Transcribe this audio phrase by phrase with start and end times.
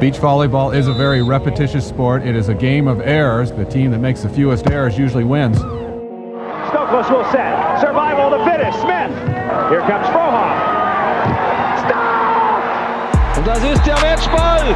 [0.00, 2.26] Beach volleyball is a very repetitious sport.
[2.26, 3.52] It is a game of errors.
[3.52, 5.58] The team that makes the fewest errors usually wins.
[5.58, 7.80] Stokos will set.
[7.80, 8.74] Survival to finish.
[8.74, 9.12] Smith.
[9.70, 10.50] Here comes Frohoff.
[11.86, 13.38] Stop!
[13.38, 14.74] Und das ist der Matchball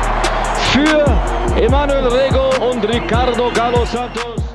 [0.73, 4.48] für Emanuel Rego und Ricardo Galo Santos.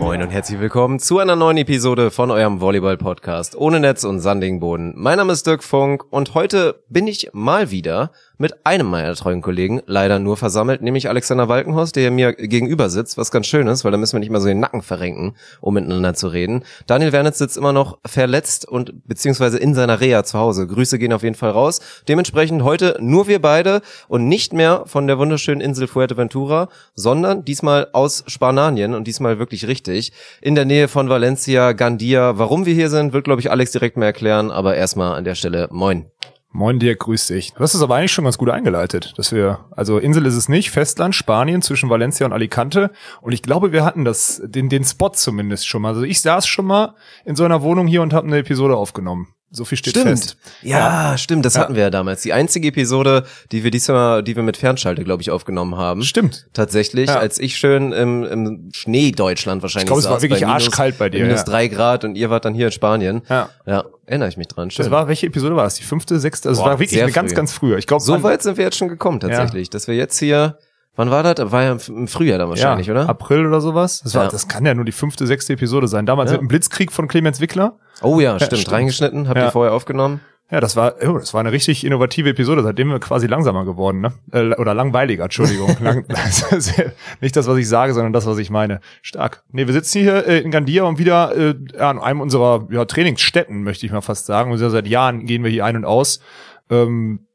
[0.00, 4.58] Moin und herzlich willkommen zu einer neuen Episode von eurem Volleyball-Podcast ohne Netz und sandigen
[4.58, 4.94] Boden.
[4.96, 9.42] Mein Name ist Dirk Funk und heute bin ich mal wieder mit einem meiner treuen
[9.42, 13.84] Kollegen leider nur versammelt, nämlich Alexander Walkenhorst, der mir gegenüber sitzt, was ganz schön ist,
[13.84, 16.64] weil da müssen wir nicht mal so den Nacken verrenken, um miteinander zu reden.
[16.86, 20.66] Daniel Wernitz sitzt immer noch verletzt und beziehungsweise in seiner Reha zu Hause.
[20.66, 21.80] Grüße gehen auf jeden Fall raus.
[22.08, 27.88] Dementsprechend heute nur wir beide und nicht mehr von der wunderschönen Insel Fuerteventura, sondern diesmal
[27.92, 29.89] aus Spanien und diesmal wirklich richtig,
[30.40, 32.38] in der Nähe von Valencia, Gandia.
[32.38, 35.34] Warum wir hier sind, wird glaube ich Alex direkt mehr erklären, aber erstmal an der
[35.34, 36.06] Stelle moin.
[36.52, 37.52] Moin dir, grüß dich.
[37.52, 40.48] Du hast es aber eigentlich schon ganz gut eingeleitet, dass wir, also Insel ist es
[40.48, 42.90] nicht, Festland, Spanien zwischen Valencia und Alicante.
[43.20, 45.90] Und ich glaube, wir hatten das, den, den Spot zumindest schon mal.
[45.90, 49.28] Also ich saß schon mal in so einer Wohnung hier und habe eine Episode aufgenommen.
[49.52, 50.08] So viel steht stimmt.
[50.08, 50.36] fest.
[50.62, 51.62] Ja, ja, stimmt, das ja.
[51.62, 52.22] hatten wir ja damals.
[52.22, 56.04] Die einzige Episode, die wir diesmal, die wir mit Fernschalte, glaube ich, aufgenommen haben.
[56.04, 56.46] Stimmt.
[56.52, 57.18] Tatsächlich, ja.
[57.18, 60.66] als ich schön im, im Schnee Deutschland wahrscheinlich Ich glaube, es war wirklich bei minus,
[60.66, 61.24] arschkalt bei dir.
[61.24, 63.22] Minus drei Grad und ihr wart dann hier in Spanien.
[63.28, 63.48] Ja.
[63.66, 64.70] Ja, erinnere ich mich dran.
[64.70, 64.84] Schön.
[64.84, 65.74] Das war, welche Episode war das?
[65.74, 66.48] Die fünfte, sechste?
[66.48, 67.76] Also es war wirklich eine ganz, ganz früher.
[67.78, 70.58] Ich glaube, so weit sind wir jetzt schon gekommen, tatsächlich, dass wir jetzt hier
[70.96, 71.52] Wann war das?
[71.52, 73.08] War ja im Frühjahr dann wahrscheinlich, ja, oder?
[73.08, 74.00] April oder sowas.
[74.02, 74.30] Das, war, ja.
[74.30, 76.04] das kann ja nur die fünfte, sechste Episode sein.
[76.04, 76.36] Damals ja.
[76.36, 77.78] mit dem Blitzkrieg von Clemens Wickler.
[78.02, 78.60] Oh ja, stimmt.
[78.60, 78.72] stimmt.
[78.72, 80.20] Reingeschnitten, habt ihr vorher aufgenommen.
[80.50, 84.00] Ja, das war, oh, das war eine richtig innovative Episode, seitdem wir quasi langsamer geworden,
[84.00, 84.12] ne?
[84.32, 85.76] Äh, oder langweiliger, Entschuldigung.
[85.80, 86.04] Lang,
[87.20, 88.80] nicht das, was ich sage, sondern das, was ich meine.
[89.00, 89.44] Stark.
[89.52, 93.62] Nee, wir sitzen hier äh, in Gandia und wieder äh, an einem unserer ja, Trainingsstätten,
[93.62, 94.50] möchte ich mal fast sagen.
[94.50, 96.20] Und seit Jahren gehen wir hier ein und aus.
[96.68, 97.28] Ähm,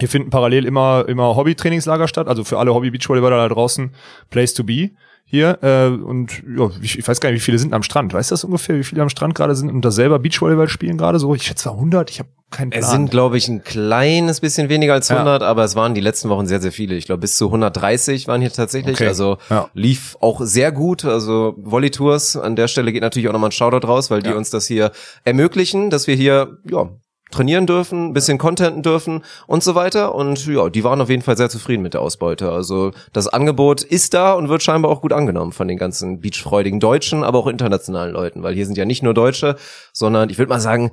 [0.00, 3.92] hier finden parallel immer, immer Hobby-Trainingslager statt, also für alle Hobby-Beachvolleyballer da draußen,
[4.30, 4.90] Place to be
[5.30, 5.58] hier.
[5.62, 8.12] Äh, und ja, ich, ich weiß gar nicht, wie viele sind am Strand.
[8.12, 10.98] Weißt du das ungefähr, wie viele am Strand gerade sind und da selber Beachvolleyball spielen
[10.98, 11.18] gerade?
[11.18, 12.82] So, ich schätze 100, ich habe keinen Plan.
[12.82, 15.48] Es sind, glaube ich, ein kleines bisschen weniger als 100, ja.
[15.48, 16.96] aber es waren die letzten Wochen sehr, sehr viele.
[16.96, 18.96] Ich glaube, bis zu 130 waren hier tatsächlich.
[18.96, 19.06] Okay.
[19.06, 19.68] Also ja.
[19.72, 21.04] lief auch sehr gut.
[21.04, 24.32] Also Volley Tours, an der Stelle geht natürlich auch nochmal ein Shoutout raus, weil die
[24.32, 24.90] uns das hier
[25.24, 26.90] ermöglichen, dass wir hier ja,
[27.30, 30.14] trainieren dürfen, bisschen contenten dürfen und so weiter.
[30.14, 32.50] Und ja, die waren auf jeden Fall sehr zufrieden mit der Ausbeute.
[32.50, 36.80] Also das Angebot ist da und wird scheinbar auch gut angenommen von den ganzen beachfreudigen
[36.80, 39.56] Deutschen, aber auch internationalen Leuten, weil hier sind ja nicht nur Deutsche,
[39.92, 40.92] sondern ich würde mal sagen,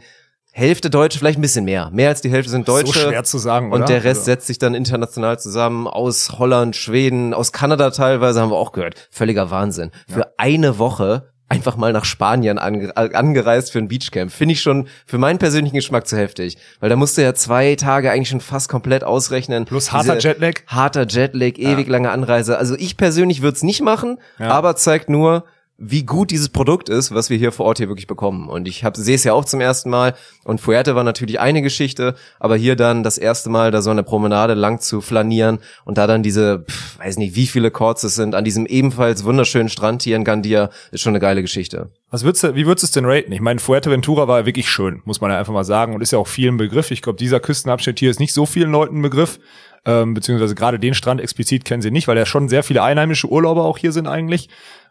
[0.58, 1.92] Hälfte Deutsche, vielleicht ein bisschen mehr.
[1.92, 2.92] Mehr als die Hälfte sind Deutsche.
[2.92, 3.82] So schwer zu sagen, oder?
[3.82, 8.50] Und der Rest setzt sich dann international zusammen aus Holland, Schweden, aus Kanada teilweise, haben
[8.50, 8.96] wir auch gehört.
[9.12, 9.92] Völliger Wahnsinn.
[10.08, 10.28] Für ja.
[10.38, 14.32] eine Woche einfach mal nach Spanien ange angereist für ein Beachcamp.
[14.32, 16.58] Finde ich schon für meinen persönlichen Geschmack zu heftig.
[16.80, 19.66] Weil da musst du ja zwei Tage eigentlich schon fast komplett ausrechnen.
[19.66, 20.62] Plus harter Diese Jetlag.
[20.68, 21.92] Harter Jetlag, ewig ja.
[21.92, 22.58] lange Anreise.
[22.58, 24.50] Also ich persönlich würde es nicht machen, ja.
[24.50, 25.46] aber zeigt nur,
[25.80, 28.50] wie gut dieses Produkt ist, was wir hier vor Ort hier wirklich bekommen.
[28.50, 30.16] Und ich sehe es ja auch zum ersten Mal.
[30.44, 34.02] Und Fuerte war natürlich eine Geschichte, aber hier dann das erste Mal da so eine
[34.02, 38.16] Promenade lang zu flanieren und da dann diese, pff, weiß nicht, wie viele Chords es
[38.16, 41.92] sind, an diesem ebenfalls wunderschönen Strand hier in Gandia, ist schon eine geile Geschichte.
[42.10, 43.32] Was würdest du, wie würdest du es denn raten?
[43.32, 46.18] Ich meine, Fuerteventura war wirklich schön, muss man ja einfach mal sagen, und ist ja
[46.18, 46.90] auch vielen Begriff.
[46.90, 49.40] Ich glaube, dieser Küstenabschnitt hier ist nicht so vielen Leuten Begriff,
[49.86, 53.28] ähm, beziehungsweise gerade den Strand explizit kennen sie nicht, weil ja schon sehr viele einheimische
[53.28, 54.50] Urlauber auch hier sind eigentlich.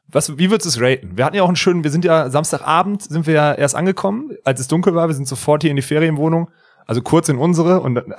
[0.08, 1.16] Was, wie würdest du es raten?
[1.16, 4.30] Wir hatten ja auch einen schönen, wir sind ja Samstagabend, sind wir ja erst angekommen,
[4.44, 6.48] als es dunkel war, wir sind sofort hier in die Ferienwohnung,
[6.86, 8.04] also kurz in unsere und dann,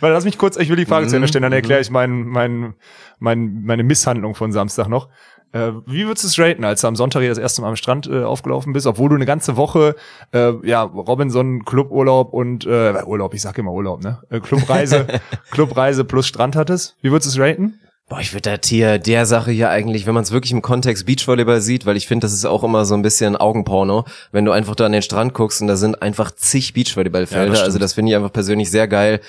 [0.00, 2.22] weil lass mich kurz, ich will die Frage zu Ende stellen, dann erkläre ich mein,
[2.22, 2.74] mein,
[3.20, 5.08] mein, meine Misshandlung von Samstag noch.
[5.52, 7.76] Äh, wie würdest du es raten, als du am Sonntag hier das erste Mal am
[7.76, 9.96] Strand äh, aufgelaufen bist, obwohl du eine ganze Woche
[10.32, 14.18] äh, ja Robinson Cluburlaub und äh, Urlaub, ich sag immer Urlaub, ne?
[14.28, 15.06] Äh, Clubreise,
[15.50, 16.96] Clubreise plus Strand hattest?
[17.00, 17.80] Wie würdest du es raten?
[18.08, 21.04] Boah, ich würde das hier der Sache hier eigentlich, wenn man es wirklich im Kontext
[21.04, 24.52] Beachvolleyball sieht, weil ich finde, das ist auch immer so ein bisschen Augenporno, wenn du
[24.52, 27.54] einfach da an den Strand guckst und da sind einfach zig Beachvolleyballfelder.
[27.54, 29.20] Ja, also das finde ich einfach persönlich sehr geil.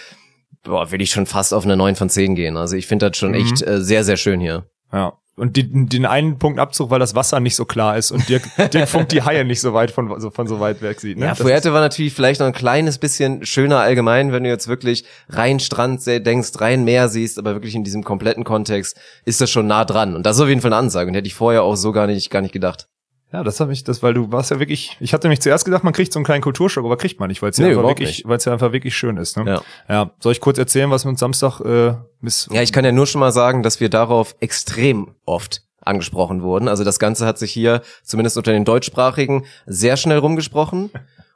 [0.63, 2.55] Boah, will ich schon fast auf eine 9 von 10 gehen.
[2.55, 3.41] Also ich finde das schon mhm.
[3.41, 4.65] echt äh, sehr, sehr schön hier.
[4.93, 8.27] Ja, und die, den einen Punkt Abzug, weil das Wasser nicht so klar ist und
[8.29, 8.43] Dirk,
[8.73, 11.17] Dirk Funk die Haie nicht so weit von so, von so weit weg sieht.
[11.17, 11.25] Ne?
[11.25, 15.05] Ja, Fuerte war natürlich vielleicht noch ein kleines bisschen schöner allgemein, wenn du jetzt wirklich
[15.29, 19.67] rein Strand denkst, rein Meer siehst, aber wirklich in diesem kompletten Kontext ist das schon
[19.67, 20.15] nah dran.
[20.15, 22.07] Und das ist auf jeden Fall eine Ansage und hätte ich vorher auch so gar
[22.07, 22.87] nicht, gar nicht gedacht.
[23.31, 25.83] Ja, das habe ich, das, weil du warst ja wirklich, ich hatte nämlich zuerst gedacht,
[25.83, 27.87] man kriegt so einen kleinen Kulturschock, aber kriegt man nicht, weil es ja nee, einfach
[27.87, 29.37] wirklich, weil es ja einfach wirklich schön ist.
[29.37, 29.45] Ne?
[29.45, 29.61] Ja.
[29.87, 30.11] ja.
[30.19, 33.05] Soll ich kurz erzählen, was wir uns Samstag äh, miss Ja, ich kann ja nur
[33.05, 36.67] schon mal sagen, dass wir darauf extrem oft angesprochen wurden.
[36.67, 40.89] Also das Ganze hat sich hier, zumindest unter den Deutschsprachigen, sehr schnell rumgesprochen.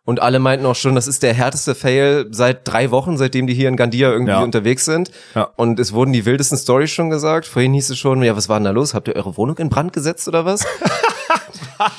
[0.05, 3.53] Und alle meinten auch schon, das ist der härteste Fail seit drei Wochen, seitdem die
[3.53, 4.43] hier in Gandia irgendwie Ja.
[4.43, 5.11] unterwegs sind.
[5.33, 5.49] Ja.
[5.55, 7.45] Und es wurden die wildesten Stories schon gesagt.
[7.45, 8.93] Vorhin hieß es schon, ja, was war denn da los?
[8.93, 10.65] Habt ihr eure Wohnung in Brand gesetzt oder was?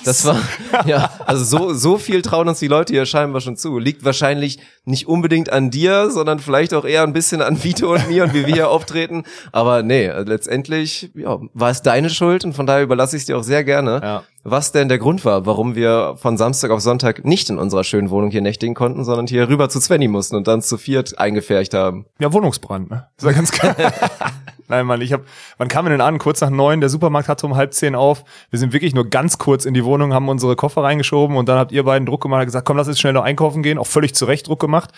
[0.05, 0.39] Das war,
[0.87, 3.79] ja, also so, so viel trauen uns die Leute hier scheinbar schon zu.
[3.79, 8.09] Liegt wahrscheinlich nicht unbedingt an dir, sondern vielleicht auch eher ein bisschen an Vito und
[8.09, 9.25] mir und wie wir hier auftreten.
[9.53, 13.37] Aber nee, letztendlich, ja, war es deine Schuld und von daher überlasse ich es dir
[13.37, 14.01] auch sehr gerne.
[14.03, 14.23] Ja.
[14.47, 18.11] Was denn der Grund war, warum wir von Samstag auf Sonntag nicht in unserer schönen
[18.11, 21.73] Wohnung hier nächtigen konnten, sondern hier rüber zu Svenny mussten und dann zu viert eingefärcht
[21.73, 22.05] haben.
[22.19, 23.09] Ja, Wohnungsbrand, ne?
[23.17, 23.75] Das war ganz klar.
[24.69, 25.23] Nein, Mann, ich hab,
[25.57, 26.19] wann kamen wir denn an?
[26.19, 28.23] Kurz nach neun, der Supermarkt hatte um halb zehn auf.
[28.51, 31.59] Wir sind wirklich nur ganz kurz in die Wohnung, haben unsere Koffer reingeschoben und dann
[31.59, 33.79] habt ihr beiden Druck gemacht und gesagt, komm, lass jetzt schnell noch einkaufen gehen.
[33.79, 34.91] Auch völlig zu Recht Druck gemacht.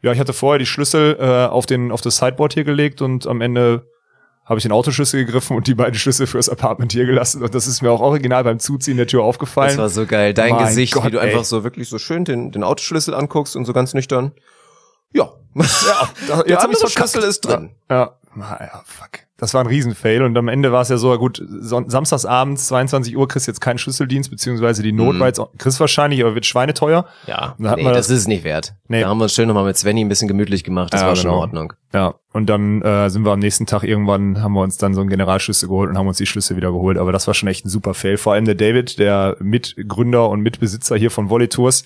[0.00, 3.26] Ja, ich hatte vorher die Schlüssel äh, auf, den, auf das Sideboard hier gelegt und
[3.26, 3.90] am Ende
[4.50, 7.42] habe ich den Autoschlüssel gegriffen und die beiden Schlüssel fürs Apartment hier gelassen.
[7.42, 9.68] Und das ist mir auch original beim Zuziehen der Tür aufgefallen.
[9.70, 10.34] Das war so geil.
[10.34, 11.28] Dein Mein Gesicht, wie Gott, du ey.
[11.28, 14.32] einfach so wirklich so schön den, den Autoschlüssel anguckst und so ganz nüchtern.
[15.14, 15.30] Ja.
[15.54, 16.90] Ja, da- Der jetzt hab andere.
[16.90, 17.70] Schlüssel ist drin.
[17.88, 19.20] Ja, na ja, fuck.
[19.40, 23.26] Das war ein Riesenfail und am Ende war es ja so, gut, samstagsabends, 22 Uhr,
[23.26, 27.06] kriegst jetzt keinen Schlüsseldienst, beziehungsweise die Not war jetzt, auch- kriegst wahrscheinlich, aber wird schweineteuer.
[27.26, 28.74] Ja, nee, das, das- ist es nicht wert.
[28.88, 29.00] Nee.
[29.02, 30.92] Da haben wir uns schön nochmal mit Svenny ein bisschen gemütlich gemacht.
[30.92, 31.36] Das Ja, war schon genau.
[31.36, 31.72] in Ordnung.
[31.92, 35.00] Ja, und dann äh, sind wir am nächsten Tag irgendwann, haben wir uns dann so
[35.00, 36.98] einen Generalschlüssel geholt und haben uns die Schlüssel wieder geholt.
[36.98, 38.16] Aber das war schon echt ein super Fail.
[38.16, 41.82] Vor allem der David, der Mitgründer und Mitbesitzer hier von Volley Tours,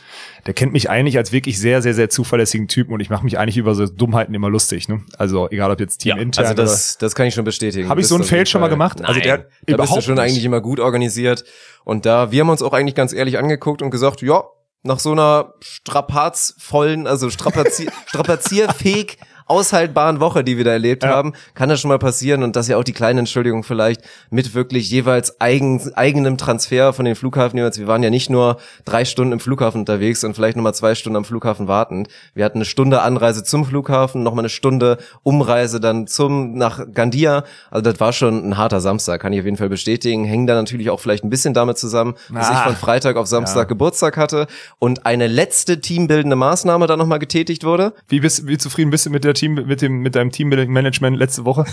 [0.47, 3.39] der kennt mich eigentlich als wirklich sehr, sehr, sehr zuverlässigen Typen und ich mache mich
[3.39, 4.89] eigentlich über so Dummheiten immer lustig.
[4.91, 5.01] Ne?
[5.17, 7.89] Also egal ob jetzt Team intern also das, das kann ich schon bestätigen.
[7.89, 8.99] Hab ich so auf Fail schon mal gemacht?
[8.99, 10.23] Nein, Also der da bist du schon nicht.
[10.25, 11.45] eigentlich immer gut organisiert.
[11.85, 14.45] Und da, wir haben uns auch eigentlich ganz ehrlich angeguckt und gesagt, ja,
[14.83, 21.11] nach so einer strapazvollen, also strapazier, strapazierfähig aushaltbaren Woche, die wir da erlebt Ja.
[21.11, 24.03] haben, kann das schon mal passieren und das ist ja auch die kleine Entschuldigung vielleicht
[24.31, 27.79] mit wirklich jeweils eigen, eigenem Transfer von den Flughafen jeweils.
[27.79, 31.17] Wir waren ja nicht nur drei Stunden im Flughafen unterwegs und vielleicht nochmal zwei Stunden
[31.17, 32.07] am Flughafen warten.
[32.35, 37.45] Wir hatten eine Stunde Anreise zum Flughafen, nochmal eine Stunde Umreise dann zum, nach Gandia.
[37.71, 40.25] Also das war schon ein harter Samstag, kann ich auf jeden Fall bestätigen.
[40.25, 42.65] Hängen da natürlich auch vielleicht ein bisschen damit zusammen, dass ich Ah.
[42.65, 43.65] von Freitag auf Samstag Ja.
[43.65, 44.47] Geburtstag hatte
[44.79, 47.93] und eine letzte teambildende Maßnahme dann nochmal getätigt wurde.
[48.09, 51.45] Wie, bist, wie zufrieden bist du mit der Team, mit dem, mit deinem Teammanagement letzte
[51.45, 51.65] Woche?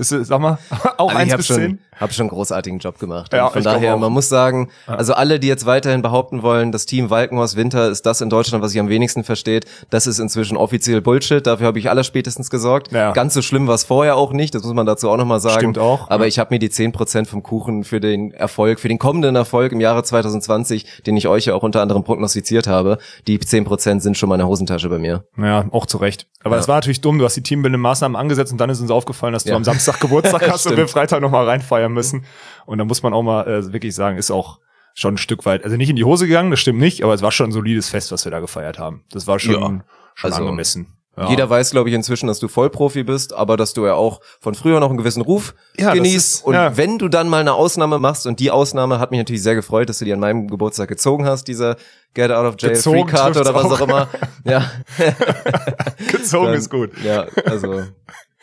[0.00, 0.56] Bist du, sag mal,
[0.96, 1.78] auch Also eins ich habe bis schon, zehn?
[2.00, 3.34] hab schon einen großartigen Job gemacht.
[3.34, 6.86] Ja, von ich daher, man muss sagen, also alle, die jetzt weiterhin behaupten wollen, das
[6.86, 10.56] Team Walkenhorst Winter ist das in Deutschland, was sich am wenigsten versteht, das ist inzwischen
[10.56, 11.46] offiziell Bullshit.
[11.46, 12.92] Dafür habe ich aller spätestens gesorgt.
[12.92, 13.12] Ja.
[13.12, 15.58] Ganz so schlimm war es vorher auch nicht, das muss man dazu auch nochmal sagen.
[15.58, 16.28] Stimmt auch, Aber ja.
[16.28, 19.80] ich habe mir die 10% vom Kuchen für den Erfolg, für den kommenden Erfolg im
[19.82, 24.30] Jahre 2020, den ich euch ja auch unter anderem prognostiziert habe, die 10% sind schon
[24.30, 25.24] mal in der Hosentasche bei mir.
[25.36, 26.26] Ja, auch zu Recht.
[26.42, 26.58] Aber Ja.
[26.60, 27.18] das war natürlich dumm.
[27.18, 29.89] Du hast die teambildenden Maßnahmen angesetzt und dann ist uns aufgefallen, dass du am Samstag
[29.98, 32.24] Geburtstag hast und wir Freitag nochmal reinfeiern müssen.
[32.66, 34.60] Und da muss man auch mal äh, wirklich sagen, ist auch
[34.94, 37.22] schon ein Stück weit, also nicht in die Hose gegangen, das stimmt nicht, aber es
[37.22, 39.04] war schon ein solides Fest, was wir da gefeiert haben.
[39.12, 39.84] Das war schon, Ja.
[40.14, 40.96] schon Also, angemessen.
[41.16, 41.28] Ja.
[41.28, 44.54] Jeder weiß, glaube ich, inzwischen, dass du Vollprofi bist, aber dass du ja auch von
[44.54, 46.16] früher noch einen gewissen Ruf Ja, genießt.
[46.38, 46.76] ist- und ja.
[46.76, 49.88] wenn du dann mal eine Ausnahme machst, und die Ausnahme hat mich natürlich sehr gefreut,
[49.88, 51.76] dass du die an meinem Geburtstag gezogen hast, diese
[52.14, 53.72] Get Out of Jail Gezogen Free Card oder was auch.
[53.72, 54.08] auch immer.
[54.44, 54.70] Ja,
[56.10, 56.90] Gezogen dann- ist gut.
[57.04, 57.82] Ja, also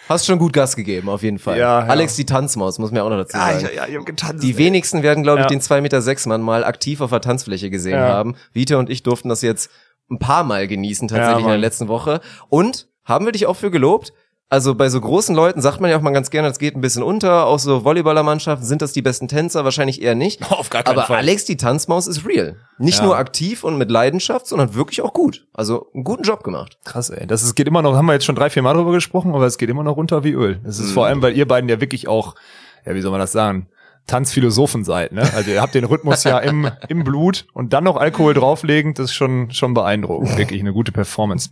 [0.10, 1.58] hast schon gut Gas gegeben, auf jeden Fall.
[1.58, 1.88] Ja, ja.
[1.88, 3.66] Alex die Tanzmaus, muss man ja auch noch dazu Ja, sagen.
[3.76, 4.44] ja, ja, ich hab getanzt.
[4.44, 4.58] Die ey.
[4.58, 5.50] wenigsten werden, glaube ich, Ja.
[5.50, 8.08] den 2,6 Meter sechs Mann mal aktiv auf der Tanzfläche gesehen Ja.
[8.10, 8.36] haben.
[8.54, 9.70] Vita und ich durften das jetzt
[10.10, 12.22] ein paar Mal genießen, tatsächlich Ja, in der letzten Woche.
[12.50, 14.14] Und haben wir dich auch für gelobt?
[14.50, 16.80] Also bei so großen Leuten sagt man ja auch mal ganz gerne, es geht ein
[16.80, 17.48] bisschen unter.
[17.48, 20.42] Auch so Volleyballermannschaften sind das die besten Tänzer, wahrscheinlich eher nicht.
[20.52, 21.18] Auf gar keinen Aber Fall.
[21.18, 22.56] Alex, die Tanzmaus, ist real.
[22.78, 23.06] Nicht Ja.
[23.06, 25.46] nur aktiv und mit Leidenschaft, sondern wirklich auch gut.
[25.54, 26.78] Also einen guten Job gemacht.
[26.86, 27.28] Krass, ey.
[27.28, 29.46] Das ist, geht immer noch, haben wir jetzt schon drei, vier Mal drüber gesprochen, aber
[29.46, 30.62] es geht immer noch runter wie Öl.
[30.64, 31.08] Es ist vor Mhm.
[31.10, 32.36] allem, weil ihr beiden ja wirklich auch,
[32.86, 33.68] ja, wie soll man das sagen,
[34.08, 35.24] Tanzphilosophen seid, ne?
[35.36, 39.08] Also ihr habt den Rhythmus ja im, im Blut und dann noch Alkohol drauflegen, das
[39.08, 40.38] ist schon, schon beeindruckend.
[40.38, 41.50] Wirklich eine gute Performance.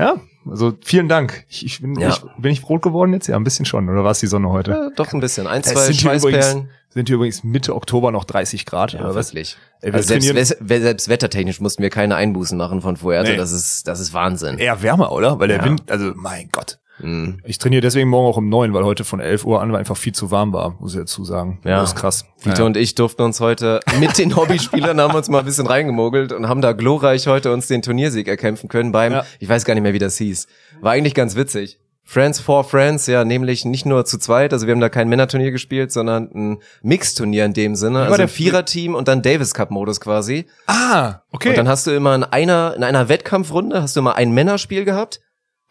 [0.00, 0.16] Ja,
[0.48, 1.44] also vielen Dank.
[1.48, 2.08] Ich, ich bin, Ja.
[2.10, 3.26] ich, bin ich rot geworden jetzt?
[3.28, 3.88] Ja, ein bisschen schon.
[3.88, 4.70] Oder war es die Sonne heute?
[4.72, 5.46] Ja, doch ein bisschen.
[5.46, 6.68] Ein, Es zwei sind hier, übrigens, Schweißperlen.
[6.90, 8.92] sind hier übrigens Mitte Oktober noch 30 Grad.
[8.92, 9.56] Ja, wirklich.
[9.80, 13.32] Ey, wir also selbst, selbst wettertechnisch mussten wir keine Einbußen machen von Fuerte.
[13.32, 13.36] Nee.
[13.36, 14.58] Das ist, das ist Wahnsinn.
[14.58, 15.38] Eher wärmer, oder?
[15.38, 15.64] Weil der Ja.
[15.64, 16.78] Wind, also mein Gott.
[16.98, 17.38] Mhm.
[17.44, 20.12] Ich trainiere deswegen morgen auch um neun, weil heute von 11 Uhr an einfach viel
[20.14, 21.58] zu warm war, muss ich dazu sagen.
[21.64, 21.80] Ja.
[21.80, 22.24] Das ist krass.
[22.42, 22.66] Vito Ja.
[22.66, 26.48] und ich durften uns heute mit den Hobbyspielern haben uns mal ein bisschen reingemogelt und
[26.48, 29.24] haben da glorreich heute uns den Turniersieg erkämpfen können beim, Ja.
[29.40, 30.46] ich weiß gar nicht mehr, wie das hieß.
[30.80, 31.78] War eigentlich ganz witzig.
[32.04, 35.52] Friends for Friends, ja, nämlich nicht nur zu zweit, also wir haben da kein Männerturnier
[35.52, 40.00] gespielt, sondern ein Mixturnier in dem Sinne, also ein Viererteam und dann Davis Cup Modus
[40.00, 40.46] quasi.
[40.66, 41.50] Ah, okay.
[41.50, 44.84] Und dann hast du immer in einer, in einer Wettkampfrunde hast du immer ein Männerspiel
[44.84, 45.20] gehabt,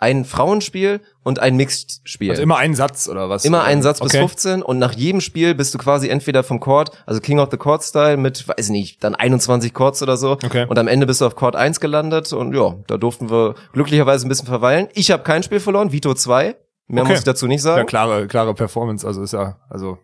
[0.02, 2.32] ein Frauenspiel und ein Mixed-Spiel.
[2.32, 3.46] Also immer einen Satz oder was?
[3.46, 4.20] Immer einen Satz bis Okay.
[4.20, 7.58] 15 und nach jedem Spiel bist du quasi entweder vom Court, also King of the
[7.58, 10.32] Court Style mit, weiß nicht, dann 21 Courts oder so.
[10.32, 10.66] Okay.
[10.68, 14.26] Und am Ende bist du auf Court 1 gelandet und ja, da durften wir glücklicherweise
[14.26, 14.88] ein bisschen verweilen.
[14.94, 16.56] Ich habe kein Spiel verloren, Vito 2.
[16.88, 17.12] Mehr Okay.
[17.12, 17.88] muss ich dazu nicht Ja, sagen.
[17.88, 19.98] klare, klare Performance, also ist ja, also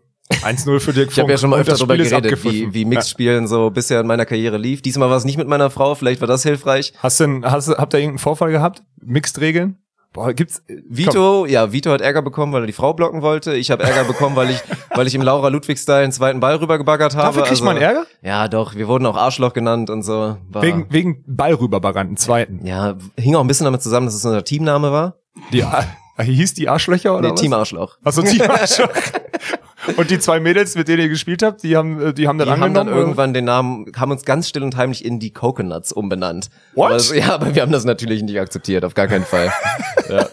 [0.43, 3.71] 1-0 für Dirk Ich habe ja schon mal öfter darüber geredet, wie, wie Mixed-Spielen so
[3.71, 4.81] bisher in meiner Karriere lief.
[4.81, 6.91] Diesmal war es nicht mit meiner Frau, vielleicht war das hilfreich.
[6.93, 6.99] Ja.
[7.03, 8.83] Hast du, denn- hast, habt ihr irgendeinen Vorfall gehabt?
[9.01, 9.77] Mixed-Regeln?
[10.17, 13.53] Boah, gibt's, komm, Vito, ja, Vito hat Ärger bekommen, weil er die Frau blocken wollte.
[13.53, 14.59] Ich habe Ärger bekommen, weil ich,
[14.95, 17.27] weil ich im Laura Ludwig-Style einen zweiten Ball rübergebaggert habe.
[17.27, 18.07] dafür kriegt man Ärger?
[18.23, 20.37] Ja, doch, wir wurden auch Arschloch genannt und so.
[20.49, 22.65] War, Wegen, wegen Ball rüberbarren, einen zweiten.
[22.65, 25.17] ja, hing auch ein bisschen damit zusammen, dass es unser Teamname war.
[25.53, 25.63] Die,
[26.17, 27.41] Ar- hieß die Arschlöcher oder Nee, was?
[27.41, 27.97] Team Arschloch.
[28.03, 28.89] Achso, Team Arschloch.
[29.95, 32.47] Und die zwei Mädels, mit denen ihr gespielt habt, die haben, äh, die haben dann
[32.47, 32.73] Die haben angenommen.
[32.73, 32.97] dann oder?
[32.97, 36.49] irgendwann den Namen, haben uns ganz still und heimlich in die Coconuts umbenannt.
[36.73, 36.91] What?
[36.91, 39.53] Aber, ja, aber wir haben das natürlich nicht akzeptiert, auf gar keinen Fall.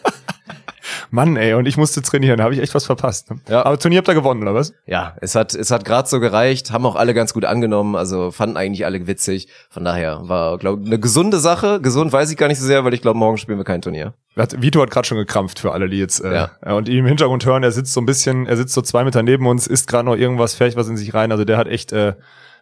[1.10, 3.30] Mann, ey, und ich musste trainieren, da habe ich echt was verpasst.
[3.30, 3.38] ne?
[3.48, 3.64] Ja.
[3.64, 4.72] Aber Turnier habt ihr gewonnen, oder was?
[4.86, 8.30] Ja, es hat, es hat gerade so gereicht, haben auch alle ganz gut angenommen, also
[8.30, 9.48] fanden eigentlich alle witzig.
[9.70, 11.80] Von daher war, glaube ich, eine gesunde Sache.
[11.80, 14.14] Gesund weiß ich gar nicht so sehr, weil ich glaube, morgen spielen wir kein Turnier.
[14.36, 16.50] Hat- Vito hat gerade schon gekrampft für alle, die jetzt äh, Ja.
[16.64, 16.72] ja.
[16.74, 19.46] und im Hintergrund hören, er sitzt so ein bisschen, er sitzt so zwei Meter neben
[19.46, 21.30] uns, isst gerade noch irgendwas, fährt was in sich rein.
[21.32, 22.14] Also der hat echt, äh,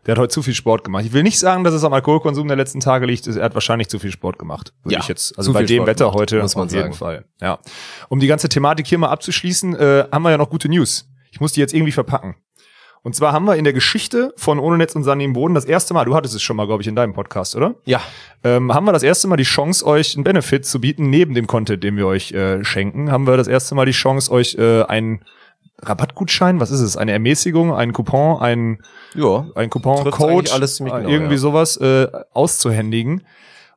[0.07, 1.05] der hat heute zu viel Sport gemacht.
[1.05, 3.27] Ich will nicht sagen, dass es am Alkoholkonsum der letzten Tage liegt.
[3.27, 4.73] Er hat wahrscheinlich zu viel Sport gemacht.
[4.83, 5.37] Würde Ja, ich jetzt.
[5.39, 6.95] Also bei dem Sport Wetter gemacht, heute muss man auf jeden sagen.
[6.95, 7.25] Fall.
[7.41, 7.59] Ja.
[8.09, 11.09] Um die ganze Thematik hier mal abzuschließen, äh, haben wir ja noch gute News.
[11.31, 12.37] Ich muss die jetzt irgendwie verpacken.
[13.05, 15.65] Und zwar haben wir in der Geschichte von Ohne Netz und Sand im Boden das
[15.65, 17.75] erste Mal, du hattest es schon mal, glaube ich, in deinem Podcast, oder?
[17.85, 18.01] Ja,
[18.45, 21.49] ähm, haben wir das erste Mal die Chance, euch einen Benefit zu bieten, neben dem
[21.49, 24.83] Content, den wir euch äh, schenken, haben wir das erste Mal die Chance, euch äh,
[24.85, 25.25] einen
[25.83, 28.79] Rabattgutschein, was ist es, eine Ermäßigung, einen Coupon, einen,
[29.15, 29.47] ja.
[29.55, 31.39] einen Coupon, Trifft's Code, eigentlich alles ziemlich äh, genau, irgendwie ja.
[31.41, 33.23] sowas äh, auszuhändigen.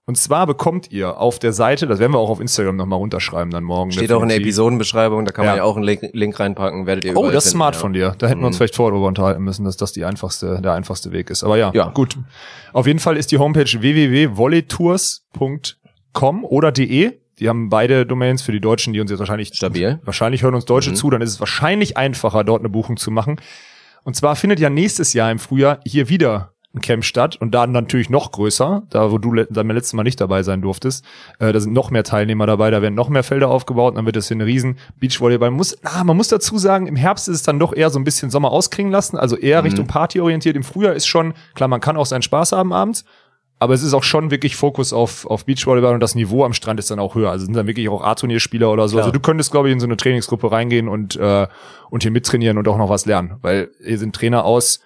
[0.08, 3.50] Und zwar bekommt ihr auf der Seite, das werden wir auch auf Instagram nochmal runterschreiben
[3.50, 3.92] dann morgen.
[3.92, 4.60] Steht auch in der definitiv.
[4.60, 4.64] Ihr
[5.26, 5.64] da kann man Ja.
[5.64, 7.82] auch einen Link, Link reinpacken, werdet ihr Oh, das ist smart ja.
[7.82, 8.14] von dir.
[8.20, 8.60] Da hätten wir uns Mhm.
[8.60, 11.44] vielleicht vorher drüber unterhalten müssen, dass das die einfachste, der einfachste Weg ist.
[11.44, 11.90] Aber ja, Ja.
[11.90, 12.20] gut.
[12.72, 17.14] Auf jeden Fall ist die Homepage www.volleytours.com oder de.
[17.40, 20.00] Die haben beide Domains für die Deutschen, die uns jetzt wahrscheinlich Stabil.
[20.04, 20.96] Wahrscheinlich hören uns Deutsche Mhm.
[20.96, 23.38] zu, dann ist es wahrscheinlich einfacher, dort eine Buchung zu machen.
[24.04, 27.66] Und zwar findet ja nächstes Jahr im Frühjahr hier wieder ein Camp statt und da
[27.68, 31.06] natürlich noch größer, da wo du beim letzten Mal nicht dabei sein durftest.
[31.40, 34.06] Äh, da sind noch mehr Teilnehmer dabei, da werden noch mehr Felder aufgebaut und dann
[34.06, 35.52] wird das hier eine riesen Beachvolleyball.
[35.52, 37.98] Man muss, ah, man muss dazu sagen, im Herbst ist es dann doch eher so
[37.98, 39.66] ein bisschen Sommer ausklingen lassen, also eher Mhm.
[39.68, 40.58] Richtung Party orientiert.
[40.58, 43.06] Im Frühjahr ist schon, klar, man kann auch seinen Spaß haben abends,
[43.58, 46.80] aber es ist auch schon wirklich Fokus auf, auf Beachvolleyball und das Niveau am Strand
[46.80, 47.32] ist dann auch höher.
[47.32, 48.96] Also sind dann wirklich auch A-Turnierspieler oder so.
[48.96, 49.06] Klar.
[49.06, 51.48] Also du könntest, glaube ich, in so eine Trainingsgruppe reingehen und, äh,
[51.90, 53.36] und hier mittrainieren und auch noch was lernen.
[53.42, 54.82] Weil hier sind Trainer aus,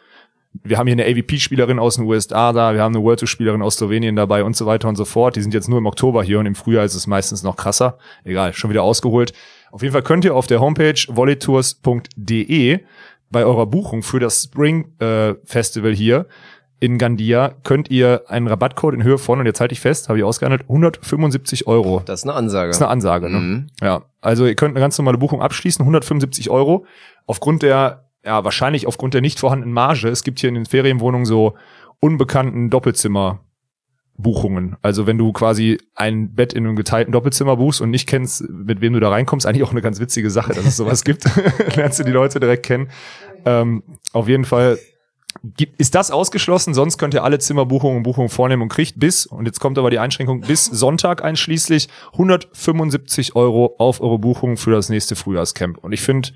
[0.64, 3.78] wir haben hier eine AVP-Spielerin aus den USA da, wir haben eine World Tour-Spielerin aus
[3.78, 5.36] Slowenien dabei und so weiter und so fort.
[5.36, 7.98] Die sind jetzt nur im Oktober hier und im Frühjahr ist es meistens noch krasser.
[8.24, 9.34] Egal, schon wieder ausgeholt.
[9.72, 12.80] Auf jeden Fall könnt ihr auf der Homepage volleytours.de
[13.32, 16.28] bei eurer Buchung für das Spring äh, Festival hier
[16.80, 20.18] in Gandia könnt ihr einen Rabattcode in Höhe von, und jetzt halte ich fest, habe
[20.18, 22.02] ich ausgehandelt, 175 Euro.
[22.06, 22.70] Das ist eine Ansage.
[22.70, 23.40] Das ist eine Ansage, ne?
[23.40, 23.68] Mhm.
[23.82, 24.04] Ja.
[24.22, 26.86] Also ihr könnt eine ganz normale Buchung abschließen, 175 Euro.
[27.26, 30.08] Aufgrund der, ja, wahrscheinlich aufgrund der nicht vorhandenen Marge.
[30.08, 31.56] Es gibt hier in den Ferienwohnungen so
[32.00, 33.40] unbekannten Doppelzimmer.
[34.22, 34.76] Buchungen.
[34.82, 38.82] Also wenn du quasi ein Bett in einem geteilten Doppelzimmer buchst und nicht kennst, mit
[38.82, 41.24] wem du da reinkommst, eigentlich auch eine ganz witzige Sache, dass es sowas gibt.
[41.78, 42.90] Lernst du die Leute direkt kennen.
[43.46, 43.82] Ähm,
[44.12, 44.78] auf jeden Fall
[45.78, 49.46] ist das ausgeschlossen, sonst könnt ihr alle Zimmerbuchungen und Buchungen vornehmen und kriegt bis, und
[49.46, 54.90] jetzt kommt aber die Einschränkung, bis Sonntag einschließlich 175 Euro auf eure Buchung für das
[54.90, 55.78] nächste Frühjahrscamp.
[55.78, 56.30] Und ich finde,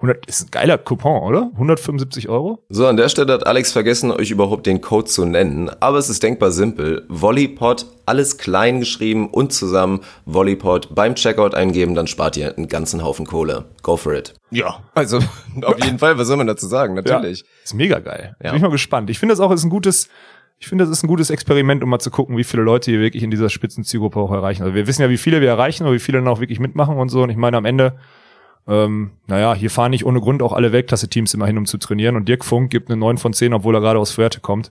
[0.00, 1.50] 100 ist ein geiler Coupon, oder?
[1.52, 2.64] 175 Euro?
[2.70, 5.70] So, an der Stelle hat Alex vergessen, euch überhaupt den Code zu nennen.
[5.80, 7.04] Aber es ist denkbar simpel.
[7.08, 10.00] Volleypod, alles klein geschrieben und zusammen.
[10.24, 13.66] Volleypod beim Checkout eingeben, dann spart ihr einen ganzen Haufen Kohle.
[13.82, 14.32] Go for it.
[14.50, 14.78] Ja.
[14.94, 15.18] Also,
[15.62, 16.94] auf jeden Fall, was soll man dazu sagen?
[16.94, 17.40] Natürlich.
[17.40, 18.36] Ja, ist mega geil.
[18.42, 18.52] Ja.
[18.52, 19.10] Bin ich mal gespannt.
[19.10, 20.08] Ich finde das auch ist ein gutes,
[20.58, 23.00] ich finde das ist ein gutes Experiment, um mal zu gucken, wie viele Leute hier
[23.00, 24.62] wirklich in dieser Spitzenzielgruppe auch erreichen.
[24.62, 26.96] Also wir wissen ja, wie viele wir erreichen, aber wie viele dann auch wirklich mitmachen
[26.96, 27.22] und so.
[27.22, 27.98] Und ich meine, am Ende,
[28.66, 32.16] ähm, naja, hier fahren nicht ohne Grund auch alle Weltklasse-Teams immer hin, um zu trainieren.
[32.16, 34.70] Und Dirk Funk gibt eine 9 von 10, obwohl er gerade aus Fuerte kommt.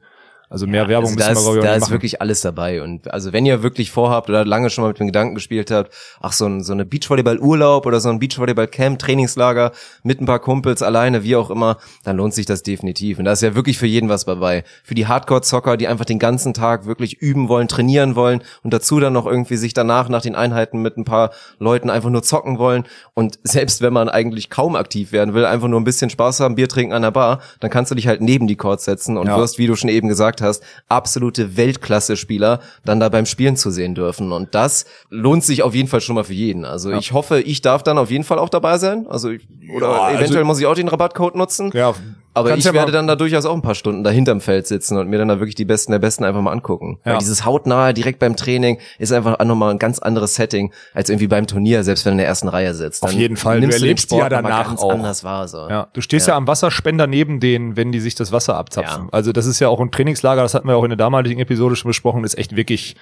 [0.49, 1.91] Also mehr Werbung also müssen da wir, ist, glaube ich, da ist machen.
[1.91, 2.81] wirklich alles dabei.
[2.81, 5.93] Und also wenn ihr wirklich vorhabt oder lange schon mal mit dem Gedanken gespielt habt,
[6.21, 9.71] ach, so, ein, so eine Beachvolleyball-Urlaub oder so ein Beachvolleyball-Camp, Trainingslager
[10.03, 13.19] mit ein paar Kumpels alleine, wie auch immer, dann lohnt sich das definitiv.
[13.19, 14.63] Und da ist ja wirklich für jeden was dabei.
[14.83, 18.99] Für die Hardcore-Zocker, die einfach den ganzen Tag wirklich üben wollen, trainieren wollen und dazu
[18.99, 22.57] dann noch irgendwie sich danach nach den Einheiten mit ein paar Leuten einfach nur zocken
[22.57, 22.85] wollen.
[23.13, 26.55] Und selbst wenn man eigentlich kaum aktiv werden will, einfach nur ein bisschen Spaß haben,
[26.55, 29.27] Bier trinken an der Bar, dann kannst du dich halt neben die Courts setzen und
[29.27, 29.37] Ja.
[29.37, 33.71] wirst, wie du schon eben gesagt gesagt hast, absolute Weltklasse-Spieler dann da beim Spielen zu
[33.71, 34.31] sehen dürfen.
[34.31, 36.65] Und das lohnt sich auf jeden Fall schon mal für jeden.
[36.65, 39.05] Also ich hoffe, ich darf dann auf jeden Fall auch dabei sein.
[39.07, 41.71] Also ich, oder Ja, also- eventuell muss ich auch den Rabattcode nutzen.
[41.73, 41.93] Ja,
[42.33, 44.67] Aber kannst ich ja werde dann da durchaus auch ein paar Stunden da hinterm Feld
[44.67, 46.99] sitzen und mir dann da wirklich die Besten der Besten einfach mal angucken.
[47.03, 47.13] Ja.
[47.13, 51.27] Weil dieses hautnahe direkt beim Training ist einfach nochmal ein ganz anderes Setting als irgendwie
[51.27, 53.03] beim Turnier, selbst wenn du in der ersten Reihe sitzt.
[53.03, 53.55] Auf Dann jeden Fall.
[53.55, 54.93] Du Nimmst du den erlebst die ja Sport mal danach ganz auch.
[54.93, 55.47] anders wahr.
[55.47, 55.69] So.
[55.69, 56.35] Ja, du stehst ja.
[56.35, 59.05] am Wasserspender neben denen, wenn die sich das Wasser abzapfen.
[59.05, 59.09] Ja.
[59.11, 61.75] Also das ist ja auch ein Trainingslager, das hatten wir auch in der damaligen Episode
[61.75, 62.95] schon besprochen, ist echt wirklich,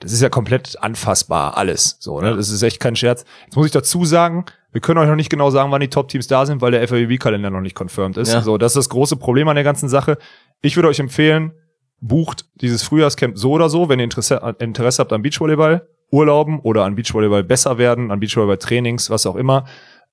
[0.00, 1.96] das ist ja komplett anfassbar, alles.
[1.98, 2.36] So, ne?
[2.36, 3.24] Das ist echt kein Scherz.
[3.46, 6.26] Jetzt muss ich dazu sagen, wir können euch noch nicht genau sagen, wann die Top-Teams
[6.26, 8.32] da sind, weil der FAW-Kalender noch nicht confirmed ist.
[8.32, 8.40] Ja.
[8.40, 10.18] So, das ist das große Problem an der ganzen Sache.
[10.62, 11.52] Ich würde euch empfehlen,
[12.00, 16.84] bucht dieses Frühjahrscamp so oder so, wenn ihr Interesse, Interesse habt an Beachvolleyball, Urlauben oder
[16.84, 19.64] an Beachvolleyball besser werden, an Beachvolleyball-Trainings, was auch immer.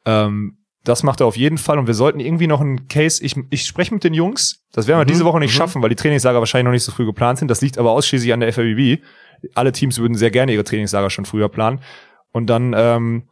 [0.06, 3.36] Ähm, das macht er auf jeden Fall und wir sollten irgendwie noch einen Case, ich,
[3.50, 6.40] ich spreche mit den Jungs, das werden wir diese Woche nicht schaffen, weil die Trainingslager
[6.40, 7.50] wahrscheinlich noch nicht so früh geplant sind.
[7.50, 9.04] Das liegt aber ausschließlich an der FABB.
[9.54, 11.82] Alle Teams würden sehr gerne ihre Trainingslager schon früher planen.
[12.32, 13.24] Und dann ähm,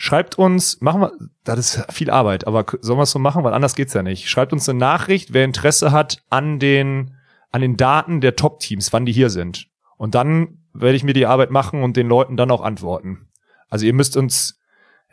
[0.00, 1.12] schreibt uns, machen wir,
[1.42, 4.30] das ist viel Arbeit, aber sollen wir es so machen, weil anders geht's ja nicht.
[4.30, 7.16] Schreibt uns eine Nachricht, wer Interesse hat an den,
[7.50, 9.66] an den Daten der Top-Teams, wann die hier sind.
[9.96, 13.26] Und dann werde ich mir die Arbeit machen und den Leuten dann auch antworten.
[13.68, 14.60] Also ihr müsst uns,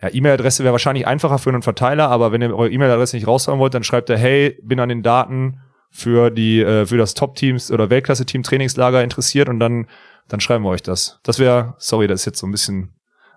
[0.01, 3.59] ja, E-Mail-Adresse wäre wahrscheinlich einfacher für einen Verteiler, aber wenn ihr eure E-Mail-Adresse nicht raushauen
[3.59, 7.71] wollt, dann schreibt er, hey, bin an den Daten für die, äh, für das Top-Teams
[7.71, 9.87] oder Weltklasse-Team Trainingslager interessiert und dann,
[10.27, 11.19] dann schreiben wir euch das.
[11.23, 12.94] Das wäre, sorry, das ist jetzt so ein bisschen,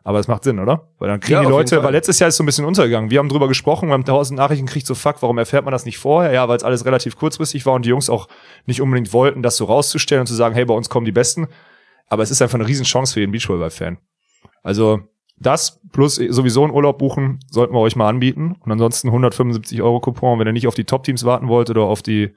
[0.09, 0.89] aber es macht Sinn, oder?
[0.99, 3.11] Weil dann kriegen Ja, die Leute, weil letztes Jahr ist so ein bisschen untergegangen.
[3.11, 5.85] Wir haben drüber gesprochen, wir haben tausend Nachrichten gekriegt, so fuck, warum erfährt man das
[5.85, 6.33] nicht vorher?
[6.33, 8.27] Ja, weil es alles relativ kurzfristig war und die Jungs auch
[8.65, 11.49] nicht unbedingt wollten, das so rauszustellen und zu sagen, hey, bei uns kommen die Besten.
[12.07, 13.99] Aber es ist einfach eine Riesenchance für jeden Beachvolleyball-Fan.
[14.63, 15.01] Also
[15.37, 18.57] das plus sowieso einen Urlaub buchen, sollten wir euch mal anbieten.
[18.61, 22.01] Und ansonsten 175 Euro Coupon, wenn ihr nicht auf die Top-Teams warten wollt oder auf
[22.01, 22.35] die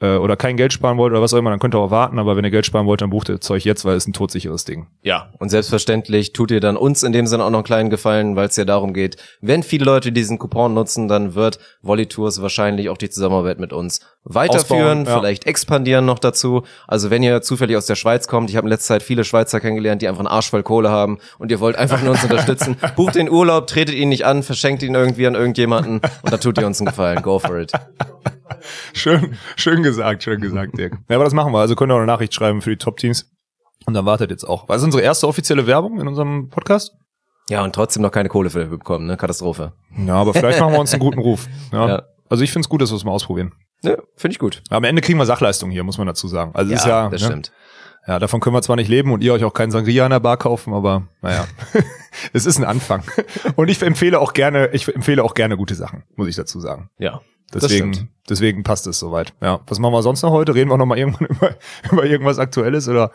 [0.00, 2.18] äh, oder kein Geld sparen wollt oder was auch immer, dann könnt ihr auch warten.
[2.18, 4.64] Aber wenn ihr Geld sparen wollt, dann bucht ihr Zeug jetzt, weil es ein todsicheres
[4.64, 4.86] Ding.
[5.02, 8.36] Ja, und selbstverständlich tut ihr dann uns in dem Sinne auch noch einen kleinen Gefallen,
[8.36, 12.42] weil es ja darum geht, wenn viele Leute diesen Coupon nutzen, dann wird Volley Tours
[12.42, 15.18] wahrscheinlich auch die Zusammenarbeit mit uns weiterführen, ja.
[15.18, 16.62] vielleicht expandieren noch dazu.
[16.86, 19.60] Also wenn ihr zufällig aus der Schweiz kommt, ich habe in letzter Zeit viele Schweizer
[19.60, 22.76] kennengelernt, die einfach einen Arsch voll Kohle haben und ihr wollt einfach nur uns unterstützen,
[22.96, 26.58] bucht den Urlaub, tretet ihn nicht an, verschenkt ihn irgendwie an irgendjemanden und dann tut
[26.58, 27.22] ihr uns einen Gefallen.
[27.22, 27.72] Go for it.
[28.92, 30.98] Schön, schön gesagt, schön gesagt, Dirk.
[31.08, 31.58] Ja, aber das machen wir.
[31.58, 33.30] Also könnt ihr auch eine Nachricht schreiben für die Top-Teams.
[33.86, 34.68] Und dann wartet jetzt auch.
[34.68, 36.92] Was ist unsere erste offizielle Werbung in unserem Podcast?
[37.48, 39.16] Ja, und trotzdem noch keine Kohle für bekommen, ne?
[39.16, 39.72] Katastrophe.
[40.06, 41.48] Ja, aber vielleicht machen wir uns einen guten Ruf.
[41.72, 41.88] Ja.
[41.88, 42.02] Ja.
[42.28, 43.52] Also ich finde es gut, dass wir es mal ausprobieren.
[43.82, 44.62] Ne, finde ich gut.
[44.70, 46.50] Am Ende kriegen wir Sachleistung hier, muss man dazu sagen.
[46.54, 47.26] Also ist ja, das ne?
[47.26, 47.52] stimmt.
[48.06, 50.20] Ja, davon können wir zwar nicht leben und ihr euch auch keinen Sangria in der
[50.20, 51.46] Bar kaufen, aber naja,
[52.32, 53.02] es ist ein Anfang.
[53.56, 56.90] Und ich empfehle auch gerne, ich empfehle auch gerne gute Sachen, muss ich dazu sagen.
[56.98, 57.20] Ja.
[57.52, 59.34] Deswegen, deswegen passt es soweit.
[59.40, 60.54] Ja, was machen wir sonst noch heute?
[60.54, 61.56] Reden wir noch mal irgendwann über,
[61.90, 63.10] über irgendwas Aktuelles oder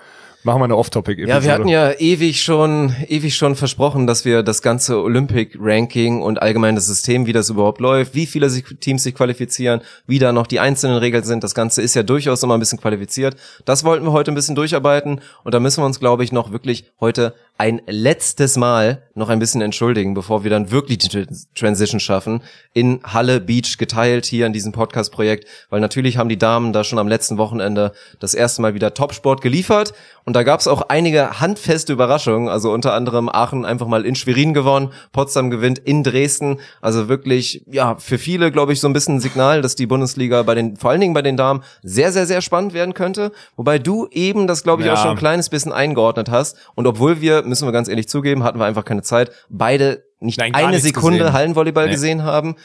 [0.46, 1.30] machen wir eine Off-Topic-Episode?
[1.30, 6.42] Ja, wir hatten ja ewig schon, ewig schon versprochen, dass wir das ganze Olympic-Ranking und
[6.42, 10.48] allgemein das System, wie das überhaupt läuft, wie viele Teams sich qualifizieren, wie da noch
[10.48, 11.44] die einzelnen Regeln sind.
[11.44, 13.36] Das Ganze ist ja durchaus immer ein bisschen qualifiziert.
[13.66, 16.52] Das wollten wir heute ein bisschen durcharbeiten und da müssen wir uns, glaube ich, noch
[16.52, 21.46] wirklich heute ein letztes Mal noch ein bisschen entschuldigen, bevor wir dann wirklich die Tr-
[21.56, 22.42] Transition schaffen,
[22.74, 27.00] in Halle Beach geteilt hier in diesem Podcast-Projekt, weil natürlich haben die Damen da schon
[27.00, 29.94] am letzten Wochenende das erste Mal wieder Topsport geliefert
[30.26, 34.16] und da gab es auch einige handfeste Überraschungen, also unter anderem Aachen einfach mal in
[34.16, 38.94] Schwerin gewonnen, Potsdam gewinnt in Dresden, also wirklich, ja, für viele, glaube ich, so ein
[38.94, 42.12] bisschen ein Signal, dass die Bundesliga bei den, vor allen Dingen bei den Damen, sehr,
[42.12, 44.94] sehr, sehr spannend werden könnte, wobei du eben das, glaube ich, Ja.
[44.94, 48.44] auch schon ein kleines bisschen eingeordnet hast und obwohl wir, müssen wir ganz ehrlich zugeben,
[48.44, 51.34] hatten wir einfach keine Zeit, beide nicht Nein, eine Sekunde gesehen.
[51.34, 51.92] Hallenvolleyball Nee.
[51.92, 52.56] gesehen haben.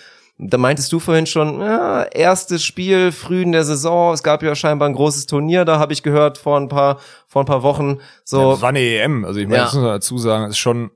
[0.43, 4.15] Da meintest du vorhin schon, ja, erstes Spiel früh in der Saison.
[4.15, 7.43] Es gab ja scheinbar ein großes Turnier, da habe ich gehört vor ein paar vor
[7.43, 7.97] ein paar Wochen.
[7.99, 9.25] Ja, So, das war eine EM.
[9.27, 9.65] Also ich meine, Ja.
[9.65, 10.91] das muss man dazu sagen, ist schon.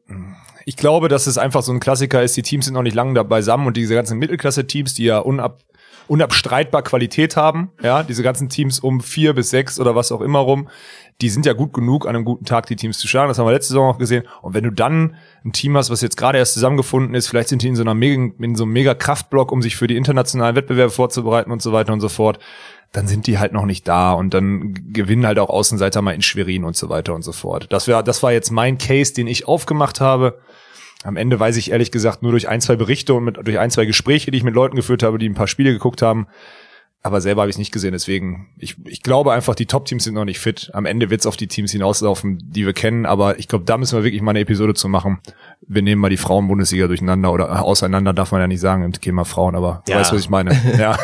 [0.64, 2.36] Ich glaube, dass es einfach so ein Klassiker ist.
[2.38, 5.58] Die Teams sind noch nicht lange da beisammen und diese ganzen Mittelklasse-Teams, die ja unab,
[6.08, 10.40] unabstreitbar Qualität haben, ja, diese ganzen Teams um vier bis sechs oder was auch immer
[10.40, 10.68] rum,
[11.20, 13.28] die sind ja gut genug, an einem guten Tag die Teams zu schlagen.
[13.28, 14.24] Das haben wir letzte Saison auch gesehen.
[14.42, 17.62] Und wenn du dann ein Team hast, was jetzt gerade erst zusammengefunden ist, vielleicht sind
[17.62, 20.56] die in so einer mega, in so einem mega Kraftblock, um sich für die internationalen
[20.56, 22.38] Wettbewerbe vorzubereiten und so weiter und so fort
[22.94, 26.22] dann sind die halt noch nicht da und dann gewinnen halt auch Außenseiter mal in
[26.22, 27.66] Schwerin und so weiter und so fort.
[27.70, 30.38] Das wäre, das war jetzt mein Case, den ich aufgemacht habe.
[31.04, 33.70] Am Ende weiß ich ehrlich gesagt nur durch ein, zwei Berichte und mit, durch ein,
[33.70, 36.26] zwei Gespräche, die ich mit Leuten geführt habe, die ein paar Spiele geguckt haben.
[37.02, 37.92] aber selber habe ich es nicht gesehen.
[37.92, 40.70] Deswegen, ich, ich glaube einfach, die Top-Teams sind noch nicht fit.
[40.72, 43.04] Am Ende wird es auf die Teams hinauslaufen, die wir kennen.
[43.04, 45.20] Aber ich glaube, da müssen wir wirklich mal eine Episode zu machen.
[45.66, 48.92] Wir nehmen mal die Frauen-Bundesliga durcheinander oder äh, auseinander, darf man ja nicht sagen im
[48.92, 49.98] Thema Frauen, aber du Ja.
[50.00, 50.50] weißt, was ich meine.
[50.78, 50.98] ja.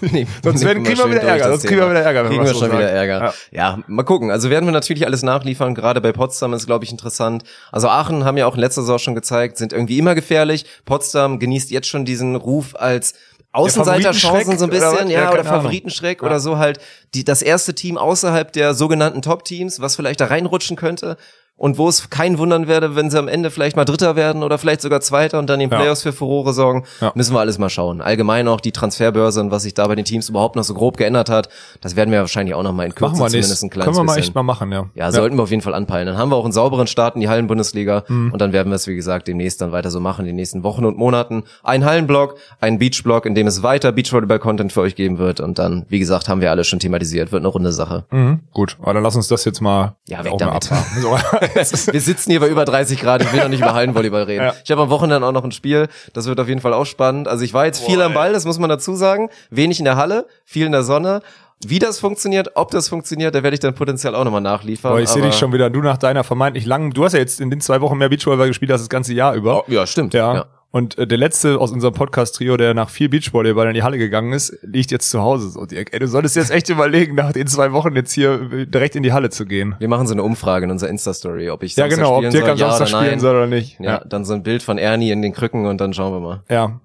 [0.00, 2.68] Nee, Sonst werden- kriegen wir wieder Ärger, sonst kriegen wir wieder Ärger, Kriegen wir schon
[2.70, 2.96] wieder sagen.
[2.96, 3.34] Ärger.
[3.50, 3.78] Ja.
[3.86, 4.30] mal gucken.
[4.30, 5.74] Also werden wir natürlich alles nachliefern.
[5.74, 7.44] Gerade bei Potsdam ist, glaube ich, interessant.
[7.72, 10.66] Also Aachen haben ja auch in letzter Saison schon gezeigt, sind irgendwie immer gefährlich.
[10.84, 13.14] Potsdam genießt jetzt schon diesen Ruf als
[13.52, 15.12] Außenseiterchancen so ein oder bisschen, was?
[15.12, 15.44] ja, Ja, oder.
[15.44, 16.80] Favoritenschreck oder so halt
[17.14, 21.16] die, das erste Team außerhalb der sogenannten Top-Teams, was vielleicht da reinrutschen könnte.
[21.56, 24.58] Und wo es kein wundern werde, wenn sie am Ende vielleicht mal Dritter werden oder
[24.58, 25.78] vielleicht sogar Zweiter und dann in den Ja.
[25.82, 27.12] Playoffs für Furore sorgen, Ja.
[27.14, 28.00] müssen wir alles mal schauen.
[28.00, 30.96] Allgemein auch die Transferbörse und was sich da bei den Teams überhaupt noch so grob
[30.96, 31.48] geändert hat,
[31.80, 33.62] das werden wir wahrscheinlich auch noch mal in Kürze zumindest nicht.
[33.62, 34.24] ein kleines Können wir mal bisschen.
[34.30, 34.86] echt mal machen, ja.
[34.94, 36.06] ja, sollten wir auf jeden Fall anpeilen.
[36.08, 38.32] Dann haben wir auch einen sauberen Start in die Hallenbundesliga Mhm.
[38.32, 40.64] und dann werden wir es, wie gesagt, demnächst dann weiter so machen, in den nächsten
[40.64, 41.44] Wochen und Monaten.
[41.62, 45.86] Ein Hallenblock, ein Beachblock, in dem es weiter Beachvolleyball-Content für euch geben wird und dann,
[45.88, 48.06] wie gesagt, haben wir alles schon thematisiert, wird eine runde Sache.
[48.10, 50.64] Mhm, gut, aber dann lass uns das jetzt mal Ja, weg auch mal damit.
[51.00, 51.16] So.
[51.92, 54.44] Wir sitzen hier bei über 30 Grad, ich will noch nicht über Hallenvolleyball reden.
[54.44, 54.54] Ja.
[54.64, 57.28] Ich habe am Wochenende auch noch ein Spiel, das wird auf jeden Fall auch spannend.
[57.28, 59.30] Also ich war jetzt viel am Ball, das muss man dazu sagen.
[59.50, 61.22] Wenig in der Halle, viel in der Sonne.
[61.66, 64.90] Wie das funktioniert, ob das funktioniert, da werde ich dann potenziell auch nochmal nachliefern.
[64.90, 67.40] Aber ich sehe dich schon wieder, du nach deiner vermeintlich langen, du hast ja jetzt
[67.40, 69.60] in den zwei Wochen mehr Beachvolleyball gespielt als das ganze Jahr über.
[69.60, 70.12] Oh, ja, stimmt.
[70.14, 70.34] Ja.
[70.34, 70.46] ja.
[70.74, 74.32] Und äh, der letzte aus unserem Podcast-Trio, der nach viel Beachvolleyball in die Halle gegangen
[74.32, 75.50] ist, liegt jetzt zu Hause.
[75.50, 75.92] So, Dirk.
[75.92, 79.04] Ey, du solltest jetzt echt überlegen, nach den zwei Wochen jetzt hier äh, direkt in
[79.04, 79.76] die Halle zu gehen.
[79.78, 82.32] Wir machen so eine Umfrage in unserer Insta-Story, ob ich Ja, Samstag genau, ob spielen
[82.32, 83.20] Dirk soll, am ja Samstag oder spielen nein.
[83.20, 83.78] soll oder nicht.
[83.78, 86.42] Ja, dann so ein Bild von Ernie in den Krücken und dann schauen wir mal.
[86.48, 86.80] Ja.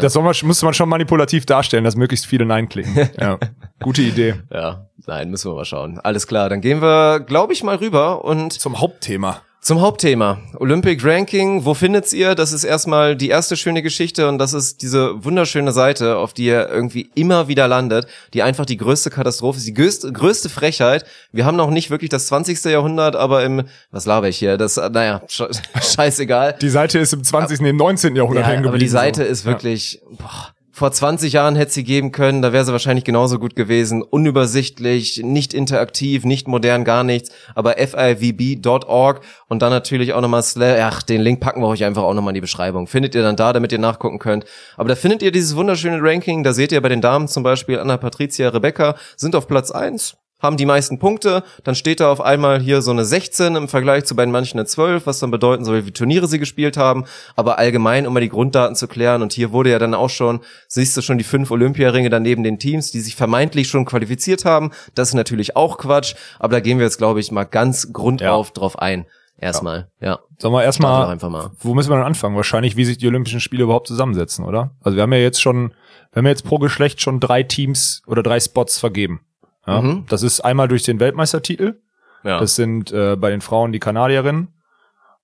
[0.00, 3.10] Das soll man, musste man schon manipulativ darstellen, dass möglichst viele Nein klicken.
[3.20, 3.38] Ja.
[3.82, 4.36] Gute Idee.
[4.50, 6.00] Ja, nein, müssen wir mal schauen.
[6.02, 9.42] Alles klar, dann gehen wir, glaube ich, mal rüber und Zum Hauptthema.
[9.64, 10.42] Zum Hauptthema.
[10.58, 11.64] Olympic Ranking.
[11.64, 12.34] Wo findet's ihr?
[12.34, 16.44] Das ist erstmal die erste schöne Geschichte und das ist diese wunderschöne Seite, auf die
[16.44, 21.06] ihr irgendwie immer wieder landet, die einfach die größte Katastrophe ist, die größte, größte Frechheit.
[21.32, 22.62] Wir haben noch nicht wirklich das 20.
[22.64, 24.58] Jahrhundert, aber im, was laber ich hier?
[24.58, 25.48] Das, naja, sche
[25.82, 26.56] scheißegal.
[26.60, 27.60] Die Seite ist im 20.
[27.60, 28.16] im 19.
[28.16, 29.30] Jahrhundert Ja, hängen aber die geblieben, Seite so.
[29.30, 33.38] ist wirklich, boah, vor 20 Jahren hätte sie geben können, da wäre sie wahrscheinlich genauso
[33.38, 34.02] gut gewesen.
[34.02, 37.30] Unübersichtlich, nicht interaktiv, nicht modern, gar nichts.
[37.54, 42.02] Aber fivb.org und dann natürlich auch nochmal Slash, ach, den Link packen wir euch einfach
[42.02, 42.88] auch nochmal in die Beschreibung.
[42.88, 44.46] Findet ihr dann da, damit ihr nachgucken könnt.
[44.76, 47.78] Aber da findet ihr dieses wunderschöne Ranking, da seht ihr bei den Damen zum Beispiel
[47.78, 52.20] Anna Patricia, Rebecca, sind auf Platz eins haben die meisten Punkte, dann steht da auf
[52.20, 55.64] einmal hier so eine 16 im Vergleich zu bei manchen eine 12, was dann bedeuten
[55.64, 59.32] soll, wie Turniere sie gespielt haben, aber allgemein, um mal die Grunddaten zu klären und
[59.32, 62.92] hier wurde ja dann auch schon, siehst du schon die fünf Olympiaringe daneben den Teams,
[62.92, 66.84] die sich vermeintlich schon qualifiziert haben, das ist natürlich auch Quatsch, aber da gehen wir
[66.84, 69.06] jetzt, glaube ich, mal ganz grundauf drauf ein,
[69.38, 70.20] erstmal, ja.
[70.38, 71.50] Sollen wir Starten wir erstmal, einfach mal.
[71.60, 72.36] wo müssen wir dann anfangen?
[72.36, 74.72] Wahrscheinlich, wie sich die Olympischen Spiele überhaupt zusammensetzen, oder?
[74.82, 75.70] Also wir haben ja jetzt schon,
[76.12, 79.20] wir haben ja jetzt pro Geschlecht schon drei Teams oder drei Spots vergeben.
[79.66, 79.80] Ja?
[79.80, 80.06] Mhm.
[80.08, 81.80] Das ist einmal durch den Weltmeistertitel.
[82.22, 82.38] Ja.
[82.40, 84.48] Das sind äh, bei den Frauen die Kanadierinnen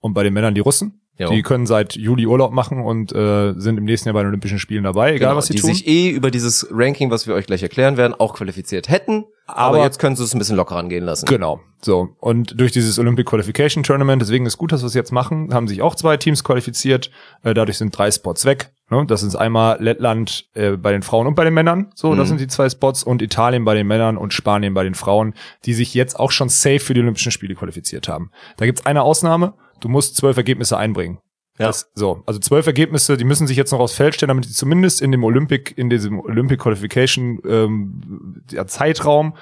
[0.01, 1.00] und bei den Männern die Russen.
[1.21, 1.31] Jo.
[1.31, 4.59] Die können seit Juli Urlaub machen und äh, sind im nächsten Jahr bei den Olympischen
[4.59, 5.69] Spielen dabei, egal Genau, was sie die tun.
[5.75, 9.77] sich eh über dieses Ranking, was wir euch gleich erklären werden, auch qualifiziert hätten, aber,
[9.77, 11.27] Aber- jetzt können sie es ein bisschen locker angehen lassen.
[11.27, 11.61] Genau.
[11.83, 12.11] So.
[12.21, 15.67] Und durch dieses Olympic Qualification Tournament, deswegen ist gut, dass wir es jetzt machen, haben
[15.69, 17.11] sich auch zwei Teams qualifiziert.
[17.43, 18.71] Äh, dadurch sind drei Spots weg.
[18.91, 19.05] Ne?
[19.07, 21.91] Das sind einmal Lettland äh, bei den Frauen und bei den Männern.
[21.95, 22.29] So, das Mhm.
[22.29, 23.03] sind die zwei Spots.
[23.03, 26.49] Und Italien bei den Männern und Spanien bei den Frauen, die sich jetzt auch schon
[26.51, 28.31] safe für die Olympischen Spiele qualifiziert haben.
[28.59, 29.55] Da gibt's eine Ausnahme.
[29.81, 31.19] Du musst zwölf Ergebnisse einbringen.
[31.59, 31.67] Ja.
[31.67, 34.53] Das, so, also zwölf Ergebnisse, die müssen sich jetzt noch aufs Feld stellen, damit die
[34.53, 39.35] zumindest in dem Olympic, in diesem Olympic Qualification ähm, ja, Zeitraum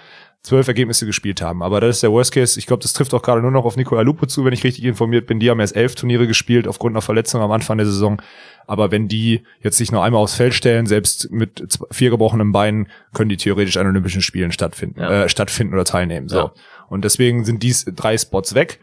[0.43, 1.63] zwölf Ergebnisse gespielt haben.
[1.63, 2.59] Aber das ist der Worst Case.
[2.59, 4.85] Ich glaube, das trifft auch gerade nur noch auf Nicola Lupo zu, wenn ich richtig
[4.85, 5.41] informiert bin.
[5.41, 8.21] Die haben erst elf Turniere gespielt aufgrund einer Verletzung am Anfang der Saison.
[8.67, 12.89] Aber wenn die jetzt sich nur einmal aufs Feld stellen, selbst mit vier gebrochenen Beinen,
[13.15, 15.25] können die theoretisch an Olympischen Spielen stattfinden, Ja.
[15.25, 16.29] äh, stattfinden oder teilnehmen.
[16.29, 16.37] So.
[16.39, 16.53] Ja.
[16.89, 18.81] Und deswegen sind dies drei Spots weg.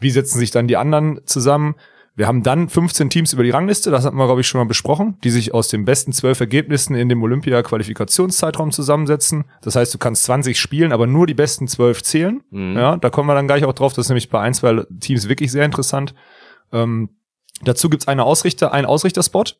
[0.00, 1.76] Wie setzen sich dann die anderen zusammen?
[2.16, 4.66] Wir haben dann 15 Teams über die Rangliste, das hatten wir, glaube ich, schon mal
[4.66, 9.44] besprochen, die sich aus den besten zwölf Ergebnissen in dem Olympia-Qualifikationszeitraum zusammensetzen.
[9.62, 12.42] Das heißt, du kannst 20 spielen, aber nur die besten zwölf zählen.
[12.50, 12.76] Mhm.
[12.76, 13.92] Ja, da kommen wir dann gleich auch drauf.
[13.92, 16.14] Das ist nämlich bei ein, zwei Teams wirklich sehr interessant.
[16.72, 17.10] Ähm,
[17.62, 19.58] dazu gibt's eine Ausrichter, einen Ausrichterspot.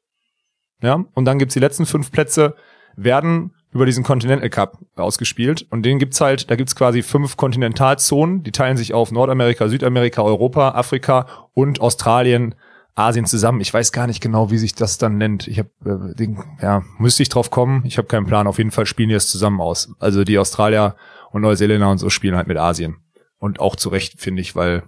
[0.82, 2.56] Ja, und dann gibt's die letzten fünf Plätze,
[2.96, 5.66] werden über diesen Continental Cup ausgespielt.
[5.70, 10.22] Und den gibt's halt, da gibt's quasi fünf Kontinentalzonen, die teilen sich auf Nordamerika, Südamerika,
[10.22, 12.54] Europa, Afrika und Australien,
[12.94, 13.60] Asien zusammen.
[13.60, 15.46] Ich weiß gar nicht genau, wie sich das dann nennt.
[15.46, 16.28] Ich habe, äh,
[16.60, 17.82] ja, müsste ich drauf kommen.
[17.86, 18.46] Ich habe keinen Plan.
[18.46, 19.94] Auf jeden Fall spielen die das zusammen aus.
[19.98, 20.96] Also die Australier
[21.30, 22.96] und Neuseeländer und so spielen halt mit Asien.
[23.38, 24.82] Und auch zu Recht, finde ich, weil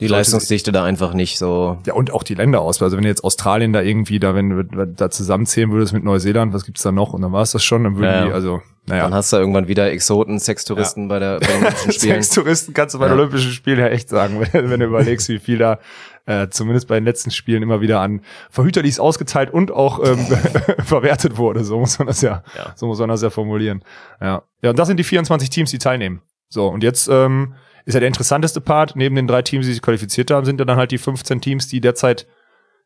[0.00, 1.78] Die Leistungsdichte da einfach nicht so.
[1.86, 2.86] Ja, und auch die Länderauswahl.
[2.86, 6.64] Also wenn jetzt Australien da irgendwie, da wenn du da zusammenzählen würdest mit Neuseeland, was
[6.64, 7.12] gibt's da noch?
[7.12, 8.26] Und dann war es das schon, dann würden Ja, ja.
[8.26, 9.04] die, also, naja.
[9.04, 12.14] Dann hast du irgendwann wieder Exoten, Sextouristen bei, der, bei den Olympischen Spielen.
[12.22, 13.20] Sextouristen kannst du bei den Ja.
[13.20, 15.78] Olympischen Spielen ja echt sagen, wenn, wenn du überlegst, wie viel da
[16.26, 20.18] äh, zumindest bei den letzten Spielen immer wieder an Verhüterlis ausgeteilt und auch ähm,
[20.84, 21.62] verwertet wurde.
[21.64, 22.72] So muss man das ja, Ja.
[22.74, 23.84] so muss man das ja formulieren.
[24.20, 24.42] Ja.
[24.62, 26.22] ja, und das sind die 24 Teams, die teilnehmen.
[26.48, 29.82] So, und jetzt ähm, ist ja der interessanteste Part, neben den drei Teams, die sich
[29.82, 32.26] qualifiziert haben, sind ja dann halt die 15 Teams, die derzeit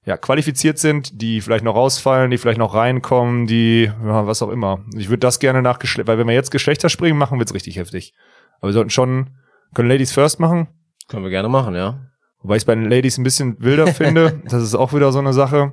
[0.07, 4.51] ja, qualifiziert sind, die vielleicht noch rausfallen, die vielleicht noch reinkommen, die, ja, was auch
[4.51, 4.85] immer.
[4.97, 7.77] Ich würde das gerne nach Geschlecht, weil wenn wir jetzt Geschlechter springen machen, wird's richtig
[7.77, 8.15] heftig.
[8.61, 9.31] Aber wir sollten schon,
[9.75, 10.69] können Ladies first machen,
[11.09, 12.01] Können wir gerne machen, ja.
[12.41, 14.41] wobei ich es bei den Ladies ein bisschen wilder finde.
[14.49, 15.73] Das ist auch wieder so eine Sache.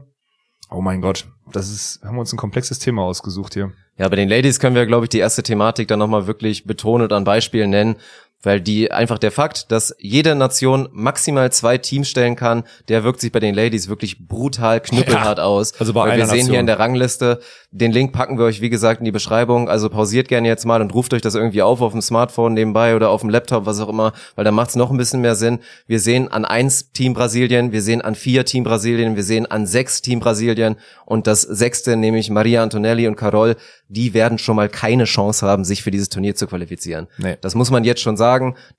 [0.71, 3.71] Oh mein Gott, das ist, haben wir uns ein komplexes Thema ausgesucht hier.
[3.97, 7.03] Ja, bei den Ladies können wir, glaube ich, die erste Thematik dann nochmal wirklich betonen
[7.03, 7.97] und an Beispielen nennen,
[8.43, 13.21] weil die einfach der Fakt, dass jede Nation maximal zwei Teams stellen kann, der wirkt
[13.21, 15.79] sich bei den Ladies wirklich brutal knüppelhart aus.
[15.79, 16.51] also bei weil wir einer sehen Nation.
[16.51, 17.39] hier in der Rangliste,
[17.71, 19.69] den Link packen wir euch, wie gesagt, in die Beschreibung.
[19.69, 22.95] Also pausiert gerne jetzt mal und ruft euch das irgendwie auf auf dem Smartphone nebenbei
[22.95, 25.35] oder auf dem Laptop, was auch immer, weil da macht es noch ein bisschen mehr
[25.35, 25.59] Sinn.
[25.87, 29.65] Wir sehen an eins Team Brasilien, wir sehen an vier Team Brasilien, wir sehen an
[29.65, 30.75] sechs Team Brasilien
[31.05, 33.55] und das sechste, nämlich Maria Antonelli und Carol,
[33.87, 37.07] die werden schon mal keine Chance haben, sich für dieses Turnier zu qualifizieren.
[37.17, 37.37] Nee.
[37.41, 38.32] Das muss man jetzt schon sagen.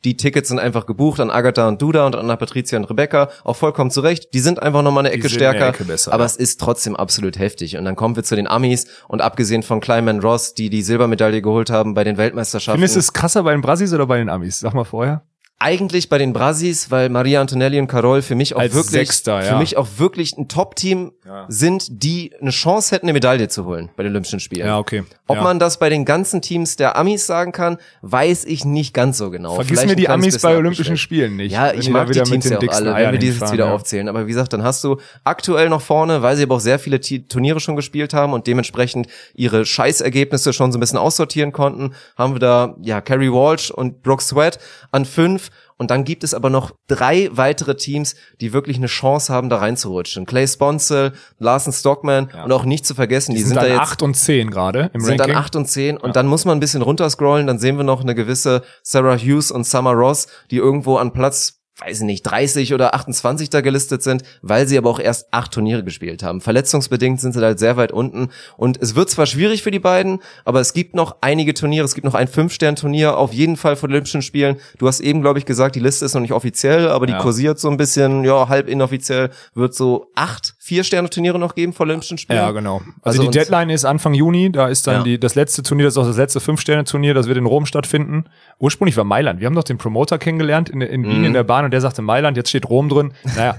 [0.05, 3.57] Die Tickets sind einfach gebucht an Agatha und Duda und an Patricia und Rebecca, auch
[3.57, 4.35] vollkommen zu Recht.
[4.35, 6.27] Die sind einfach nochmal eine Ecke sind eine stärker, Ecke besser, aber ja.
[6.27, 7.77] es ist trotzdem absolut heftig.
[7.77, 11.43] Und dann kommen wir zu den Amis und abgesehen von Kleiman Ross, die die Silbermedaille
[11.43, 12.79] geholt haben bei den Weltmeisterschaften.
[12.79, 14.61] Findest du es krasser bei den Brasis oder bei den Amis?
[14.61, 15.23] Sag mal vorher.
[15.59, 19.43] Eigentlich bei den Brasis, weil Maria Antonelli und Carol für mich auch Als wirklich, Sechster,
[19.43, 19.53] ja.
[19.53, 21.47] für mich auch wirklich ein Top-Team Ja.
[21.49, 24.67] sind, die eine Chance hätten, eine Medaille zu holen bei den Olympischen Spielen.
[24.67, 25.05] Ja, okay.
[25.27, 25.43] Ob ja.
[25.43, 29.31] man das bei den ganzen Teams der Amis sagen kann, weiß ich nicht ganz so
[29.31, 29.55] genau.
[29.55, 30.99] Vergiss Vielleicht mir die Amis bei Olympischen.
[30.99, 31.53] Spielen nicht.
[31.53, 33.55] Ja, ich mag die wieder Teams mit ja auch alle, wenn wir die jetzt hinfahren,
[33.55, 33.75] wieder ja.
[33.75, 34.09] aufzählen.
[34.09, 37.01] Aber wie gesagt, dann hast du aktuell noch vorne, weil sie aber auch sehr viele
[37.01, 42.35] Turniere schon gespielt haben und dementsprechend ihre Scheißergebnisse schon so ein bisschen aussortieren konnten, haben
[42.35, 44.59] wir da, ja, Carrie Walsh und Brooke Sweat
[44.90, 45.51] an fünf.
[45.77, 49.57] Und dann gibt es aber noch drei weitere Teams, die wirklich eine Chance haben, da
[49.59, 50.25] reinzurutschen.
[50.25, 53.81] Clay Sponsel, Larson Stockman und auch nicht zu vergessen, die, Die sind, sind da jetzt
[53.81, 55.35] 8 und 10 gerade im sind Ranking.
[55.35, 58.03] dann 8 und 10 und dann muss man ein bisschen runterscrollen, dann sehen wir noch
[58.03, 62.73] eine gewisse Sarah Hughes und Summer Ross, die irgendwo an Platz weiß ich nicht, 30
[62.75, 66.40] oder 28 da gelistet sind, weil sie aber auch erst acht Turniere gespielt haben.
[66.40, 69.79] Verletzungsbedingt sind sie da halt sehr weit unten und es wird zwar schwierig für die
[69.79, 73.77] beiden, aber es gibt noch einige Turniere, es gibt noch ein Fünf-Stern-Turnier, auf jeden Fall
[73.77, 74.57] vor den Olympischen Spielen.
[74.79, 77.18] Du hast eben, glaube ich, gesagt, die Liste ist noch nicht offiziell, aber die Ja.
[77.20, 82.16] kursiert so ein bisschen, ja, halb inoffiziell, wird so acht Vier-Sterne-Turniere noch geben vor Olympischen
[82.16, 82.38] Spielen.
[82.38, 82.77] Ja, genau.
[83.03, 85.03] Also, Also die Deadline ist Anfang Juni, da ist dann Ja.
[85.03, 88.24] die, das letzte Turnier, das ist auch das letzte Fünf-Sterne-Turnier, das wird in Rom stattfinden.
[88.59, 89.40] Ursprünglich war Mailand.
[89.40, 91.24] Wir haben doch den Promoter kennengelernt in, in Wien Mhm.
[91.27, 93.12] in der Bahn und der sagte Mailand, jetzt steht Rom drin.
[93.37, 93.57] Naja,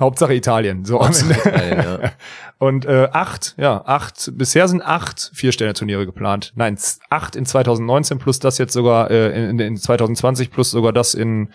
[0.00, 0.84] Hauptsache Italien.
[0.84, 1.18] So Ende.
[1.34, 2.10] Italien, ja.
[2.58, 6.52] Und äh, acht, ja, acht, bisher sind acht Vier-Sterne-Turniere geplant.
[6.54, 6.76] Nein,
[7.10, 11.48] acht in 2019 plus das jetzt sogar äh, in, in 2020 plus sogar das in,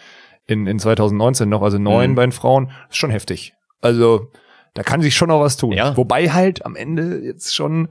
[0.47, 2.15] in, in 2019 noch, also neun Mhm.
[2.15, 2.71] bei den Frauen.
[2.89, 3.53] ist schon heftig.
[3.81, 4.31] Also
[4.79, 5.73] da kann sich schon noch was tun.
[5.73, 5.97] Ja.
[5.97, 7.89] Wobei halt am Ende jetzt schon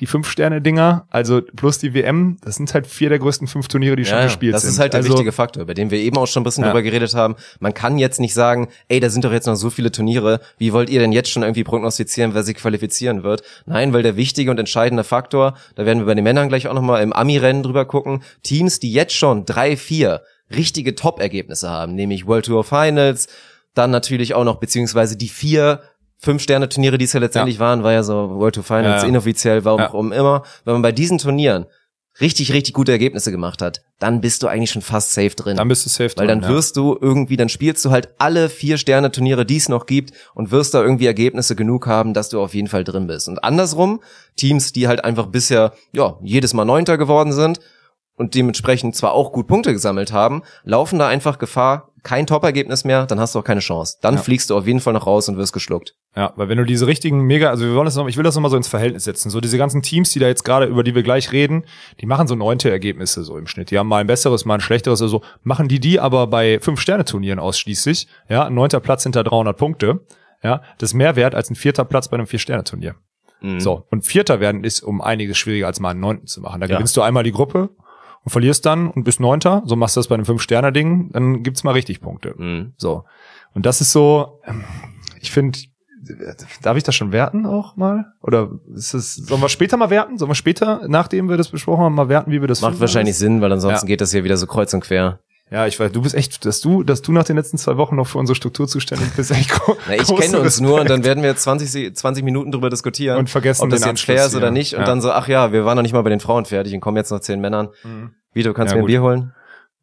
[0.00, 4.04] die Fünf-Sterne-Dinger, also plus die WM, das sind halt vier der größten fünf Turniere, die
[4.04, 4.72] schon Ja, gespielt das sind.
[4.72, 6.70] ist halt der also, wichtige Faktor, bei dem wir eben auch schon ein bisschen Ja.
[6.70, 7.36] drüber geredet haben.
[7.60, 10.40] Man kann jetzt nicht sagen, ey, da sind doch jetzt noch so viele Turniere.
[10.58, 13.44] Wie wollt ihr denn jetzt schon irgendwie prognostizieren, wer sich qualifizieren wird?
[13.66, 16.74] Nein, weil der wichtige und entscheidende Faktor, da werden wir bei den Männern gleich auch
[16.74, 22.26] nochmal im Ami-Rennen drüber gucken, Teams, die jetzt schon drei, vier richtige Top-Ergebnisse haben, nämlich
[22.26, 23.28] World Tour Finals,
[23.74, 25.80] dann natürlich auch noch, beziehungsweise die vier
[26.20, 29.08] Fünf-Sterne-Turniere, die es ja letztendlich waren, war ja so World Tour Finals Ja, ja.
[29.08, 29.90] inoffiziell, warum Ja.
[29.90, 30.42] auch immer.
[30.64, 31.66] Wenn man bei diesen Turnieren
[32.20, 35.56] richtig, richtig gute Ergebnisse gemacht hat, dann bist du eigentlich schon fast safe drin.
[35.56, 36.56] dann bist du safe Weil dann drin, ja.
[36.56, 40.50] wirst du irgendwie, dann spielst du halt alle vier Sterne-Turniere, die es noch gibt und
[40.50, 43.28] wirst da irgendwie Ergebnisse genug haben, dass du auf jeden Fall drin bist.
[43.28, 44.00] Und andersrum,
[44.36, 47.60] Teams, die halt einfach bisher, ja, jedes Mal Neunter geworden sind
[48.16, 53.06] und dementsprechend zwar auch gut Punkte gesammelt haben, laufen da einfach Gefahr, kein Top-Ergebnis mehr,
[53.06, 53.98] dann hast du auch keine Chance.
[54.02, 54.20] Dann Ja.
[54.20, 55.94] fliegst du auf jeden Fall noch raus und wirst geschluckt.
[56.16, 58.34] Ja, weil wenn du diese richtigen mega, also wir wollen das noch, ich will das
[58.34, 59.30] noch mal so ins Verhältnis setzen.
[59.30, 61.64] So diese ganzen Teams, die da jetzt gerade, über die wir gleich reden,
[62.00, 63.70] die machen so neunte Ergebnisse so im Schnitt.
[63.70, 67.38] Die haben mal ein besseres, mal ein schlechteres, also machen die die aber bei Fünf-Sterne-Turnieren
[67.38, 68.08] ausschließlich.
[68.28, 70.00] Ja, ein neunter Platz hinter 300 Punkte.
[70.42, 72.94] Ja, das ist mehr wert als ein vierter Platz bei einem Vier-Sterne-Turnier.
[73.42, 73.60] Mhm.
[73.60, 73.86] So.
[73.90, 76.60] Und Vierter werden ist um einiges schwieriger als mal einen Neunten zu machen.
[76.60, 76.74] Da Ja.
[76.76, 77.70] gewinnst du einmal die Gruppe
[78.24, 79.62] und verlierst dann und bist Neunter.
[79.66, 82.34] So machst du das bei einem Fünf-Sterne-Ding, dann gibt's mal richtig Punkte.
[82.36, 82.72] Mhm.
[82.76, 83.04] So.
[83.54, 84.64] Und das ist so, ähm,
[85.20, 85.58] ich finde,
[86.62, 88.12] darf ich das schon werten auch mal?
[88.22, 90.18] Oder ist es, sollen wir später mal werten?
[90.18, 93.12] Sollen wir später, nachdem wir das besprochen haben, mal werten, wie wir das Macht wahrscheinlich
[93.12, 93.18] alles?
[93.18, 93.88] Sinn, weil ansonsten Ja.
[93.88, 95.20] geht das hier wieder so kreuz und quer.
[95.52, 97.96] Ja, ich weiß, du bist echt, dass du, dass du nach den letzten zwei Wochen
[97.96, 101.00] noch für unsere Struktur zuständig bist, echt gro Na, ich kenne uns nur und dann
[101.00, 101.04] Respekt.
[101.06, 103.18] werden wir jetzt 20, Se- 20 Minuten drüber diskutieren.
[103.18, 104.74] Und vergessen ob das jetzt fair ist oder nicht.
[104.74, 104.86] Und Ja.
[104.86, 106.96] dann so, ach ja, wir waren noch nicht mal bei den Frauen fertig und kommen
[106.98, 107.68] jetzt noch zehn Männern.
[108.32, 108.86] Vito, kannst Ja, du mir ein gut.
[108.88, 109.34] Bier holen?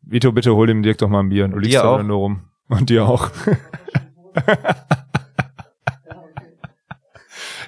[0.03, 1.49] Vito, bitte hol dem Dirk doch mal ein Bier.
[1.49, 2.03] Du liegst Dir da auch?
[2.03, 2.43] nur rum.
[2.69, 3.29] Und dir auch.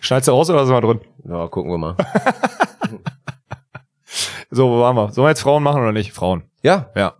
[0.01, 1.01] Schneidest du raus oder ist mal drin?
[1.25, 1.95] Ja, gucken wir mal.
[4.51, 5.11] So, wo waren wir?
[5.11, 6.11] Sollen wir jetzt Frauen machen oder nicht?
[6.11, 6.41] Frauen.
[6.63, 7.13] Ja, Ja.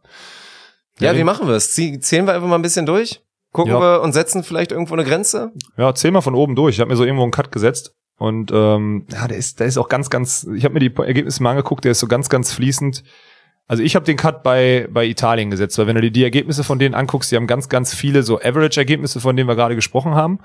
[1.00, 1.72] Ja, wie machen wir es?
[1.74, 3.22] Zählen wir einfach mal ein bisschen durch?
[3.52, 3.80] Gucken Ja.
[3.80, 5.52] wir und setzen vielleicht irgendwo eine Grenze?
[5.78, 6.76] Ja, zähl mal von oben durch.
[6.76, 7.96] Ich habe mir so irgendwo einen Cut gesetzt.
[8.18, 10.46] Und ähm, ja, der ist, der ist auch ganz, ganz.
[10.56, 13.04] Ich habe mir die Ergebnisse mal angeguckt, der ist so ganz, ganz fließend.
[13.68, 16.64] Also ich habe den Cut bei, bei Italien gesetzt, weil wenn du dir die Ergebnisse
[16.64, 20.16] von denen anguckst, die haben ganz, ganz viele so Average-Ergebnisse, von denen wir gerade gesprochen
[20.16, 20.40] haben.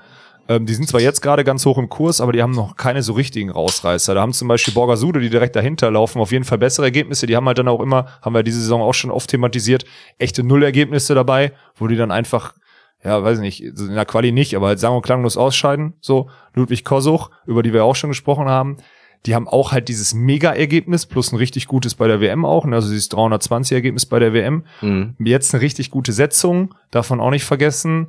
[0.47, 3.01] Ähm, die sind zwar jetzt gerade ganz hoch im Kurs, aber die haben noch keine
[3.01, 4.13] so richtigen Rausreißer.
[4.13, 7.25] Da haben zum Beispiel Borgasude, die direkt dahinter laufen, auf jeden Fall bessere Ergebnisse.
[7.25, 9.85] Die haben halt dann auch immer, haben wir diese Saison auch schon oft thematisiert,
[10.19, 12.53] echte Nullergebnisse dabei, wo die dann einfach
[13.03, 15.93] ja, weiß nicht, in der Quali nicht, aber halt sang- und klanglos ausscheiden.
[16.01, 18.77] So, Ludwig Kosuch, über die wir auch schon gesprochen haben,
[19.25, 22.75] die haben auch halt dieses Mega-Ergebnis plus ein richtig gutes bei der WM auch, ne,
[22.75, 24.65] also dieses 320-Ergebnis bei der WM.
[24.81, 25.15] Mhm.
[25.19, 28.07] Jetzt eine richtig gute Setzung, davon auch nicht vergessen.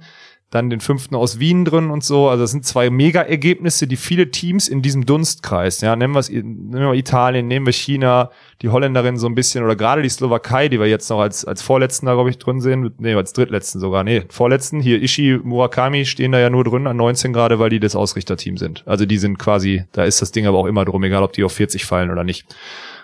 [0.51, 2.29] Dann den fünften aus Wien drin und so.
[2.29, 6.31] Also das sind zwei Mega-Ergebnisse, die viele Teams in diesem Dunstkreis, ja, nehmen wir es,
[6.31, 8.31] nehmen wir Italien, nehmen wir China,
[8.63, 11.63] die Holländerin so ein bisschen oder gerade die Slowakei, die wir jetzt noch als, als
[11.63, 12.95] Vorletzten da, glaube ich, drin sehen.
[12.99, 14.05] Nee, als Drittletzten sogar.
[14.05, 14.81] Nee, Vorletzten.
[14.81, 18.57] Hier Ishi, Murakami stehen da ja nur drin an 19 gerade, weil die das Ausrichterteam
[18.57, 18.85] sind.
[18.87, 21.43] Also die sind quasi, da ist das Ding aber auch immer drum, egal ob die
[21.43, 22.47] auf 40 fallen oder nicht.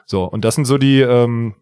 [0.06, 1.54] So, und das sind so die, ähm,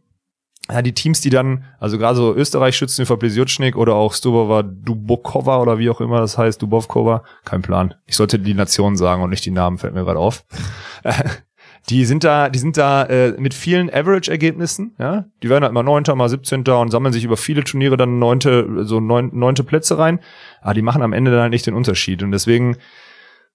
[0.73, 4.63] ja, die Teams, die dann, also gerade so Österreich schützen über Plesjutschnik oder auch Stubova
[4.63, 7.95] Dubokova oder wie auch immer das heißt, Dubovkova, kein Plan.
[8.07, 10.45] Ich sollte die Nation sagen und nicht die Namen, fällt mir gerade auf.
[11.89, 15.25] Die sind da, die sind da äh, mit vielen Average-Ergebnissen, ja.
[15.43, 16.63] Die werden halt mal Neunter, mal 17.
[16.69, 20.21] und sammeln sich über viele Turniere dann neunte, so neun, neunte Plätze rein.
[20.61, 22.23] Aber die machen am Ende dann halt nicht den Unterschied.
[22.23, 22.77] Und deswegen,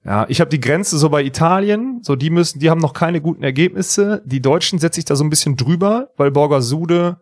[0.06, 3.22] ja, ich habe die Grenze so bei Italien, so die müssen, die haben noch keine
[3.22, 4.22] guten Ergebnisse.
[4.24, 7.18] Die Deutschen setze ich da so ein bisschen drüber, weil Borgasude,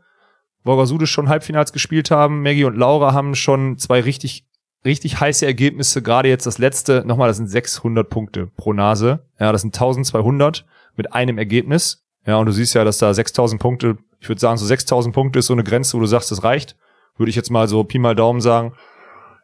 [0.66, 2.42] Borgasude schon Halbfinals gespielt haben.
[2.44, 4.46] Maggie und Laura haben schon zwei richtig,
[4.84, 6.02] richtig heiße Ergebnisse.
[6.02, 9.26] Gerade jetzt das letzte, nochmal, das sind 600 Punkte pro Nase.
[9.40, 10.66] Ja, das sind 1200
[10.98, 12.04] mit einem Ergebnis.
[12.26, 15.40] Ja, und du siehst ja, dass da 6000 Punkte, ich würde sagen, so 6000 Punkte
[15.40, 16.76] ist so eine Grenze, wo du sagst, das reicht.
[17.16, 18.74] Würde ich jetzt mal so Pi mal Daumen sagen.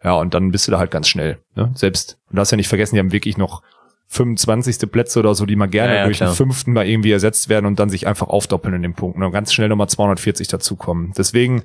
[0.04, 1.40] Ja, und dann bist du da halt ganz schnell.
[1.56, 1.72] Ne?
[1.76, 3.62] Selbst, und du hast ja nicht vergessen, die haben wirklich noch
[4.08, 4.92] 25.
[4.92, 6.32] Plätze oder so, die mal gerne Ja, ja, durch klar.
[6.32, 9.32] den fünften mal irgendwie ersetzt werden und dann sich einfach aufdoppeln in den Punkten und
[9.32, 11.14] ganz schnell nochmal 240 dazukommen.
[11.18, 11.64] Deswegen,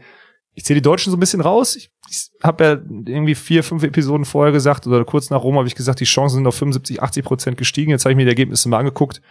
[0.54, 1.74] ich zähle die Deutschen so ein bisschen raus.
[1.74, 2.70] Ich, ich habe ja
[3.10, 6.36] irgendwie vier, fünf Episoden vorher gesagt, oder kurz nach Rom habe ich gesagt, die Chancen
[6.36, 7.90] sind auf 75, 80 Prozent gestiegen.
[7.92, 9.22] Jetzt habe ich mir die Ergebnisse mal angeguckt.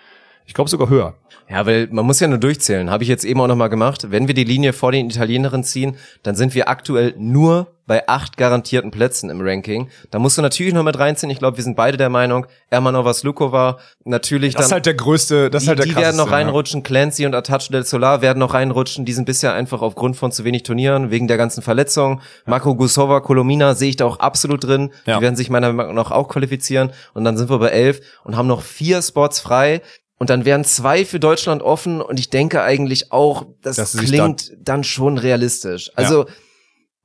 [0.45, 1.15] Ich glaube sogar höher.
[1.49, 2.89] Ja, weil man muss ja nur durchzählen.
[2.89, 4.11] Habe ich jetzt eben auch nochmal gemacht.
[4.11, 8.37] Wenn wir die Linie vor den Italienerinnen ziehen, dann sind wir aktuell nur bei acht
[8.37, 9.89] garantierten Plätzen im Ranking.
[10.09, 11.29] Da musst du natürlich noch mit reinziehen.
[11.29, 14.77] Ich glaube, wir sind beide der Meinung, Ermanova Slukova, natürlich Das ist dann.
[14.77, 16.37] halt der größte, das ist die, halt der die werden noch krasseste, ja.
[16.37, 19.03] reinrutschen, Clancy und Atacho del Solar werden noch reinrutschen.
[19.03, 22.21] Die sind bisher einfach aufgrund von zu wenig Turnieren, wegen der ganzen Verletzungen.
[22.45, 24.91] Marco Gusova, Kolomina sehe ich da auch absolut drin.
[25.05, 25.17] Ja.
[25.17, 26.91] Die werden sich meiner Meinung nach auch qualifizieren.
[27.13, 29.81] Und dann sind wir bei elf und haben noch vier Spots frei.
[30.23, 31.99] Und dann wären zwei für Deutschland offen.
[31.99, 35.91] Und ich denke eigentlich auch, das sich klingt dann schon realistisch.
[35.95, 36.33] Also Ja,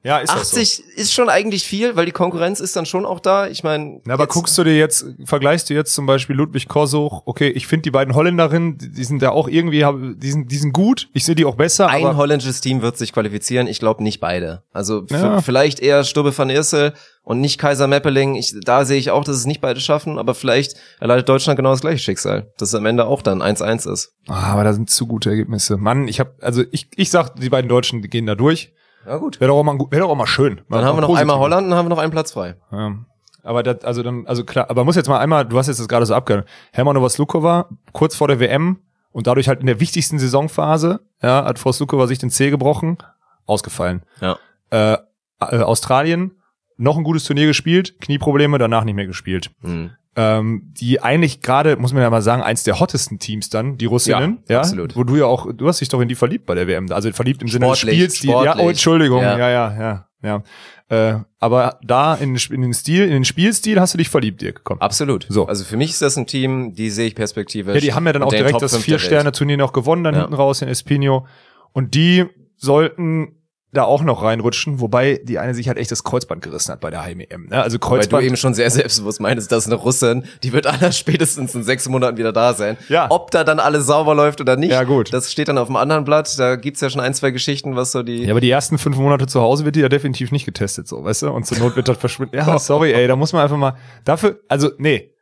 [0.02, 0.56] ist das so.
[0.58, 3.48] 80 ist schon eigentlich viel, weil die Konkurrenz ist dann schon auch da.
[3.48, 6.68] Ich meine, Na, aber jetzt- guckst du dir jetzt, vergleichst du jetzt zum Beispiel Ludwig
[6.68, 9.84] Korsuch, okay, ich finde die beiden Holländerinnen, die sind ja auch irgendwie,
[10.16, 13.12] die sind, die sind gut, ich sehe die auch besser, ein holländisches Team wird sich
[13.12, 13.66] qualifizieren.
[13.66, 14.62] Ich glaube nicht beide.
[14.72, 15.40] Also Ja.
[15.42, 18.37] vielleicht eher Stubbe van Irsel und nicht Kaiser Meppeling.
[18.37, 21.70] Ich, da sehe ich auch, dass es nicht beide schaffen, aber vielleicht erleidet Deutschland genau
[21.72, 24.12] das gleiche Schicksal, dass es am Ende auch dann 1-1 ist.
[24.28, 25.76] Ah, aber da sind zu gute Ergebnisse.
[25.76, 28.72] Mann, ich habe also ich, ich sag, die beiden Deutschen gehen da durch.
[29.06, 29.40] Ja gut.
[29.40, 30.61] Wäre doch auch mal wäre doch auch mal schön.
[30.68, 32.56] Dann haben wir noch einmal Holland und dann haben wir noch einen Platz frei.
[32.70, 32.94] Ja.
[33.42, 35.88] Aber das, also dann, also klar, aber muss jetzt mal einmal, du hast jetzt das
[35.88, 36.46] gerade so abgehört.
[36.72, 38.80] Hermanova Slukova, kurz vor der WM
[39.11, 42.98] und dadurch halt in der wichtigsten Saisonphase, ja, hat Frau Slukova sich den Zeh gebrochen,
[43.46, 44.02] ausgefallen.
[44.20, 44.38] Ja.
[44.70, 44.98] Äh,
[45.40, 46.32] äh, Australien,
[46.76, 49.50] noch ein gutes Turnier gespielt, Knieprobleme, danach nicht mehr gespielt.
[49.62, 49.92] Mhm.
[50.20, 53.85] Ähm, die eigentlich gerade, muss man ja mal sagen, eins der hottesten Teams dann, die
[53.87, 54.96] Russinnen, Ja, ja, absolut.
[54.96, 57.12] wo du ja auch, du hast dich doch in die verliebt bei der WM, also
[57.12, 58.66] verliebt im Sinne des Sportlich, Spielstil, ja, sportlich.
[58.66, 59.38] oh, Entschuldigung, Ja.
[59.38, 60.42] ja, ja, ja,
[60.90, 61.12] ja.
[61.12, 64.62] Äh, aber da in, in den Stil, in den Spielstil hast du dich verliebt, Dirk,
[64.64, 64.81] komm.
[64.81, 65.26] Absolut.
[65.28, 65.46] So.
[65.46, 67.74] Also für mich ist das ein Team, die sehe ich perspektivisch.
[67.76, 68.76] Ja, die haben ja dann auch direkt das.
[68.76, 70.20] Vier-Sterne-Turnier noch gewonnen, dann Ja.
[70.22, 71.26] hinten raus in Espino.
[71.72, 72.24] Und die
[72.57, 73.37] sollten
[73.70, 76.88] da auch noch reinrutschen, wobei die eine sich halt echt das Kreuzband gerissen hat bei
[76.88, 77.48] der Heim-EM.
[77.48, 77.62] Ne?
[77.62, 78.24] Also Weil du Kreuzband.
[78.24, 82.16] eben schon sehr selbstbewusst meintest, dass eine Russin, die wird aller spätestens in sechs Monaten
[82.16, 82.78] wieder da sein.
[82.88, 83.09] Ja.
[83.11, 85.12] Ob da dann alles sauber läuft oder nicht, Ja, gut.
[85.12, 86.38] das steht dann auf dem anderen Blatt.
[86.38, 88.24] Da gibt's ja schon ein, zwei Geschichten, was so die...
[88.24, 91.04] ja, aber die ersten fünf Monate zu Hause wird die ja definitiv nicht getestet, so,
[91.04, 91.31] weißt du?
[91.31, 92.37] Und zur Not wird das verschwinden.
[92.38, 93.75] Ja, sorry, ey, da muss man einfach mal.
[94.04, 95.12] Dafür, also, nee.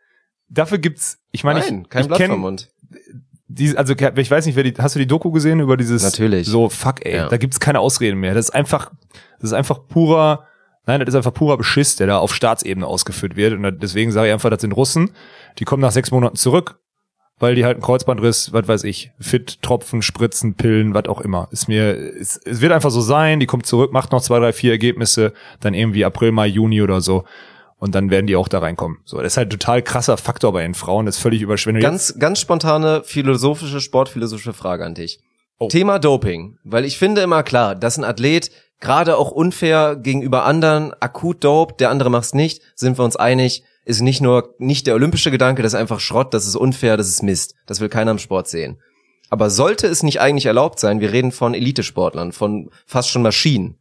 [0.49, 2.71] Dafür gibt's, ich meine, ich, kein ich Blatt kenn vom Mund.
[3.49, 6.03] Die, also ich weiß nicht, wer die, hast du die Doku gesehen über dieses?
[6.03, 6.47] Natürlich.
[6.49, 7.29] So, fuck, ey, Ja.
[7.29, 8.35] da gibt's keine Ausreden mehr.
[8.35, 8.91] Das ist einfach,
[9.41, 10.45] das ist einfach purer,
[10.87, 13.53] nein, das ist einfach purer Beschiss, der da auf Staatsebene ausgeführt wird.
[13.55, 15.11] Und deswegen sage ich einfach, das sind Russen,
[15.59, 16.79] die kommen nach sechs Monaten zurück,
[17.39, 21.49] weil die halt einen Kreuzbandriss, was weiß ich, fit, Tropfen, Spritzen, Pillen, was auch immer.
[21.53, 24.53] Ist mir, es, es wird einfach so sein, die kommt zurück, macht noch zwei, drei,
[24.53, 27.25] vier Ergebnisse, dann irgendwie April, Mai, Juni oder so.
[27.79, 28.99] Und dann werden die auch da reinkommen.
[29.05, 31.83] So, das ist halt ein total krasser Faktor bei den Frauen, das ist völlig überschwindet.
[31.83, 35.21] Ganz, ganz spontane philosophische, sportphilosophische Frage an dich.
[35.59, 35.69] Oh.
[35.69, 36.59] Thema Doping.
[36.65, 38.51] Weil ich finde immer klar, dass ein Athlet
[38.81, 43.63] gerade auch unfair gegenüber anderen akut dopt, der andere macht's nicht, sind wir uns einig,
[43.85, 47.09] ist nicht nur nicht der olympische Gedanke, das ist einfach Schrott, das ist unfair, das
[47.09, 47.55] ist Mist.
[47.67, 48.79] Das will keiner im Sport sehen.
[49.31, 53.79] Aber sollte es nicht eigentlich erlaubt sein, wir reden von Elitesportlern, von fast schon Maschinen,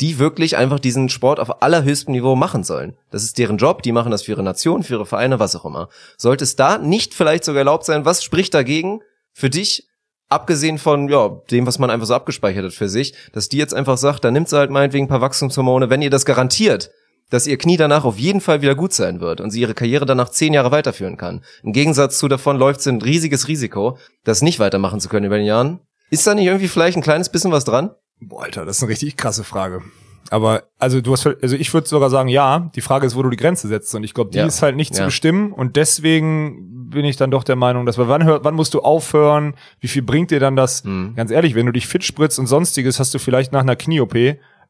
[0.00, 2.96] die wirklich einfach diesen Sport auf allerhöchstem Niveau machen sollen.
[3.10, 5.64] Das ist deren Job, die machen das für ihre Nation, für ihre Vereine, was auch
[5.64, 5.88] immer.
[6.16, 9.00] Sollte es da nicht vielleicht sogar erlaubt sein, was spricht dagegen
[9.32, 9.88] für dich,
[10.28, 13.74] abgesehen von ja, dem, was man einfach so abgespeichert hat für sich, dass die jetzt
[13.74, 16.90] einfach sagt, da nimmt sie halt meinetwegen ein paar Wachstumshormone, wenn ihr das garantiert,
[17.30, 20.06] dass ihr Knie danach auf jeden Fall wieder gut sein wird und sie ihre Karriere
[20.06, 21.42] danach zehn Jahre weiterführen kann.
[21.62, 25.36] Im Gegensatz zu davon läuft sie ein riesiges Risiko, das nicht weitermachen zu können über
[25.36, 25.80] den Jahren.
[26.10, 27.90] Ist da nicht irgendwie vielleicht ein kleines bisschen was dran?
[28.20, 29.82] Boah, Alter, das ist eine richtig krasse Frage.
[30.30, 33.30] Aber also du hast also ich würde sogar sagen, ja, die Frage ist, wo du
[33.30, 34.46] die Grenze setzt und ich glaube, die Ja.
[34.46, 35.06] ist halt nicht zu Ja.
[35.06, 38.74] bestimmen und deswegen bin ich dann doch der Meinung, dass wir wann hör, wann musst
[38.74, 39.54] du aufhören?
[39.80, 40.84] Wie viel bringt dir dann das?
[40.84, 41.14] Mhm.
[41.16, 44.14] Ganz ehrlich, wenn du dich fit spritzt und sonstiges, hast du vielleicht nach einer Knie-OP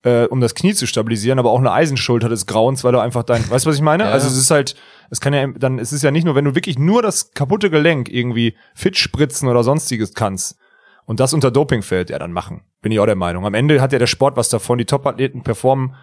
[0.05, 3.25] äh, um das Knie zu stabilisieren, aber auch eine Eisenschulter des Grauens, weil du einfach
[3.25, 4.05] dein, weißt du, was ich meine?
[4.05, 4.11] Ja.
[4.11, 4.77] Also es ist halt,
[5.11, 7.69] es kann ja dann, es ist ja nicht nur, wenn du wirklich nur das kaputte
[7.69, 10.57] Gelenk irgendwie fit spritzen oder sonstiges kannst,
[11.05, 12.61] und das unter Doping fällt, ja, dann machen.
[12.83, 13.45] Bin ich auch der Meinung.
[13.45, 14.79] Am Ende hat ja der Sport was davon.
[14.79, 15.95] Die Top-Athleten performen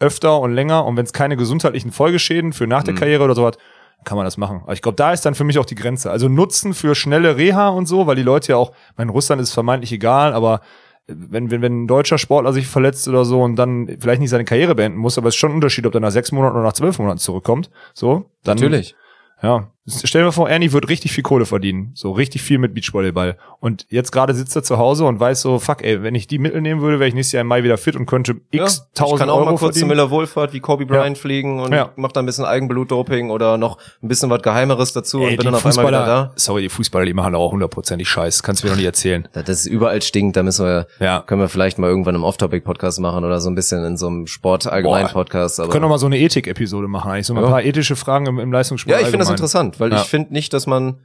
[0.00, 0.84] öfter und länger.
[0.86, 2.98] Und wenn es keine gesundheitlichen Folgeschäden für nach der Mhm.
[2.98, 3.58] Karriere oder so hat,
[4.04, 4.60] kann man das machen.
[4.62, 6.10] Aber ich glaube, da ist dann für mich auch die Grenze.
[6.10, 9.52] Also Nutzen für schnelle Reha und so, weil die Leute ja auch, mein Russland ist
[9.52, 10.60] vermeintlich egal, aber
[11.08, 14.44] wenn, wenn, wenn ein deutscher Sportler sich verletzt oder so und dann vielleicht nicht seine
[14.44, 16.64] Karriere beenden muss, aber es ist schon ein Unterschied, ob der nach sechs Monaten oder
[16.64, 17.70] nach zwölf Monaten zurückkommt.
[17.94, 18.94] So, dann Natürlich.
[19.42, 21.90] ja, stell dir mal vor, Ernie wird richtig viel Kohle verdienen.
[21.94, 23.36] So richtig viel mit Beachvolleyball.
[23.60, 26.38] Und jetzt gerade sitzt er zu Hause und weiß so, fuck ey, wenn ich die
[26.38, 28.86] Mittel nehmen würde, wäre ich nächstes Jahr im Mai wieder fit und könnte Ja, x
[28.92, 29.86] ich tausend kann auch Euro mal kurz zu.
[29.86, 31.90] Miller Wohlfahrt wie Kobe Bryant fliegen und Ja.
[31.96, 35.44] mach da ein bisschen Eigenblutdoping oder noch ein bisschen was Geheimeres dazu Ey, und bin
[35.46, 36.32] dann auf einmal wieder da.
[36.36, 38.42] sorry, die Fußballer, die machen auch hundertprozentig Scheiß.
[38.42, 39.26] Kannst du mir noch nicht erzählen.
[39.32, 41.22] Dass es überall stinkt, da müssen wir, Ja.
[41.26, 44.26] können wir vielleicht mal irgendwann im Off-Topic-Podcast machen oder so ein bisschen in so einem
[44.26, 45.58] Sport-Allgemein-Podcast.
[45.58, 47.40] Wir können doch mal so eine Ethik-Episode machen, eigentlich so Ja.
[47.42, 48.92] ein paar ethische Fragen im, im Leistungssport.
[48.94, 49.72] Ja, ich finde das allgemein.
[49.80, 50.00] Weil Ja.
[50.02, 50.98] ich finde nicht, dass man,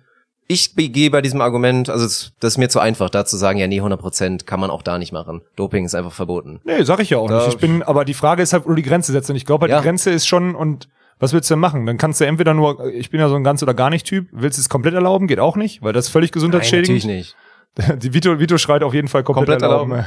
[0.47, 3.67] ich gehe bei diesem Argument, also das ist mir zu einfach, da zu sagen, ja
[3.67, 5.41] nee, 100% kann man auch da nicht machen.
[5.55, 6.59] Doping ist einfach verboten.
[6.65, 7.49] Nee, sag ich ja auch Da- nicht.
[7.55, 9.29] Ich bin, aber die Frage ist halt, wo du die Grenze setzt.
[9.29, 9.77] Und ich glaube halt, Ja.
[9.79, 11.85] die Grenze ist schon, und was willst du denn machen?
[11.85, 14.27] Dann kannst du entweder nur, ich bin ja so ein ganz oder gar nicht Typ,
[14.31, 15.27] willst du es komplett erlauben?
[15.27, 17.03] Geht auch nicht, weil das ist völlig Nein, gesundheitsschädigend.
[17.05, 17.35] natürlich nicht.
[18.03, 20.05] Die Vito, Vito schreit auf jeden Fall komplett, Komplett erlauben.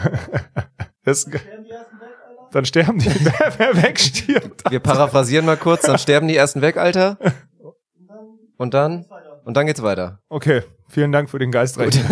[1.05, 1.29] das,
[2.53, 4.71] dann sterben die, wer, wer wegstirbt.
[4.71, 7.17] Wir paraphrasieren mal kurz, dann sterben die ersten weg, Alter.
[8.57, 9.05] Und dann?
[9.45, 10.19] Und dann geht's weiter.
[10.29, 12.03] Okay, vielen Dank für den geistreichen.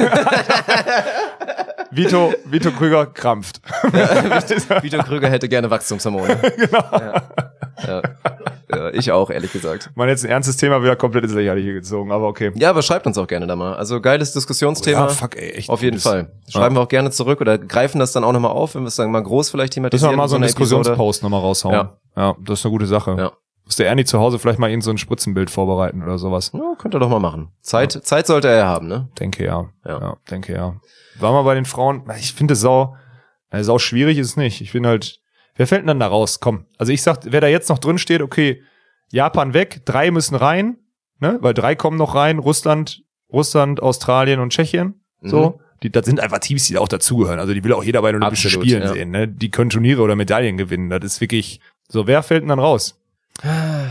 [1.90, 3.60] Vito, Vito Krüger krampft.
[4.82, 6.36] Vito Krüger hätte gerne Wachstumshormone.
[6.56, 6.84] genau.
[6.92, 7.22] Ja.
[7.86, 8.02] Ja.
[8.74, 9.90] ja, ich auch, ehrlich gesagt.
[9.94, 12.52] Man jetzt ein ernstes Thema wieder komplett ins Lächerliche gezogen, aber okay.
[12.54, 13.74] Ja, aber schreibt uns auch gerne da mal.
[13.76, 15.00] Also geiles Diskussionsthema.
[15.00, 15.98] Ja, fuck, ey, echt Auf jeden.
[16.00, 16.32] Fall.
[16.48, 18.96] Schreiben wir auch gerne zurück oder greifen das dann auch nochmal auf, wenn wir es
[18.96, 20.12] dann mal groß vielleicht thematisieren.
[20.12, 20.44] wir mal so einen.
[20.44, 21.74] Diskussionspost nochmal raushauen.
[21.74, 21.96] Ja.
[22.16, 23.16] ja, das ist eine gute Sache.
[23.18, 23.32] Ja.
[23.64, 26.50] Muss der Ernie zu Hause vielleicht mal irgend so ein Spritzenbild vorbereiten oder sowas?
[26.52, 27.48] Ja, könnt ihr doch mal machen.
[27.62, 29.08] Zeit, Zeit sollte er ja haben, ne?
[29.18, 29.70] Denke ja.
[29.86, 30.00] Ja.
[30.00, 30.16] ja.
[30.30, 30.80] denke ja.
[31.18, 32.96] War mal bei den Frauen, ich finde es sau,
[33.50, 34.60] äh, sau schwierig ist es nicht.
[34.60, 35.20] Ich bin halt,
[35.56, 36.40] wer fällt denn dann da raus?
[36.40, 36.66] Komm.
[36.76, 38.62] Also ich sag, wer da jetzt noch drin steht, okay,
[39.10, 40.76] Japan weg, drei müssen rein,
[41.20, 41.38] ne?
[41.40, 43.02] Weil drei kommen noch rein, Russland,
[43.32, 45.00] Russland, Australien und Tschechien.
[45.22, 45.50] So.
[45.50, 45.64] Mhm.
[45.82, 47.40] Die, das sind einfach Teams, die da auch dazugehören.
[47.40, 48.92] Also die will auch jeder bei den Olympischen Absolut, Spielen ja.
[48.92, 49.10] sehen.
[49.10, 49.28] Ne?
[49.28, 50.88] Die können Turniere oder Medaillen gewinnen.
[50.88, 52.06] Das ist wirklich so.
[52.06, 53.00] Wer fällt denn dann raus?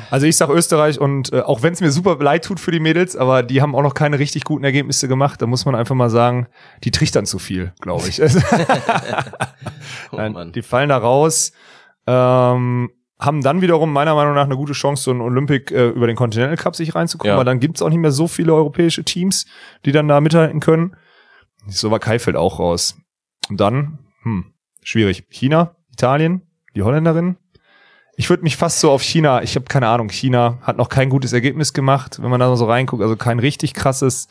[0.09, 2.79] Also ich sag Österreich und äh, auch wenn es mir super leid tut für die
[2.79, 5.41] Mädels, aber die haben auch noch keine richtig guten Ergebnisse gemacht.
[5.41, 6.47] Da muss man einfach mal sagen,
[6.83, 8.21] die trichtern zu viel, glaube ich.
[10.11, 11.51] Oh, Nein, die fallen da raus.
[12.07, 12.89] Ähm,
[13.19, 16.15] haben dann wiederum meiner Meinung nach eine gute Chance, so ein Olympic äh, über den
[16.15, 17.37] Continental Cup sich reinzukommen, Ja.
[17.37, 19.45] weil dann gibt's auch nicht mehr so viele europäische Teams,
[19.85, 20.95] die dann da mithalten können.
[21.67, 22.95] So war Kai fällt auch raus.
[23.49, 25.25] Und dann, hm, schwierig.
[25.29, 26.41] China, Italien,
[26.75, 27.37] die Holländerin.
[28.15, 31.09] Ich würde mich fast so auf China, ich habe keine Ahnung, China hat noch kein
[31.09, 34.27] gutes Ergebnis gemacht, wenn man da so reinguckt, also kein richtig krasses.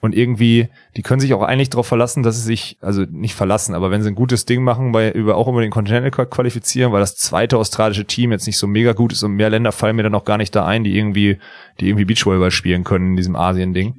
[0.00, 3.74] Und irgendwie, die können sich auch eigentlich darauf verlassen, dass sie sich, also nicht verlassen,
[3.74, 7.00] aber wenn sie ein gutes Ding machen, bei, über, auch über den Continental qualifizieren, weil
[7.00, 10.02] das zweite australische Team jetzt nicht so mega gut ist und mehr Länder fallen mir
[10.02, 11.38] dann auch gar nicht da ein, die irgendwie,
[11.80, 13.94] die irgendwie Beachvolleyball spielen können in diesem Asien-Ding.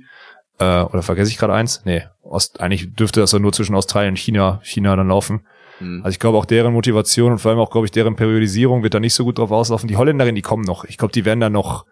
[0.59, 1.81] Äh, oder vergesse ich gerade eins?
[1.85, 5.41] Nee, Ost, eigentlich dürfte das doch nur zwischen Australien und China, China dann laufen.
[5.79, 8.93] Also ich glaube auch deren Motivation und vor allem auch, glaube ich, deren Periodisierung wird
[8.93, 9.87] da nicht so gut drauf auslaufen.
[9.87, 10.85] Die Holländerin, die kommen noch.
[10.85, 11.85] Ich glaube, die werden da noch,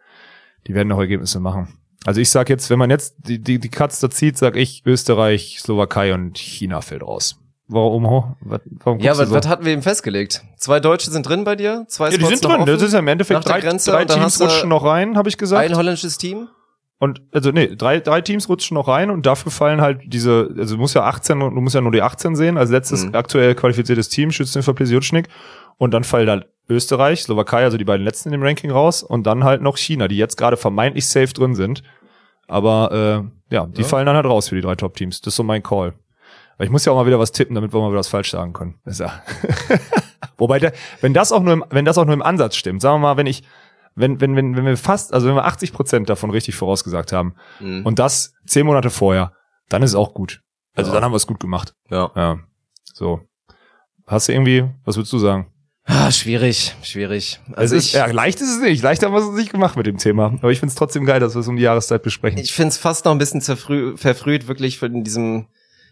[0.68, 1.78] die werden noch Ergebnisse machen.
[2.06, 4.84] Also ich sag jetzt, wenn man jetzt die, die, die Katze da zieht, sag ich
[4.86, 7.40] Österreich, Slowakei und China fällt raus.
[7.68, 8.04] Warum?
[8.04, 9.36] Warum Ja, was, so?
[9.36, 10.44] was hatten wir eben festgelegt?
[10.58, 11.86] Zwei Deutsche sind drin bei dir?
[11.88, 12.62] Zwei ja, die Spots sind drin.
[12.62, 12.66] offen?
[12.66, 15.30] Das ist ja im Endeffekt Nach der drei, Grenze drei Teams rutschen noch rein, habe
[15.30, 15.64] ich gesagt.
[15.64, 16.50] Ein holländisches Team?
[17.00, 20.76] Und also nee, drei, drei Teams rutschen noch rein und dafür fallen halt diese, also
[20.76, 23.16] du musst ja 18, und du musst ja nur die 18 sehen, als letztes Mhm.
[23.16, 25.28] aktuell qualifiziertes Team, Schützen für Plesiotschnik.
[25.78, 29.24] Und dann fallen halt Österreich, Slowakei, also die beiden letzten in dem Ranking raus und
[29.28, 31.84] dann halt noch China, die jetzt gerade vermeintlich safe drin sind.
[32.48, 32.92] Aber
[33.50, 33.88] äh, ja, die Ja.
[33.88, 35.20] fallen dann halt raus für die drei Top-Teams.
[35.22, 35.94] Das ist so mein Call.
[36.58, 38.32] Weil ich muss ja auch mal wieder was tippen, damit wir mal wieder was falsch
[38.32, 38.76] sagen können.
[38.86, 39.12] Das ist ja
[40.38, 42.96] Wobei, der, wenn das auch nur im, wenn das auch nur im Ansatz stimmt, sagen
[42.96, 43.44] wir mal, wenn ich,
[43.96, 47.36] wenn, wenn, wenn, wenn wir fast, also wenn wir 80 Prozent davon richtig vorausgesagt haben
[47.60, 47.86] Mhm.
[47.86, 49.34] und das zehn Monate vorher,
[49.70, 50.42] dann ist es auch gut.
[50.76, 50.96] Also Ja.
[50.96, 51.74] dann haben wir es gut gemacht.
[51.90, 52.12] Ja.
[52.16, 52.40] Ja.
[52.94, 53.22] So.
[54.08, 55.48] Hast du irgendwie, was würdest du sagen?
[55.86, 57.42] Ah, schwierig, schwierig.
[57.54, 58.82] Also es ist, ich, ja, leicht ist es nicht.
[58.84, 60.28] Leicht haben wir es nicht gemacht mit dem Thema.
[60.42, 62.40] Aber ich find's trotzdem geil, dass wir es um die Jahreszeit besprechen.
[62.40, 65.48] ich finde es fast noch ein bisschen zerfrüh, verfrüht, wirklich von diesem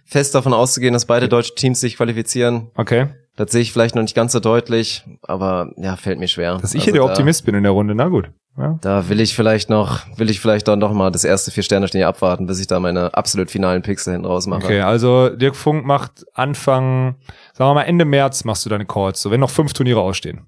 [0.05, 2.71] Fest davon auszugehen, dass beide deutsche Teams sich qualifizieren.
[2.75, 3.07] okay.
[3.37, 6.57] Das sehe ich vielleicht noch nicht ganz so deutlich, aber ja, fällt mir schwer.
[6.57, 8.29] Dass ich Also hier der da- Optimist bin in der Runde, na gut.
[8.57, 8.77] Ja.
[8.81, 11.87] Da will ich vielleicht noch, will ich vielleicht dann noch mal das erste vier Sterne
[11.87, 14.65] stehen abwarten, bis ich da meine absolut finalen da hinten raus mache.
[14.65, 17.15] Okay, also Dirk Funk macht Anfang,
[17.53, 20.47] sagen wir mal Ende März machst du deine Calls, so wenn noch fünf Turniere ausstehen.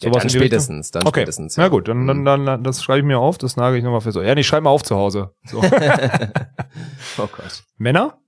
[0.00, 1.56] Ja, Sowas dann spätestens, dann Okay, spätestens.
[1.56, 4.00] na gut, dann, dann, dann, dann das schreibe ich mir auf, das nagel ich nochmal
[4.00, 4.20] für so.
[4.20, 5.30] Ja, nee, schreib mal auf zu Hause.
[5.44, 5.58] So.
[7.18, 7.62] oh Gott.
[7.76, 8.18] Männer?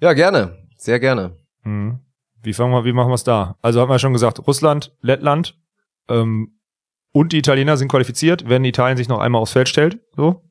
[0.00, 0.56] Ja, gerne.
[0.78, 1.36] Sehr gerne.
[1.64, 2.00] Mhm.
[2.44, 3.56] Wie fangen wir, wie machen wir es da?
[3.62, 5.58] Also haben wir ja schon gesagt, Russland, Lettland
[6.08, 6.58] ähm,
[7.12, 10.00] und die Italiener sind qualifiziert, wenn Italien sich noch einmal aufs Feld stellt.
[10.16, 10.42] So.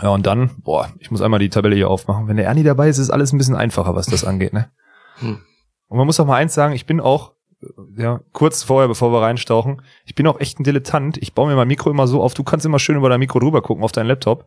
[0.00, 2.28] Ja, und dann, boah, ich muss einmal die Tabelle hier aufmachen.
[2.28, 4.70] Wenn der Ernie dabei ist, ist alles ein bisschen einfacher, was das angeht, ne?
[5.18, 5.40] Hm.
[5.88, 7.32] Und man muss auch mal eins sagen, ich bin auch,
[7.62, 11.18] äh, ja, kurz vorher, bevor wir reinstauchen, ich bin auch echt ein Dilettant.
[11.18, 13.38] Ich baue mir mein Mikro immer so auf, du kannst immer schön über dein Mikro
[13.40, 14.46] drüber gucken auf deinen Laptop.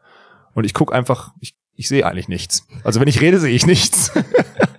[0.53, 2.67] Und ich guck einfach, ich, ich sehe eigentlich nichts.
[2.83, 4.11] Also wenn ich rede, sehe ich nichts.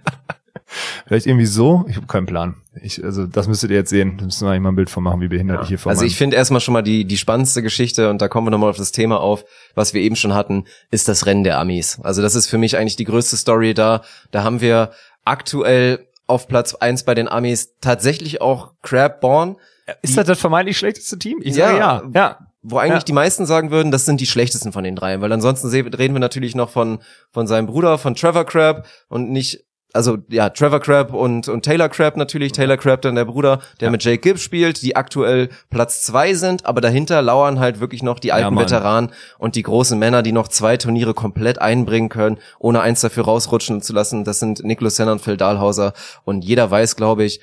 [1.07, 1.85] Vielleicht irgendwie so?
[1.89, 2.55] Ich habe keinen Plan.
[2.83, 4.17] Ich, also das müsstet ihr jetzt sehen.
[4.19, 6.05] Da müssen wir eigentlich mal ein Bild von machen, wie behindert ich hier vor Also
[6.05, 8.77] ich finde erstmal schon mal die, die spannendste Geschichte, und da kommen wir nochmal auf
[8.77, 9.45] das Thema auf,
[9.75, 12.01] was wir eben schon hatten, ist das Rennen der Amis.
[12.03, 14.03] Also das ist für mich eigentlich die größte Story da.
[14.31, 14.93] Da haben wir
[15.25, 19.57] aktuell auf Platz eins bei den Amis tatsächlich auch Crab Born,
[20.01, 21.41] Ist das das vermeintlich schlechteste Team?
[21.43, 21.67] Ich Ja.
[21.67, 22.03] sage ja.
[22.15, 22.39] Ja.
[22.63, 23.05] wo eigentlich Ja.
[23.07, 26.21] die meisten sagen würden, das sind die schlechtesten von den dreien, weil ansonsten reden wir
[26.21, 27.01] natürlich noch von,
[27.33, 31.89] von seinem Bruder, von Trevor Crab und nicht, also ja, Trevor Crab und, und Taylor
[31.89, 36.03] Crab natürlich, Taylor Crab dann der Bruder, der mit Jake Gibbs spielt, die aktuell Platz
[36.03, 38.65] zwei sind, aber dahinter lauern halt wirklich noch die alten Mann.
[38.65, 43.25] Veteranen und die großen Männer, die noch zwei Turniere komplett einbringen können, ohne eins dafür
[43.25, 44.25] rausrutschen zu lassen.
[44.25, 45.93] Das sind Niklas Senner und Phil Dahlhauser.
[46.25, 47.41] Und jeder weiß, glaube ich,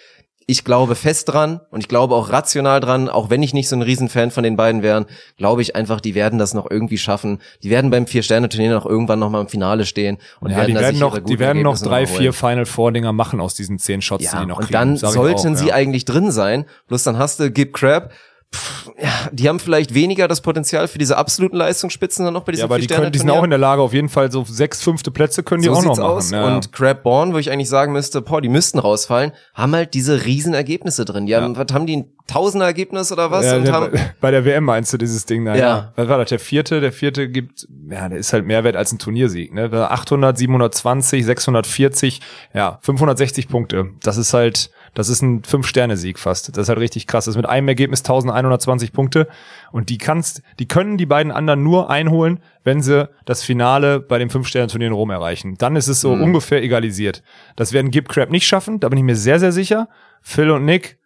[0.50, 3.76] ich glaube fest dran und ich glaube auch rational dran, auch wenn ich nicht so
[3.76, 5.06] ein Riesenfan von den beiden wären,
[5.38, 7.40] glaube ich einfach, die werden das noch irgendwie schaffen.
[7.62, 10.82] Die werden beim Vier-Sterne-Turnier noch irgendwann noch mal im Finale stehen und ja, werden die
[10.82, 12.18] werden noch, die werden noch drei, holen.
[12.18, 14.74] vier Final Four Dinger machen aus diesen zehn Shots, die Ja, die noch und kriegen.
[14.74, 15.76] dann Sag ich sollten auch, sie ja.
[15.76, 16.66] eigentlich drin sein.
[16.88, 18.12] Bloß dann hast du Gib Crab.
[18.54, 22.52] Pff, ja, die haben vielleicht weniger das Potenzial für diese absoluten Leistungsspitzen dann noch bei
[22.54, 24.44] Ja, diesem aber die, können, die sind auch in der Lage, auf jeden Fall so
[24.44, 26.04] sechs, fünfte Plätze können die so auch noch machen.
[26.04, 26.32] aus.
[26.32, 26.48] Ja.
[26.48, 30.26] Und Crab Born, wo ich eigentlich sagen müsste, boah, die müssten rausfallen, haben halt diese
[30.26, 31.28] riesen Ergebnisse drin.
[31.28, 33.44] Die haben, was haben die, ein Tausender Ergebnis oder was?
[33.44, 33.92] Ja, und der, haben,
[34.22, 35.56] bei der WM meinst du dieses Ding da?
[35.56, 35.94] Ja.
[35.96, 36.30] Was war das?
[36.30, 36.80] Der vierte?
[36.80, 39.72] Der vierte gibt, ja, der ist halt mehr wert als ein Turniersieg, ne?
[39.72, 42.22] 800, 720, 640,
[42.54, 43.90] ja, 560 Punkte.
[44.04, 46.50] Das ist halt, das ist ein Fünf-Sterne-Sieg fast.
[46.58, 47.26] Das ist halt richtig krass.
[47.26, 49.28] Das ist mit einem Ergebnis 1120 Punkte.
[49.72, 54.18] Und die kannst, die können die beiden anderen nur einholen, wenn sie das Finale bei
[54.18, 55.56] dem Fünf-Sterne-Turnier in Rom erreichen.
[55.58, 56.24] Dann ist es so Mhm.
[56.24, 57.24] ungefähr egalisiert.
[57.56, 59.90] Das werden Gib Crab nicht schaffen, da bin ich mir sehr, sehr sicher.
[60.22, 60.98] Phil und Nick,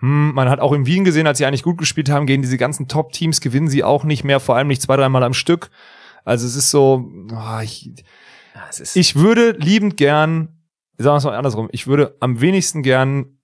[0.00, 2.58] hm, man hat auch in Wien gesehen, als sie eigentlich gut gespielt haben, gegen diese
[2.58, 5.70] ganzen Top-Teams gewinnen sie auch nicht mehr, vor allem nicht zwei, dreimal am Stück.
[6.24, 7.90] Also es ist so, oh, ich,
[8.54, 10.48] Ja, es ist, ich würde liebend gern,
[10.98, 13.38] sagen wir es mal andersrum, ich würde am wenigsten gern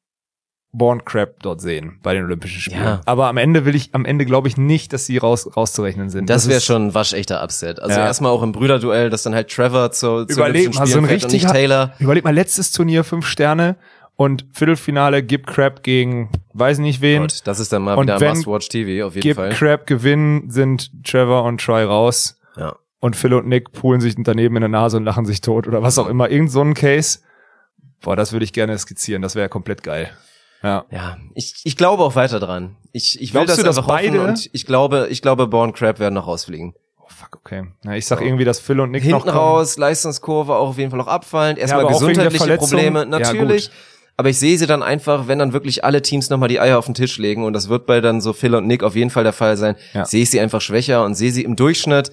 [0.70, 2.82] Born Crab dort sehen bei den Olympischen Spielen.
[2.84, 3.00] Ja.
[3.06, 6.28] Aber am Ende will ich, am Ende glaube ich nicht, dass sie raus, rauszurechnen sind.
[6.28, 7.80] das wäre ist- schon ein waschechter Upset.
[7.80, 8.04] Also Ja.
[8.04, 11.50] erstmal auch im Brüderduell, dass dann halt Trevor zu, zu Überleg mal, so ein richtiger-
[11.52, 11.94] Taylor.
[11.98, 13.76] Überleg mal, letztes Turnier fünf Sterne
[14.20, 17.22] Und Viertelfinale Gib Crab gegen weiß nicht wen.
[17.22, 19.50] Gut, das ist dann mal Und wieder wenn Must-Watch TV, auf jeden Gib Fall.
[19.50, 22.36] Crab gewinnen, sind Trevor und Troy raus.
[22.56, 22.74] Ja.
[22.98, 25.82] Und Phil und Nick poolen sich daneben in der Nase und lachen sich tot oder
[25.84, 26.28] was auch immer.
[26.30, 27.20] Irgend so ein Case.
[28.00, 29.22] Boah, das würde ich gerne skizzieren.
[29.22, 30.10] Das wäre ja komplett geil.
[30.62, 30.84] Ja.
[30.90, 32.76] Ja, ich, ich glaube auch weiter dran.
[32.92, 35.98] Ich, ich will Glaubst das du, einfach beide- und ich glaube, ich glaube, Born Crab
[36.00, 36.74] werden noch rausfliegen.
[37.00, 37.64] Oh, fuck, okay.
[37.84, 39.38] Na, ich sag irgendwie, dass Phil und Nick noch Hinten kommen.
[39.38, 41.58] raus, Leistungskurve auch auf jeden Fall noch abfallend.
[41.58, 42.56] Erstmal der gesundheitliche.
[42.56, 43.66] Probleme, Ja, natürlich.
[43.66, 43.76] gut.
[44.16, 46.86] aber ich sehe sie dann einfach, wenn dann wirklich alle Teams nochmal die Eier auf
[46.86, 49.22] den Tisch legen und das wird bei dann so Phil und Nick auf jeden Fall
[49.22, 50.04] der Fall sein, Ja.
[50.06, 52.10] sehe ich sie einfach schwächer und sehe sie im Durchschnitt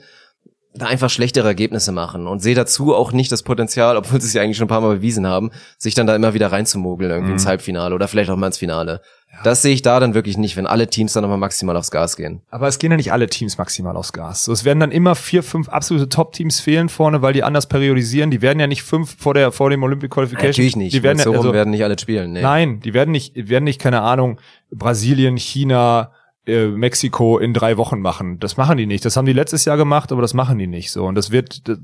[0.77, 4.33] da einfach schlechtere Ergebnisse machen und sehe dazu auch nicht das Potenzial, obwohl sie es
[4.33, 7.29] ja eigentlich schon ein paar Mal bewiesen haben, sich dann da immer wieder reinzumogeln irgendwie
[7.29, 7.35] Mhm.
[7.37, 9.01] ins Halbfinale oder vielleicht auch mal ins Finale.
[9.43, 12.15] Das sehe ich da dann wirklich nicht, wenn alle Teams dann nochmal maximal aufs Gas
[12.15, 12.41] gehen.
[12.51, 14.45] Aber es gehen ja nicht alle Teams maximal aufs Gas.
[14.45, 18.31] So, es werden dann immer vier, fünf absolute Top-Teams fehlen vorne, weil die anders periodisieren.
[18.31, 20.49] Die werden ja nicht fünf vor der, vor dem Olympic Qualification.
[20.51, 20.93] Natürlich nicht.
[20.93, 22.31] Die werden so ja, also, werden nicht alle spielen.
[22.31, 22.41] Nee.
[22.43, 24.39] Nein, die werden nicht, die werden nicht, keine Ahnung,
[24.71, 26.11] Brasilien, China,
[26.45, 28.39] äh, Mexiko in drei Wochen machen.
[28.39, 29.05] Das machen die nicht.
[29.05, 31.05] Das haben die letztes Jahr gemacht, aber das machen die nicht so.
[31.05, 31.79] Und das wird, das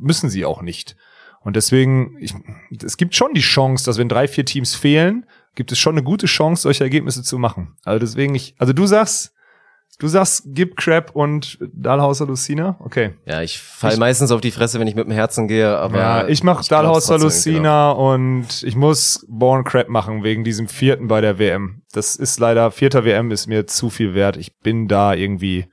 [0.00, 0.96] müssen sie auch nicht.
[1.40, 2.34] Und deswegen, ich,
[2.82, 6.02] es gibt schon die Chance, dass wenn drei, vier Teams fehlen, gibt es schon eine
[6.02, 7.74] gute Chance, solche Ergebnisse zu machen.
[7.84, 9.34] Also deswegen, ich, also du sagst,
[9.98, 12.76] du sagst, gib Crab und Dahlhauser Lucina?
[12.80, 13.14] Okay.
[13.26, 15.98] Ja, ich fall Ich- meistens auf die Fresse, wenn ich mit dem Herzen gehe, aber
[15.98, 21.08] ja, ich mach trotzdem irgendwie Lucina und ich muss Born Crab machen wegen diesem vierten
[21.08, 21.82] bei der WM.
[21.92, 24.36] Das ist leider, vierter WM ist mir zu viel wert.
[24.36, 25.66] Ich bin da irgendwie,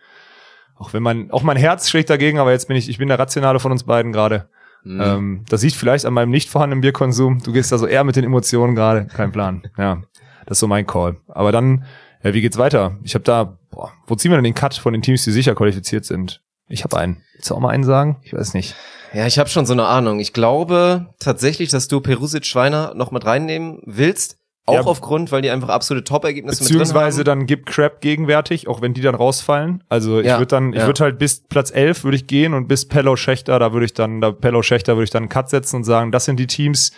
[0.77, 3.19] auch wenn man, auch mein Herz schlägt dagegen, aber jetzt bin ich, ich bin der
[3.19, 4.49] Rationale von uns beiden gerade.
[4.83, 5.01] Mhm.
[5.01, 7.41] Ähm, das sieht vielleicht an meinem nicht vorhandenen Bierkonsum.
[7.43, 9.05] Du gehst da so eher mit den Emotionen gerade.
[9.07, 9.63] Kein Plan.
[9.77, 10.01] Ja,
[10.45, 11.17] das ist so mein Call.
[11.27, 11.85] Aber dann,
[12.25, 12.97] ja, wie geht's weiter?
[13.03, 15.55] Ich habe da, boah, wo ziehen wir denn den Cut von den Teams, die sicher
[15.55, 16.41] qualifiziert sind?
[16.67, 17.21] Ich habe einen.
[17.35, 18.17] Willst du auch mal einen sagen?
[18.23, 18.75] Ich weiß nicht.
[19.13, 20.19] Ja, ich habe schon so eine Ahnung.
[20.19, 24.37] Ich glaube tatsächlich, dass du Perusic Schweiner noch mit reinnehmen willst.
[24.67, 24.81] Auch Ja.
[24.81, 27.25] aufgrund, weil die einfach absolute Top-Ergebnisse mit drin Beziehungsweise haben.
[27.25, 29.83] dann gibt Crab gegenwärtig, auch wenn die dann rausfallen.
[29.89, 30.87] Also ich Ja, würde dann, ich ja.
[30.87, 33.93] würde halt bis Platz 11 würde ich gehen und bis Pello Schächter, da würde ich
[33.93, 36.47] dann, da Pello Schächter würde ich dann einen Cut setzen und sagen, das sind die
[36.47, 36.91] Teams.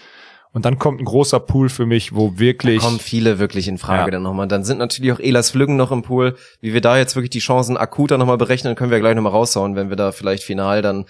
[0.58, 4.06] Und dann kommt ein großer Pool für mich, wo wirklich, kommen viele wirklich in Frage
[4.06, 4.10] Ja.
[4.10, 4.48] dann nochmal.
[4.48, 6.36] Dann sind natürlich auch Elas Flüggen noch im Pool.
[6.62, 9.76] Wie wir da jetzt wirklich die Chancen akuter nochmal berechnen, können wir gleich nochmal raushauen,
[9.76, 11.06] wenn wir da vielleicht final dann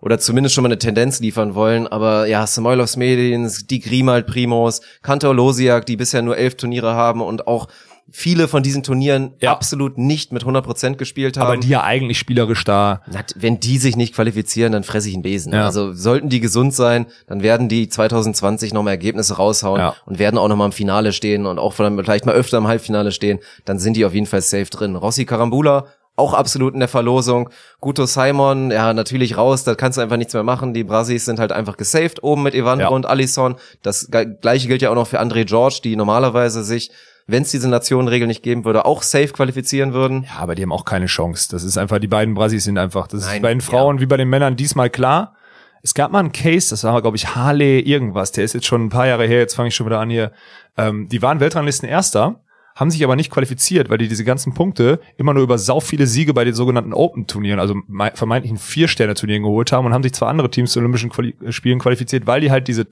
[0.00, 1.88] oder zumindest schon mal eine Tendenz liefern wollen.
[1.88, 7.20] Aber ja, Samoilovs Medins, die Grimald Primos, Kantor Losiak, die bisher nur elf Turniere haben
[7.20, 7.66] und auch
[8.10, 9.52] viele von diesen Turnieren Ja.
[9.52, 11.46] absolut nicht mit 100% gespielt haben.
[11.46, 13.00] aber die ja eigentlich spielerisch da.
[13.34, 15.52] Wenn die sich nicht qualifizieren, dann fresse ich einen Besen.
[15.52, 15.64] Ja.
[15.64, 19.94] Also sollten die gesund sein, dann werden die 2020 nochmal Ergebnisse raushauen Ja.
[20.06, 23.38] und werden auch nochmal im Finale stehen und auch vielleicht mal öfter im Halbfinale stehen.
[23.64, 24.96] Dann sind die auf jeden Fall safe drin.
[24.96, 25.86] Rossi Karambula,
[26.16, 27.48] auch absolut in der Verlosung.
[27.80, 30.72] Guto Simon, ja, natürlich raus, da kannst du einfach nichts mehr machen.
[30.72, 32.88] Die Brasis sind halt einfach gesaved oben mit Evandro Ja.
[32.90, 33.56] und Alisson.
[33.82, 34.08] Das
[34.40, 36.90] gleiche gilt ja auch noch für André George, die normalerweise sich,
[37.26, 40.24] wenn es diese Nationenregel nicht geben würde, auch safe qualifizieren würden.
[40.24, 41.48] Ja, aber die haben auch keine Chance.
[41.50, 44.06] Das ist einfach, die beiden Brasis sind einfach, das Nein, ist bei den Frauen wie
[44.06, 45.34] bei den Männern diesmal klar.
[45.82, 48.86] Es gab mal einen Case, das war, glaube ich, Harley irgendwas, der ist jetzt schon
[48.86, 50.32] ein paar Jahre her, jetzt fange ich schon wieder an hier.
[50.78, 52.40] Ähm, die waren Weltranglisten Erster,
[52.74, 56.06] haben sich aber nicht qualifiziert, weil die diese ganzen Punkte immer nur über sau viele
[56.06, 60.28] Siege bei den sogenannten Open-Turnieren, also mei- vermeintlichen Vier-Sterne-Turnieren geholt haben und haben sich zwar
[60.28, 62.90] andere Teams zu Olympischen Quali Spielen qualifiziert, weil die halt diese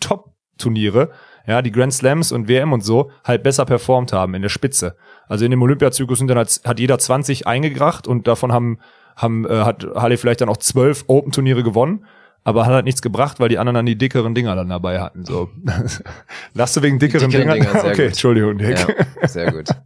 [0.62, 1.10] Top-Turniere,
[1.46, 4.96] ja, die Grand Slams und WM und so, halt besser performt haben in der Spitze.
[5.28, 8.78] Also in dem Olympiazyklus sind dann halt, hat jeder 20 eingegracht und davon haben,
[9.16, 12.06] haben äh, hat Halle vielleicht dann auch zwölf Open-Turniere gewonnen.
[12.44, 15.24] Aber hat halt nichts gebracht, weil die anderen dann die dickeren Dinger dann dabei hatten.
[15.24, 15.50] So.
[16.54, 17.72] Lachst du wegen dickeren, dickeren Dingern?
[17.72, 18.06] Dinger, okay, gut.
[18.06, 18.78] Entschuldigung, Dick.
[19.20, 19.68] Ja, sehr gut.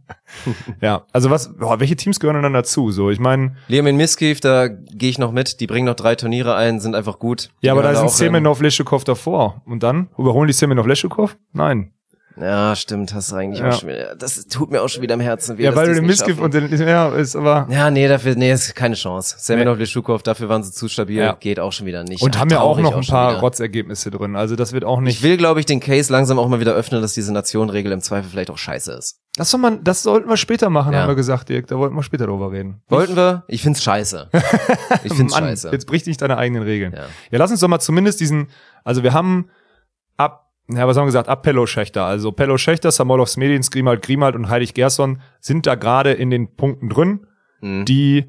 [0.81, 2.91] Ja, also was, boah, welche Teams gehören denn dann dazu?
[2.91, 5.61] So, ich meine, in Miskiv, da gehe ich noch mit.
[5.61, 7.49] Die bringen noch drei Turniere ein, sind einfach gut.
[7.61, 8.11] Die ja, aber da sind.
[8.11, 9.61] Semenov, Leschukov davor.
[9.65, 10.09] Und dann?
[10.17, 11.37] Überholen die Semenov, Leschukov?
[11.53, 11.91] Nein.
[12.39, 13.69] Ja, stimmt, hast du eigentlich Ja.
[13.69, 14.15] auch schon wieder.
[14.15, 15.63] Das tut mir auch schon wieder im Herzen weh.
[15.63, 16.39] Ja, weil du den schaffen.
[16.39, 19.35] und den, ja, ist aber, Ja, nee, dafür, nee, ist keine Chance.
[19.39, 21.33] Semenov, Leschukov, dafür waren sie zu stabil, Ja.
[21.39, 22.21] geht auch schon wieder nicht.
[22.21, 23.39] und Ach, haben ja auch noch ein schon paar.
[23.39, 24.35] Rotzergebnisse drin.
[24.35, 25.23] Also das wird auch Ich nicht.
[25.23, 28.29] will, glaube ich, den Case langsam auch mal wieder öffnen, dass diese Nationenregel im Zweifel
[28.29, 29.19] vielleicht auch scheiße ist.
[29.35, 31.01] Das soll man, das sollten wir später machen, Ja.
[31.01, 31.67] haben wir gesagt, Dirk.
[31.67, 32.81] Da wollten wir später drüber reden.
[32.89, 33.43] Wollten wir?
[33.47, 34.29] Ich find's scheiße.
[35.03, 35.69] Ich find's Mann, scheiße.
[35.71, 36.93] Jetzt bricht nicht deine eigenen Regeln.
[36.93, 37.03] Ja.
[37.31, 38.47] Ja, lass uns doch mal zumindest diesen,
[38.83, 39.47] also wir haben ab,
[40.69, 42.05] ja, was haben wir gesagt, ab Pello Schächter.
[42.05, 46.55] Also Pello Schächter, Samolovs Medins, Grimald Grimald und Heilig Gerson sind da gerade in den
[46.55, 47.25] Punkten drin,
[47.61, 47.85] Mhm.
[47.85, 48.25] die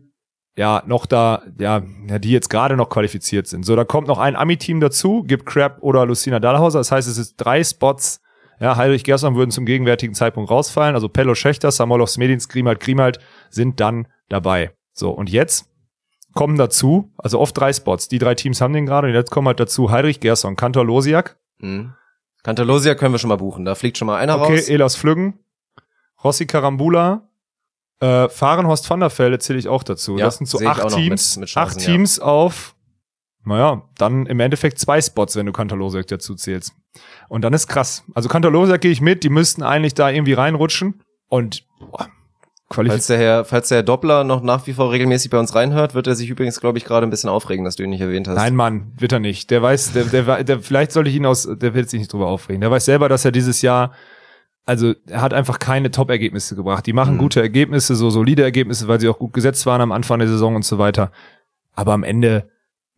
[0.56, 3.64] ja noch da, ja, die jetzt gerade noch qualifiziert sind.
[3.64, 6.80] So, da kommt noch ein Ami-Team dazu, gibt Crab oder Lucina Dahlhauser.
[6.80, 8.20] Das heißt, es ist drei Spots.
[8.60, 10.96] Ja, Heinrich Gerson würden zum gegenwärtigen Zeitpunkt rausfallen.
[10.96, 13.20] Also Pello Schächter, Samolovs Medins, Grimald Grimald
[13.50, 14.72] sind dann dabei.
[14.92, 15.70] So, und jetzt
[16.34, 18.08] kommen dazu, also oft drei Spots.
[18.08, 21.36] Die drei Teams haben den gerade und jetzt kommen halt dazu Heinrich Gerson, Kantor Losiak,
[21.60, 21.92] Mhm.
[22.48, 23.66] Cantalosia können wir schon mal buchen.
[23.66, 24.68] Da fliegt schon mal einer Okay, raus.
[24.70, 25.38] Elas Flüggen,
[26.24, 27.28] Rossi Karambula,
[28.00, 30.16] äh, Fahrenhorst van der Velde zähle ich auch dazu.
[30.16, 31.92] Ja, das sind so acht Teams, mit- mit Chancen, acht ja.
[31.92, 32.74] Teams auf,
[33.44, 36.72] naja, dann im Endeffekt zwei Spots, wenn du Kantalosiak dazu zählst.
[37.28, 38.02] Und dann ist krass.
[38.14, 42.08] Also Kantalosiak gehe ich mit, die müssten eigentlich da irgendwie reinrutschen und boah,
[42.70, 45.94] Falls der Herr, falls der Herr Doppler noch nach wie vor regelmäßig bei uns reinhört,
[45.94, 48.28] wird er sich übrigens, glaube ich, gerade ein bisschen aufregen, dass du ihn nicht erwähnt
[48.28, 48.36] hast.
[48.36, 49.50] Nein, Mann, wird er nicht.
[49.50, 52.26] Der weiß, der, der, der, vielleicht sollte ich ihn aus, der wird sich nicht drüber
[52.26, 52.60] aufregen.
[52.60, 53.92] Der weiß selber, dass er dieses Jahr,
[54.66, 56.84] also er hat einfach keine Top-Ergebnisse gebracht.
[56.86, 57.18] Die machen Mhm.
[57.18, 60.54] gute Ergebnisse, so solide Ergebnisse, weil sie auch gut gesetzt waren am Anfang der Saison
[60.54, 61.10] und so weiter.
[61.74, 62.50] Aber am Ende,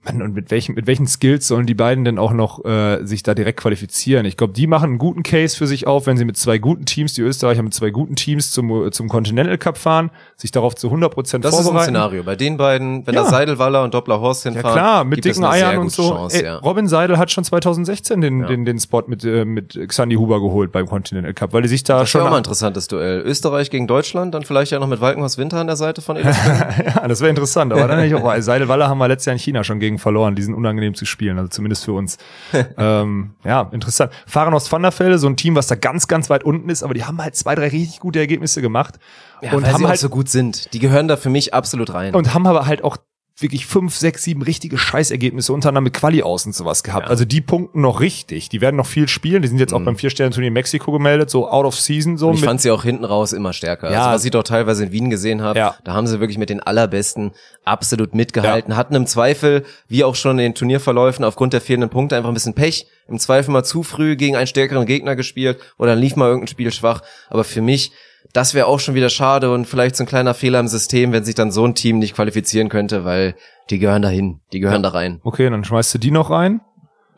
[0.03, 3.23] Mann, und mit welchen, mit welchen Skills sollen die beiden denn auch noch äh, sich
[3.23, 4.25] da direkt qualifizieren?
[4.25, 6.87] Ich glaube, die machen einen guten Case für sich auf, wenn sie mit zwei guten
[6.87, 10.87] Teams, die Österreicher mit zwei guten Teams zum, zum Continental Cup fahren, sich darauf zu
[10.87, 11.91] 100 Prozent das ist ein vorbereiten.
[11.91, 12.23] Szenario.
[12.23, 13.25] Bei den beiden, wenn Ja.
[13.25, 16.09] da Seidelwaller und Doppler Horst Ja hinfahren, klar, mit dicken Eiern und so.
[16.09, 16.57] Chance, Ey, ja.
[16.57, 18.47] Robin Seidel hat schon 2016 den, Ja.
[18.47, 21.85] den, den Spot mit, äh, mit Xandi Huber geholt beim Continental Cup, weil die sich
[21.85, 23.21] da Das schon wäre auch mal ein interessantes Duell.
[23.21, 27.07] Österreich gegen Deutschland, dann vielleicht ja noch mit Walkenhorst Winter an der Seite von ja,
[27.07, 29.63] das wäre interessant, aber dann nicht auch, weil Seidelwaller haben wir letztes Jahr in China
[29.63, 32.19] schon gegen verloren, die sind unangenehm zu spielen, also zumindest für uns.
[32.79, 34.13] ähm, ja, interessant.
[34.27, 36.83] Fahren aus Van der Velde, so ein Team, was da ganz, ganz weit unten ist,
[36.83, 38.99] aber die haben halt zwei, drei richtig gute Ergebnisse gemacht
[39.43, 40.73] ja, und haben halt so gut sind.
[40.73, 42.15] Die gehören da für mich absolut rein.
[42.15, 42.97] und haben aber halt auch
[43.43, 47.07] wirklich fünf, sechs, sieben richtige Scheißergebnisse unter anderem mit Quali aus und sowas gehabt.
[47.07, 47.11] Ja.
[47.11, 48.49] Also die punkten noch richtig.
[48.49, 49.43] Die werden noch viel spielen.
[49.43, 49.85] Die sind jetzt auch Mhm.
[49.87, 52.29] beim Vier-Sterne-Turnier in Mexiko gemeldet, so out of season so.
[52.29, 53.91] Und ich fand sie auch hinten raus immer stärker.
[53.91, 54.01] Ja.
[54.01, 55.75] Also was ich doch teilweise in Wien gesehen habe, Ja.
[55.85, 57.33] da haben sie wirklich mit den allerbesten
[57.65, 62.17] absolut mitgehalten, hatten im Zweifel, wie auch schon in den Turnierverläufen, aufgrund der fehlenden Punkte
[62.17, 62.87] einfach ein bisschen Pech.
[63.09, 66.49] Im Zweifel mal zu früh gegen einen stärkeren Gegner gespielt oder dann lief mal irgendein
[66.49, 67.03] Spiel schwach.
[67.29, 67.93] Aber für mich,
[68.33, 71.25] das wäre auch schon wieder schade und vielleicht so ein kleiner Fehler im System, wenn
[71.25, 73.35] sich dann so ein Team nicht qualifizieren könnte, weil
[73.71, 75.21] die gehören dahin, die gehören da rein.
[75.25, 76.61] okay, dann schmeißt du die noch rein.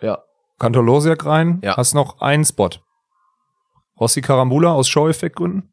[0.00, 0.18] Ja.
[0.58, 1.60] Kantor rein.
[1.62, 1.76] Ja.
[1.76, 2.70] Hast noch einen Spot.
[3.98, 5.72] Rossi Karambula aus Show-Effektgründen.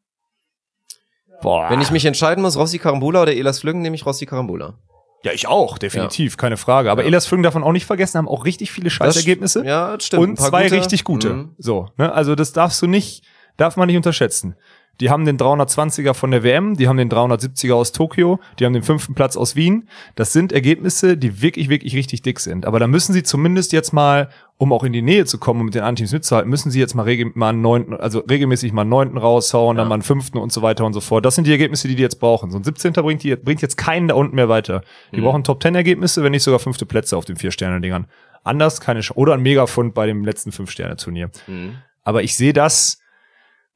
[1.42, 1.70] Boah.
[1.70, 4.78] Wenn ich mich entscheiden muss, Rossi Karambula oder Elas Flüggen, nehme ich Rossi Karambula.
[5.24, 6.92] ja, ich auch, definitiv, keine Frage.
[6.92, 7.08] Aber Ja.
[7.08, 9.66] Elas Flüggen davon auch nicht vergessen, haben auch richtig viele Scheißergebnisse.
[9.66, 10.24] Ja, das stimmt.
[10.24, 10.76] Und zwei gute.
[10.76, 11.34] richtig gute.
[11.34, 11.56] Mhm.
[11.58, 12.12] So, ne?
[12.14, 13.24] Also das darfst du nicht,
[13.58, 14.56] darf man nicht unterschätzen.
[15.02, 18.74] Die haben den 320er von der WM, die haben den 370er aus Tokio, die haben
[18.74, 19.88] den fünften Platz aus Wien.
[20.16, 22.66] Das sind Ergebnisse, die wirklich, wirklich richtig dick sind.
[22.66, 24.28] Aber da müssen sie zumindest jetzt mal,
[24.58, 26.80] um auch in die Nähe zu kommen und mit den anderen Teams mitzuhalten, müssen sie
[26.82, 29.90] jetzt mal, regel mal einen neunten, also regelmäßig mal einen neunten raushauen, dann Ja.
[29.90, 31.24] mal einen fünften und so weiter und so fort.
[31.26, 32.52] Das sind die Ergebnisse, die die jetzt brauchen.
[32.52, 32.92] So ein 17.
[32.92, 34.82] bringt, die, bringt jetzt keinen da unten mehr weiter.
[35.14, 35.24] Die Mhm.
[35.24, 38.08] brauchen Top-10-Ergebnisse, wenn nicht sogar fünfte Plätze auf den Vier-Sterne-Dingern.
[38.44, 41.30] Anders keine Sch Oder ein Megafund bei dem letzten Fünf-Sterne-Turnier.
[41.48, 41.76] Mhm.
[42.04, 43.00] Aber ich sehe das,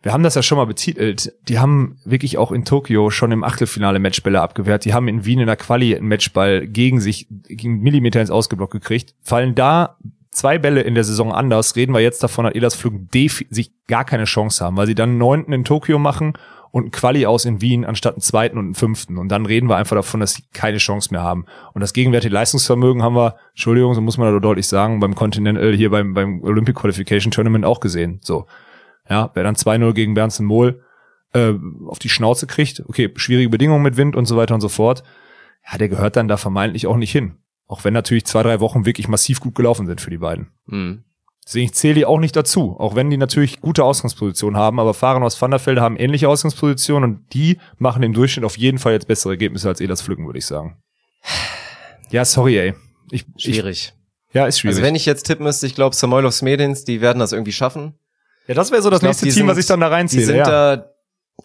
[0.04, 3.43] wir haben das ja schon mal betitelt, die haben wirklich auch in Tokio schon im
[3.43, 4.84] Achtelfinale Matchbälle abgewehrt.
[4.84, 8.74] Die haben in Wien in der Quali einen Matchball gegen sich, gegen Millimeter ins Ausgeblockt
[8.74, 9.16] gekriegt.
[9.22, 9.97] Fallen da
[10.30, 12.93] zwei Bälle in der Saison anders, reden wir jetzt davon, dass Elas Flug
[13.49, 16.34] sich gar keine Chance haben, weil sie dann einen neunten in Tokio machen
[16.72, 19.18] und einen Quali aus in Wien anstatt einen zweiten und einen fünften.
[19.18, 21.45] Und dann reden wir einfach davon, dass sie keine Chance mehr haben.
[21.74, 25.72] Und das gegenwärtige Leistungsvermögen haben wir, Entschuldigung, so muss man da deutlich sagen, beim Continental,
[25.74, 28.20] hier beim, beim Olympic Qualification Tournament auch gesehen.
[28.22, 28.47] So.
[29.10, 30.84] Ja, wer dann 2-0 gegen Bernsen Mohl
[31.34, 31.54] äh,
[31.88, 35.04] auf die Schnauze kriegt, okay, schwierige Bedingungen mit Wind und so weiter und so fort,
[35.70, 37.38] ja, der gehört dann da vermeintlich auch nicht hin.
[37.68, 40.51] Auch wenn natürlich zwei, drei Wochen wirklich massiv gut gelaufen sind für die beiden.
[40.66, 41.04] Mhm.
[41.45, 44.93] Deswegen ich zähle die auch nicht dazu, auch wenn die natürlich gute Ausgangspositionen haben, aber
[44.93, 49.08] Fahren aus Vanderfelde haben ähnliche Ausgangspositionen und die machen im Durchschnitt auf jeden Fall jetzt
[49.08, 50.78] bessere Ergebnisse als Elas Pflücken, würde ich sagen.
[52.12, 52.74] Ja, sorry, ey.
[53.12, 53.93] Ich, ich, Schwierig.
[54.32, 54.78] ja, ist schwierig.
[54.78, 57.95] Also wenn ich jetzt tippen müsste, ich glaube Samoilovs Medins, die werden das irgendwie schaffen.
[58.48, 59.94] Ja, das wäre so das glaub, nächste die Team, sind- was ich dann da Die
[59.94, 60.26] reinzähle.
[60.26, 60.44] sind ja.
[60.76, 60.86] da,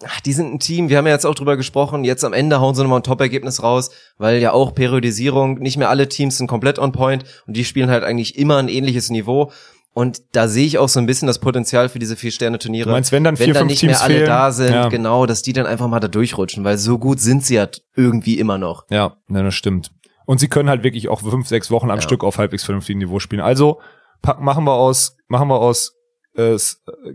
[0.06, 2.60] ach, die sind ein Team, wir haben ja jetzt auch drüber gesprochen, jetzt am Ende
[2.60, 6.46] hauen sie nochmal ein Top-Ergebnis raus, weil ja auch Periodisierung, nicht mehr alle Teams sind
[6.46, 9.50] komplett on point und die spielen halt eigentlich immer ein ähnliches Niveau.
[9.94, 12.86] Und da sehe ich auch so ein bisschen das Potenzial für diese Vier-Sterne-Turniere.
[12.88, 14.26] Du meinst, wenn dann vier, wenn dann fünf nicht Teams mehr alle fehlen?
[14.26, 14.88] da sind, Ja.
[14.88, 18.38] genau, dass die dann einfach mal da durchrutschen, weil so gut sind sie ja irgendwie
[18.38, 18.84] immer noch.
[18.90, 19.90] Ja, ne, das stimmt.
[20.24, 22.02] Und sie können halt wirklich auch fünf, sechs Wochen am Ja.
[22.02, 23.40] Stück auf halbwegs vernünftigem Niveau spielen.
[23.42, 23.80] Also
[24.22, 25.94] pack, machen wir aus, machen wir aus.
[26.38, 26.58] Äh, äh,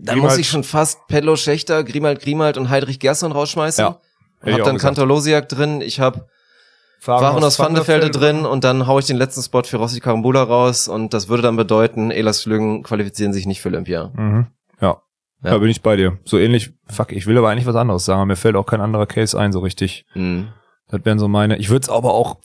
[0.05, 3.83] Grimald- muss ich schon fast Pello Schächter, Grimald Grimald und Heidrich Gerson rausschmeißen.
[3.83, 3.99] Ja,
[4.41, 4.95] Ich ich hab auch dann gesagt.
[4.95, 6.27] Kantor Losiak drin, ich habe
[6.99, 10.43] Fahren Waren aus Vandefelde drin und dann hau ich den letzten Spot für Rossi Karambula
[10.43, 14.11] raus und das würde dann bedeuten, Elas Flügen qualifizieren sich nicht für Olympia.
[14.15, 14.47] Mhm.
[14.79, 15.01] Ja.
[15.43, 15.51] Ja.
[15.51, 15.57] ja.
[15.57, 16.17] bin ich bei dir.
[16.23, 18.27] So ähnlich, fuck, ich will aber eigentlich was anderes sagen.
[18.27, 20.05] Mir fällt auch kein anderer Case ein, so richtig.
[20.13, 20.49] Mhm.
[20.89, 21.57] Das wären so meine.
[21.57, 22.37] Ich würde es aber auch,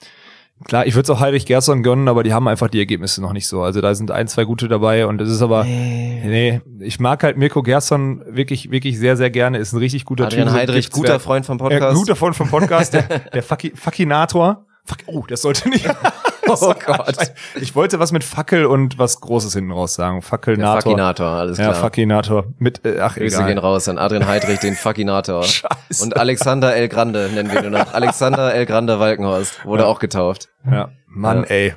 [0.65, 3.33] klar, ich würde es auch Heinrich Gerson gönnen, aber die haben einfach die Ergebnisse noch
[3.33, 3.63] nicht so.
[3.63, 7.37] Also da sind ein, zwei gute dabei und es ist aber, nee, ich mag halt
[7.37, 9.59] Mirko Gerson wirklich, wirklich sehr, sehr gerne.
[9.59, 10.57] Ist ein richtig guter Adrian Typ.
[10.57, 11.97] Heidrich, guter wer- Freund vom Ja, Podcast.
[11.97, 13.03] guter Freund vom Podcast, der,
[13.33, 14.67] der Fucky, Fuckinator.
[14.85, 15.87] Fuck, oh, das sollte nicht.
[16.49, 17.17] Oh Gott.
[17.61, 20.23] Ich wollte was mit Fackel und was Großes hinten raus sagen.
[20.23, 20.81] Fackelnator.
[20.83, 21.75] Fakinator, alles Ja, klar.
[21.77, 22.45] Fakinator.
[22.59, 23.49] Mit, äh, ach, Grüße egal.
[23.49, 25.43] gehen raus an Adrian Heidrich, den Fakinator.
[25.45, 26.03] Scheiße.
[26.05, 27.93] Und Alexander El Grande nennen wir ihn nur noch.
[27.95, 30.49] Alexander El Grande Walkenhorst wurde auch getauft.
[30.71, 31.45] Ja, Mann, Ja.
[31.45, 31.75] ey.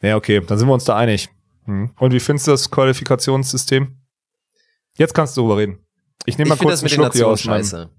[0.00, 1.28] Ja, okay, dann sind wir uns da einig.
[1.66, 1.90] Hm.
[1.98, 3.96] Und wie findest du das Qualifikationssystem?
[4.96, 5.78] Jetzt kannst du darüber reden.
[6.26, 7.86] Ich nehme mal kurz das einen mit den Schluck hier Nationen aus meinem...
[7.86, 7.90] scheiße.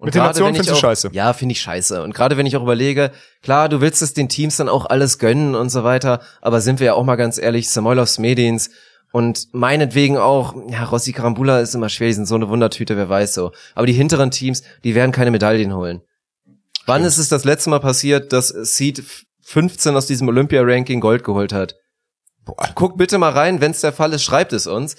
[0.00, 1.10] Und ich findest du auch- scheiße?
[1.12, 2.02] Ja, finde ich scheiße.
[2.02, 5.18] Und gerade wenn ich auch überlege, klar, du willst es den Teams dann auch alles
[5.18, 8.70] gönnen und so weiter, aber sind wir ja auch mal ganz ehrlich, Samoilovs Medins
[9.12, 13.08] und meinetwegen auch, ja, Rossi Karambula ist immer schwer, die sind so eine Wundertüte, wer
[13.08, 13.52] weiß so.
[13.74, 16.00] Aber die hinteren Teams, die werden keine Medaillen holen.
[16.86, 19.04] Wann ist es das letzte Mal passiert, dass Seed
[19.42, 21.74] 15 aus diesem Olympia-Ranking Gold geholt hat?
[22.74, 24.96] Guck bitte mal rein, wenn es der Fall ist, schreibt es uns.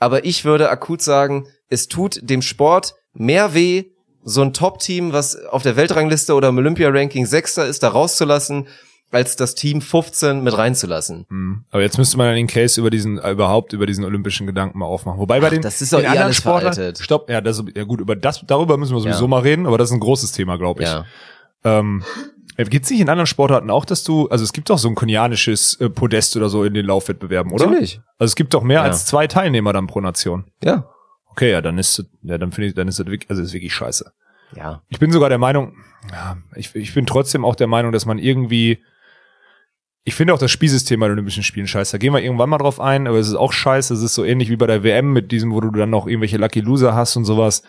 [0.00, 3.84] Aber ich würde akut sagen, es tut dem Sport mehr weh,
[4.24, 8.66] so ein Top-Team, was auf der Weltrangliste oder im Olympia-Ranking Sechster ist, da rauszulassen,
[9.12, 11.26] als das Team 15 mit reinzulassen.
[11.28, 11.64] Hm.
[11.72, 14.78] Aber jetzt müsste man dann den Case über diesen, äh, überhaupt über diesen olympischen Gedanken
[14.78, 15.18] mal aufmachen.
[15.18, 17.82] Wobei bei Ach, den, das ist doch den eh anderen Sportlern, stopp, ja, das, ja
[17.84, 19.28] gut, über das, darüber müssen wir sowieso Ja.
[19.28, 20.88] mal reden, aber das ist ein großes Thema, glaube ich.
[20.88, 21.04] Ja.
[21.64, 22.04] Ähm,
[22.56, 24.94] Gibt es nicht in anderen Sportarten auch, dass du, also es gibt doch so ein
[24.94, 27.66] konianisches äh, Podest oder so in den Laufwettbewerben, oder?
[27.66, 28.00] Natürlich.
[28.18, 28.82] Also es gibt doch mehr Ja.
[28.84, 30.44] als zwei Teilnehmer dann pro Nation.
[30.62, 30.84] Ja.
[31.30, 33.74] Okay, ja, dann ist, ja, dann finde ich, dann ist das wirklich, also ist wirklich
[33.74, 34.12] scheiße.
[34.56, 34.82] Ja.
[34.88, 35.76] Ich bin sogar der Meinung,
[36.10, 38.82] ja, ich, ich bin trotzdem auch der Meinung, dass man irgendwie,
[40.02, 41.92] ich finde auch das Spielsystem bei den Olympischen Spielen scheiße.
[41.92, 43.94] Da gehen wir irgendwann mal drauf ein, aber es ist auch scheiße.
[43.94, 46.38] Es ist so ähnlich wie bei der WM mit diesem, wo du dann noch irgendwelche
[46.38, 47.62] Lucky Loser hast und sowas.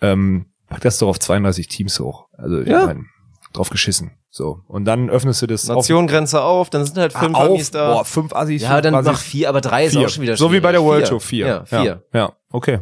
[0.00, 2.28] Ähm, pack das doch auf 32 Teams hoch.
[2.36, 2.86] Also, ich Ja.
[2.86, 3.06] mein,
[3.52, 4.12] drauf geschissen.
[4.30, 4.60] So.
[4.68, 7.70] Und dann öffnest du das Nationengrenze auf, dann sind halt auf, fünf ah, Amis auf,
[7.72, 7.92] da.
[7.94, 10.06] boah, fünf Assis, ja, fünf dann Assis, mach vier, aber drei ist vier.
[10.06, 10.92] auch schon wieder So wie bei der schwierig.
[10.92, 11.08] World.
[11.08, 11.46] Tour, vier.
[11.46, 11.84] Ja, vier.
[11.84, 12.80] Ja, ja okay.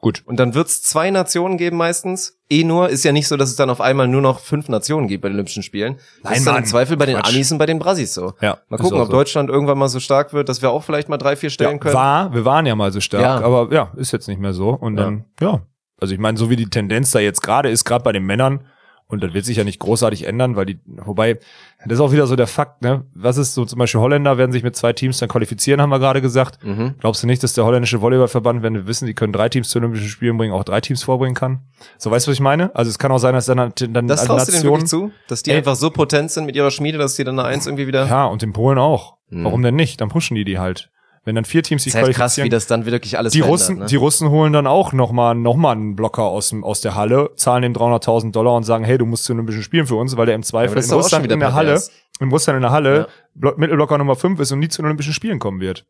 [0.00, 0.22] Gut.
[0.24, 2.38] Und dann wird's zwei Nationen geben meistens.
[2.48, 5.08] Eh nur, ist ja nicht so, dass es dann auf einmal nur noch fünf Nationen
[5.08, 5.96] gibt bei den Olympischen Spielen.
[6.22, 6.62] Das Nein, ist dann Mann.
[6.64, 7.34] im Zweifel bei den Quatsch.
[7.34, 8.32] Amis und bei den Brasis so.
[8.40, 9.12] Ja, Mal ist gucken, auch ob so.
[9.12, 11.78] Deutschland irgendwann mal so stark wird, dass wir auch vielleicht mal drei, vier stellen Ja,
[11.78, 11.94] können.
[11.94, 13.40] war, wir waren ja mal so stark, Ja.
[13.46, 14.70] aber ja, ist jetzt nicht mehr so.
[14.70, 15.60] Und dann, ja.
[16.00, 18.64] Also ich meine, so wie die Tendenz da jetzt gerade ist, gerade bei den Männern,
[19.10, 21.38] und das wird sich ja nicht großartig ändern, weil die, wobei,
[21.84, 23.04] das ist auch wieder so der Fakt, ne?
[23.14, 25.98] Was ist so zum Beispiel Holländer werden sich mit zwei Teams dann qualifizieren, haben wir
[25.98, 26.64] gerade gesagt.
[26.64, 26.94] Mhm.
[27.00, 29.78] Glaubst du nicht, dass der holländische Volleyballverband, wenn wir wissen, die können drei Teams zu
[29.78, 31.60] Olympischen Spielen bringen, auch drei Teams vorbringen kann?
[31.98, 32.74] So, weißt du, was ich meine?
[32.74, 35.10] Also es kann auch sein, dass dann, dann Das traust du denen zu?
[35.28, 35.58] Dass die Ey.
[35.58, 38.06] einfach so potent sind mit ihrer Schmiede, dass die dann eine Eins irgendwie wieder...
[38.06, 39.16] ja, und in Polen auch.
[39.30, 39.44] Mhm.
[39.44, 40.00] Warum denn nicht?
[40.00, 40.90] Dann pushen die die halt.
[41.24, 42.46] Wenn dann vier Teams sich ist halt krass, qualifizieren.
[42.46, 43.86] wie das dann wirklich alles die Russen, ne?
[43.86, 47.30] die Russen holen dann auch nochmal noch mal einen Blocker aus, dem, aus der Halle,
[47.36, 50.24] zahlen ihm 300.000 Dollar und sagen, hey, du musst zu Olympischen Spielen für uns, weil
[50.26, 51.90] der im Ja, Zweifel aber das ist in Russland in der Halle, pervers.
[52.20, 53.06] in Russland in der Halle, Ja.
[53.34, 55.84] Blo Mittelblocker Nummer 5 ist und nie zu den Olympischen Spielen kommen wird.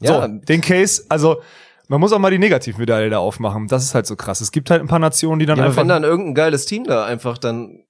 [0.00, 1.42] Ja, So, den Case, also
[1.88, 3.66] man muss auch mal die Negativmedaille da aufmachen.
[3.68, 4.40] Das ist halt so krass.
[4.40, 5.82] Es gibt halt ein paar Nationen, die dann ja, aber einfach.
[5.82, 7.82] wenn dann irgendein geiles Team da einfach dann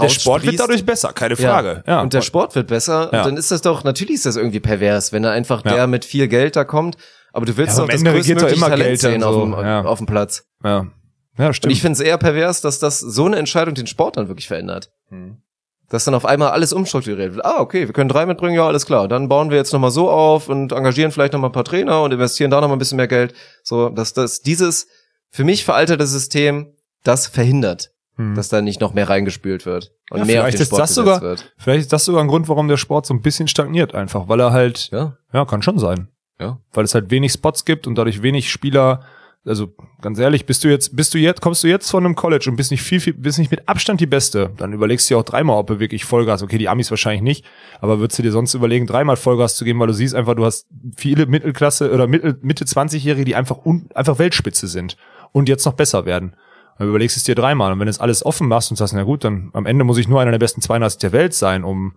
[0.00, 1.82] der Sport wird dadurch besser, keine Frage.
[1.86, 2.00] Ja.
[2.02, 3.10] Und der Sport wird besser.
[3.12, 3.20] Ja.
[3.22, 5.74] Und dann ist das doch, natürlich ist das irgendwie pervers, wenn da einfach Ja.
[5.74, 6.96] der mit viel Geld da kommt.
[7.32, 9.84] Aber du willst Ja, doch das größtmögliche immer Talent Geld sehen auf, so, dem, ja.
[9.84, 10.44] auf dem Platz.
[10.64, 10.86] ja.
[11.38, 11.72] ja, Und stimmt.
[11.72, 14.90] ich finde es eher pervers, dass das so eine Entscheidung den Sport dann wirklich verändert.
[15.10, 15.38] Hm.
[15.90, 17.44] Dass dann auf einmal alles umstrukturiert wird.
[17.46, 19.08] Ah, okay, wir können drei mitbringen, ja, alles klar.
[19.08, 22.12] Dann bauen wir jetzt nochmal so auf und engagieren vielleicht nochmal ein paar Trainer und
[22.12, 23.32] investieren da nochmal ein bisschen mehr Geld.
[23.62, 24.86] So, dass das dieses
[25.30, 26.74] für mich veraltete System
[27.04, 28.34] das verhindert, Hm.
[28.34, 30.80] dass da nicht noch mehr reingespült wird und Ja, mehr auf vielleicht den ist Sport
[30.82, 31.54] das gesetzt sogar- wird.
[31.56, 34.40] Vielleicht ist das sogar ein Grund, warum der Sport so ein bisschen stagniert einfach, weil
[34.40, 36.08] er halt, Ja, ja, kann schon sein.
[36.40, 36.58] ja.
[36.72, 39.02] weil es halt wenig Spots gibt und dadurch wenig Spieler.
[39.46, 42.50] Also ganz ehrlich, bist du jetzt, bist du jetzt, kommst du jetzt von einem College
[42.50, 45.18] und bist nicht viel, viel, bist nicht mit Abstand die Beste, dann überlegst du dir
[45.20, 46.42] auch dreimal, ob du wirklich Vollgas.
[46.42, 47.44] Okay, die Amis wahrscheinlich nicht,
[47.80, 50.44] aber würdest du dir sonst überlegen, dreimal Vollgas zu geben, weil du siehst einfach, du
[50.44, 50.66] hast
[50.96, 54.96] viele Mittelklasse oder Mittel, Mitte 20-Jährige, die einfach un, einfach Weltspitze sind
[55.32, 56.34] und jetzt noch besser werden.
[56.78, 58.94] Dann überlegst du es dir dreimal und wenn du es alles offen machst und sagst,
[58.94, 61.64] na gut, dann am Ende muss ich nur einer der besten 32 der Welt sein,
[61.64, 61.96] um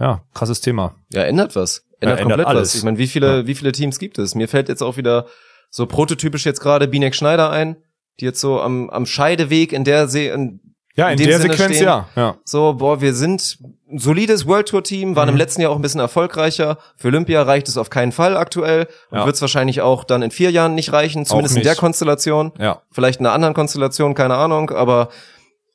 [0.00, 0.94] ja, krasses Thema.
[1.12, 1.84] Ja, ändert was.
[2.00, 2.68] Ändert Ja, ändert komplett alles.
[2.70, 2.74] was.
[2.76, 4.34] Ich meine, wie viele, wie viele Teams gibt es?
[4.34, 5.26] Mir fällt jetzt auch wieder
[5.70, 7.76] so prototypisch jetzt gerade Binek Schneider ein,
[8.20, 10.60] die jetzt so am, am Scheideweg in der See, in,
[10.96, 12.08] Ja, In in, der Sinne Sequenz stehen- ja.
[12.14, 12.36] ja.
[12.44, 13.58] so, boah, wir sind
[13.90, 15.34] ein solides World Tour Team, waren Mhm.
[15.34, 16.78] im letzten Jahr auch ein bisschen erfolgreicher.
[16.96, 19.26] Für Olympia reicht es auf keinen Fall aktuell und Ja.
[19.26, 21.66] wird es wahrscheinlich auch dann in vier Jahren nicht reichen, zumindest in nicht.
[21.68, 22.52] der Konstellation.
[22.58, 22.82] Ja.
[22.92, 25.08] Vielleicht in einer anderen Konstellation, keine Ahnung, aber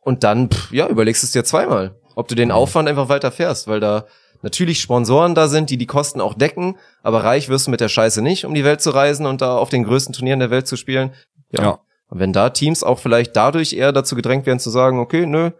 [0.01, 2.37] und dann, pff, ja, überlegst es dir zweimal, ob du Mhm.
[2.37, 4.05] den Aufwand einfach weiter fährst, weil da
[4.41, 7.89] natürlich Sponsoren da sind, die die Kosten auch decken, aber reich wirst du mit der
[7.89, 10.65] Scheiße nicht, um die Welt zu reisen und da auf den größten Turnieren der Welt
[10.65, 11.11] zu spielen.
[11.51, 11.79] Ja.
[12.09, 15.51] Und wenn da Teams auch vielleicht dadurch eher dazu gedrängt werden zu sagen, okay, nö,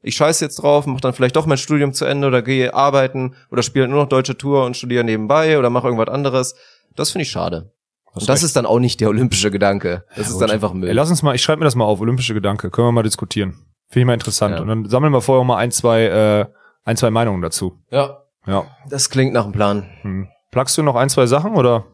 [0.00, 3.34] ich scheiß jetzt drauf, mach dann vielleicht doch mein Studium zu Ende oder gehe arbeiten
[3.50, 6.54] oder spiele nur noch deutsche Tour und studiere nebenbei oder mach irgendwas anderes,
[6.96, 7.72] das finde ich schade.
[8.14, 8.44] Hast Und das recht.
[8.46, 10.04] ist dann auch nicht der olympische Gedanke.
[10.16, 10.42] Das ist gut.
[10.42, 10.88] dann einfach Müll.
[10.88, 13.02] Ey, lass uns mal, ich schreibe mir das mal auf, olympische Gedanke, können wir mal
[13.02, 13.52] diskutieren.
[13.88, 14.54] Finde ich mal interessant.
[14.54, 14.62] Ja.
[14.62, 16.46] Und dann sammeln wir vorher auch mal ein, zwei, äh,
[16.84, 17.78] ein, zwei Meinungen dazu.
[17.90, 18.64] Ja, Ja.
[18.88, 19.90] das klingt nach einem Plan.
[20.02, 20.28] Hm.
[20.52, 21.84] Plagst du noch ein, zwei Sachen oder?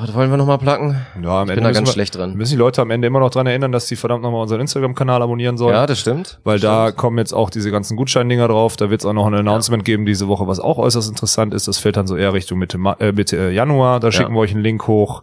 [0.00, 0.96] Was wollen wir nochmal placken?
[1.22, 2.34] Ja, am Ich bin da müssen ganz wir, schlecht drin.
[2.34, 5.22] Müssen die Leute am Ende immer noch dran erinnern, dass die verdammt nochmal unseren Instagram-Kanal
[5.22, 5.74] abonnieren sollen.
[5.74, 6.38] Ja, das stimmt.
[6.42, 6.98] Weil da Stimmt.
[6.98, 8.76] kommen jetzt auch diese ganzen Gutscheindinger drauf.
[8.76, 11.68] Da wird es auch noch ein Announcement geben diese Woche, was auch äußerst interessant ist.
[11.68, 14.00] Das fällt dann so eher Richtung Mitte, äh, Mitte äh, Januar.
[14.00, 15.22] Da schicken wir euch einen Link hoch.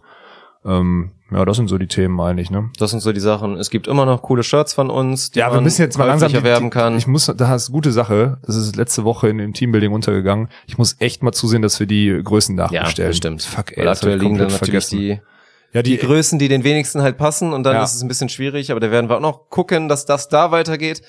[0.64, 2.70] Ähm, ja, das sind so die Themen eigentlich, ne?
[2.78, 3.56] Das sind so die Sachen.
[3.56, 6.04] Es gibt immer noch coole Shirts von uns, die Ja, wir man müssen jetzt mal
[6.06, 6.96] langsam die- erwerben kann.
[6.96, 8.38] Ich muss, da ist gute Sache.
[8.46, 10.48] Das ist letzte Woche in dem Teambuilding untergegangen.
[10.66, 13.10] Ich muss echt mal zusehen, dass wir die Größen ja, nachbestellen.
[13.10, 13.42] bestimmt.
[13.42, 14.98] Fuck, ey, Weil aktuell liegen dann natürlich vergessen.
[14.98, 15.20] die,
[15.72, 17.82] ja, die die, Größen, die den wenigsten halt passen und dann Ja.
[17.82, 20.50] ist es ein bisschen schwierig, aber da werden wir auch noch gucken, dass das da
[20.50, 21.02] weitergeht.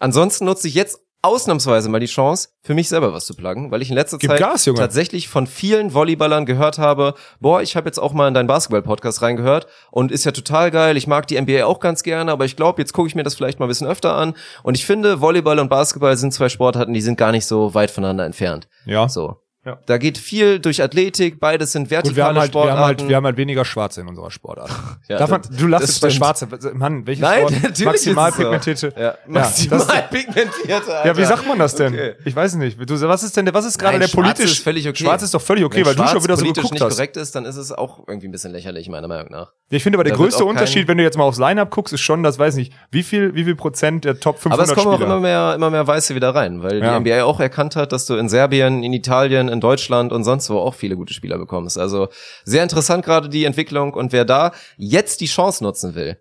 [0.00, 3.82] Ansonsten nutze ich jetzt ausnahmsweise mal die Chance, für mich selber was zu pluggen, weil
[3.82, 7.88] ich in letzter Gib Zeit Gas, tatsächlich von vielen Volleyballern gehört habe, boah, ich habe
[7.88, 11.40] jetzt auch mal in deinen Basketball-Podcast reingehört und ist ja total geil, ich mag die
[11.40, 13.68] NBA auch ganz gerne, aber ich glaube, jetzt gucke ich mir das vielleicht mal ein
[13.68, 17.32] bisschen öfter an und ich finde, Volleyball und Basketball sind zwei Sportarten, die sind gar
[17.32, 18.68] nicht so weit voneinander entfernt.
[18.86, 19.08] ja.
[19.08, 19.36] So.
[19.70, 19.78] Ja.
[19.86, 22.78] Da geht viel durch Athletik, beides sind vertikale Und wir haben, halt, wir, Sportarten.
[22.80, 24.70] haben halt, wir haben halt weniger Schwarze in unserer Sportart.
[25.08, 26.10] Ja, Darf man, du lass es bei.
[26.10, 26.46] Schwarze.
[26.74, 27.84] Mann, welches Nein, Sport?
[27.84, 28.42] Maximal es so.
[28.42, 28.94] pigmentierte.
[28.96, 31.06] Ja, maximal pigmentierte, Alter.
[31.06, 31.92] Ja, wie sagt man das denn?
[31.92, 32.14] Okay.
[32.24, 32.78] Ich weiß nicht.
[32.88, 34.52] Du, was ist denn, was ist gerade der schwarz politisch?
[34.52, 35.02] ist völlig okay.
[35.04, 36.82] Schwarz ist doch völlig okay, Wenn weil du schon schwarz wieder so politisch geguckt nicht
[36.84, 36.94] hast.
[36.96, 39.52] korrekt ist, dann ist es auch irgendwie ein bisschen lächerlich, meiner Meinung nach.
[39.70, 41.94] Ich finde aber der Da größte auch Unterschied, wenn du jetzt mal aufs Line-Up guckst,
[41.94, 44.74] ist schon, das weiß nicht, wie viel, wie viel Prozent der Top 500 Aber es
[44.74, 45.10] kommen auch Spieler.
[45.10, 48.14] immer mehr, immer mehr Weiße wieder rein, weil die NBA auch erkannt hat, dass du
[48.16, 51.78] in Serbien, in Italien, in Deutschland und sonst wo auch viele gute Spieler bekommst.
[51.78, 52.08] Also
[52.44, 56.18] sehr interessant gerade die Entwicklung und wer da jetzt die Chance nutzen will,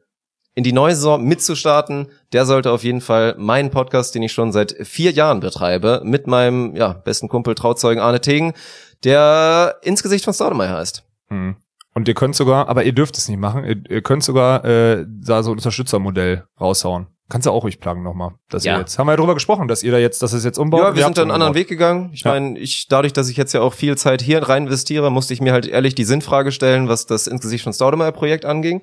[0.56, 4.52] in die neue Saison mitzustarten, der sollte auf jeden Fall meinen Podcast, den ich schon
[4.52, 8.54] seit vier Jahren betreibe, mit meinem ja, besten Kumpel Trauzeugen Arne Tegen,
[9.04, 11.06] der ins Gesicht von Staudemeyer heißt.
[11.30, 11.56] Hm.
[11.94, 15.06] Und ihr könnt sogar, aber ihr dürft es nicht machen, ihr, ihr könnt sogar äh,
[15.08, 17.08] da so ein Unterstützermodell raushauen.
[17.30, 18.32] Kannst du auch ruhig plagen nochmal.
[18.50, 18.74] Dass Ja.
[18.76, 20.80] ihr jetzt, haben wir ja drüber gesprochen, dass ihr da jetzt, dass es jetzt umbaut.
[20.82, 21.54] Ja, wir sind habt da einen anderen.
[21.54, 22.10] Weg gegangen.
[22.12, 22.32] Ich Ja.
[22.32, 25.42] meine, ich, dadurch, dass ich jetzt ja auch viel Zeit hier rein investiere, musste ich
[25.42, 28.82] mir halt ehrlich die Sinnfrage stellen, was das ins Gesicht von Staudemeyer Projekt anging.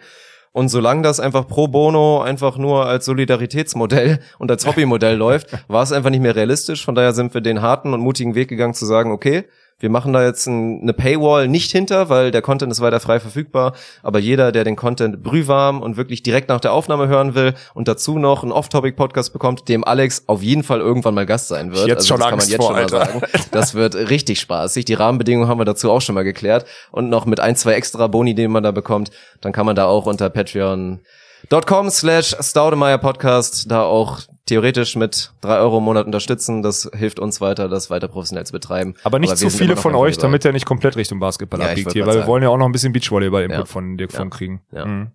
[0.53, 5.83] Und solange das einfach pro bono einfach nur als Solidaritätsmodell und als Hobbymodell läuft, war
[5.83, 6.85] es einfach nicht mehr realistisch.
[6.85, 9.45] Von daher sind wir den harten und mutigen Weg gegangen zu sagen, okay,
[9.79, 13.21] wir machen da jetzt ein, eine Paywall nicht hinter, weil der Content ist weiter frei
[13.21, 13.75] verfügbar.
[14.03, 17.87] Aber jeder, der den Content brühwarm und wirklich direkt nach der Aufnahme hören will und
[17.87, 21.81] dazu noch einen Off-Topic-Podcast bekommt, dem Alex auf jeden Fall irgendwann mal Gast sein wird.
[21.81, 22.99] Also Jetzt schon das kann man jetzt vor, schon mal Alter.
[23.05, 23.23] sagen.
[23.51, 24.87] Das wird richtig spaßig.
[24.87, 26.65] Die Rahmenbedingungen haben wir dazu auch schon mal geklärt.
[26.91, 29.11] Und noch mit ein, zwei extra Boni, den man da bekommt,
[29.43, 30.31] dann kann man da auch unter
[31.49, 36.63] patreon.com slash Staudemeyer Podcast da auch theoretisch mit drei Euro im Monat unterstützen.
[36.63, 38.95] Das hilft uns weiter, das weiter professionell zu betreiben.
[39.05, 41.93] Aber nicht wir zu viele von euch, damit er nicht komplett Richtung Basketball Ja, abbiegt
[41.93, 43.65] hier, weil wir wollen ja auch noch ein bisschen Beachvolleyball-Input Ja.
[43.65, 44.19] von Dirk Ja.
[44.19, 44.63] Funk kriegen.
[44.73, 44.85] Ja.
[44.87, 45.11] Mhm.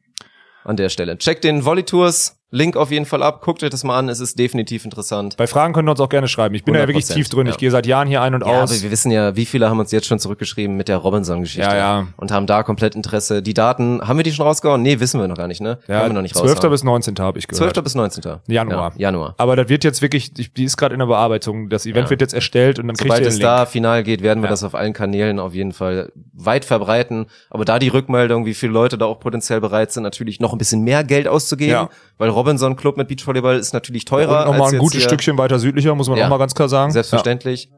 [0.63, 1.17] an der Stelle.
[1.17, 3.41] Checkt den Volley Tours Link auf jeden Fall ab.
[3.41, 4.09] Guckt euch das mal an.
[4.09, 5.37] Es ist definitiv interessant.
[5.37, 6.53] Bei Fragen könnt ihr uns auch gerne schreiben.
[6.53, 7.47] Ich bin ja wirklich 100%, tief drin.
[7.47, 7.51] ja.
[7.53, 8.71] Ich gehe seit Jahren hier ein und Ja, aus.
[8.71, 11.61] aber wir wissen ja, wie viele haben uns jetzt schon zurückgeschrieben mit der Robinson-Geschichte.
[11.69, 12.07] Ja, ja.
[12.17, 13.41] Und haben da komplett Interesse.
[13.41, 14.81] Die Daten, haben wir die schon rausgehauen?
[14.81, 15.79] Nee, wissen wir noch gar nicht, ne?
[15.87, 16.51] ja, Können wir noch nicht 12.
[16.57, 16.71] raushauen.
[16.71, 17.15] bis 19.
[17.19, 17.73] habe ich gehört.
[17.73, 17.83] 12.
[17.85, 18.23] bis 19.
[18.47, 18.91] Januar.
[18.95, 19.33] Ja, Januar.
[19.37, 21.69] Aber das wird jetzt wirklich, die ist gerade in der Bearbeitung.
[21.69, 23.49] Das Event wird jetzt erstellt und dann kriegt Sobald ihr es den Link.
[23.49, 27.27] da final geht, werden wir das auf allen Kanälen auf jeden Fall weit verbreiten.
[27.49, 30.57] Aber da die Rückmeldung, wie viele Leute da auch potenziell bereit sind, natürlich noch ein
[30.57, 31.89] bisschen mehr Geld auszugeben, Ja.
[32.17, 32.40] weil Robinson
[32.75, 34.45] Club mit Beachvolleyball ist natürlich teurer.
[34.45, 36.25] und nochmal ein gutes Stückchen weiter südlicher, muss man Ja.
[36.25, 36.91] auch mal ganz klar sagen.
[36.91, 37.69] Selbstverständlich.
[37.71, 37.77] Ja,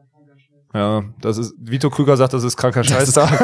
[0.74, 3.28] ja, das ist, Vito Krüger sagt, das ist kranker Scheiß da.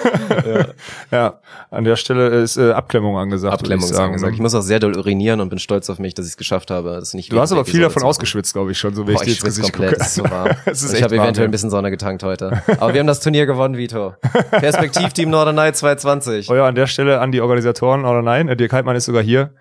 [0.46, 0.66] ja.
[1.10, 3.54] ja, an der Stelle ist äh, Abklemmung angesagt.
[3.54, 4.08] Abklemmung ich ist sagen.
[4.08, 4.34] angesagt.
[4.34, 6.70] Ich muss auch sehr doll urinieren und bin stolz auf mich, dass ich es geschafft
[6.70, 6.90] habe.
[6.90, 9.28] Das nicht Du hast aber viel davon ausgeschwitzt, glaube ich, schon, so wie Boah, ich
[9.28, 10.04] ich schwitze Gesicht komplett, gucke.
[10.04, 10.50] ist so warm.
[10.66, 11.48] Es ist ich habe eventuell ja.
[11.48, 12.62] ein bisschen Sonne getankt heute.
[12.78, 14.14] Aber wir haben das Turnier gewonnen, Vito.
[14.50, 16.50] Perspektivteam Northern Night 220.
[16.50, 19.22] Oh ja, an der Stelle an die Organisatoren oder nein, äh, Dirk Heidmann ist sogar
[19.22, 19.54] hier.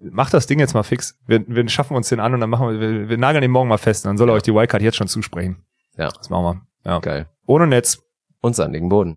[0.00, 1.18] Mach das Ding jetzt mal fix.
[1.26, 3.68] Wir, wir schaffen uns den an und dann machen wir, wir, wir nageln den morgen
[3.68, 4.04] mal fest.
[4.04, 5.64] Dann soll er euch die Wildcard jetzt schon zusprechen.
[5.96, 6.10] Ja.
[6.10, 6.90] Das machen wir.
[6.90, 6.98] Ja.
[6.98, 7.28] Geil.
[7.46, 8.02] Ohne Netz.
[8.40, 9.14] Und sandigen Boden.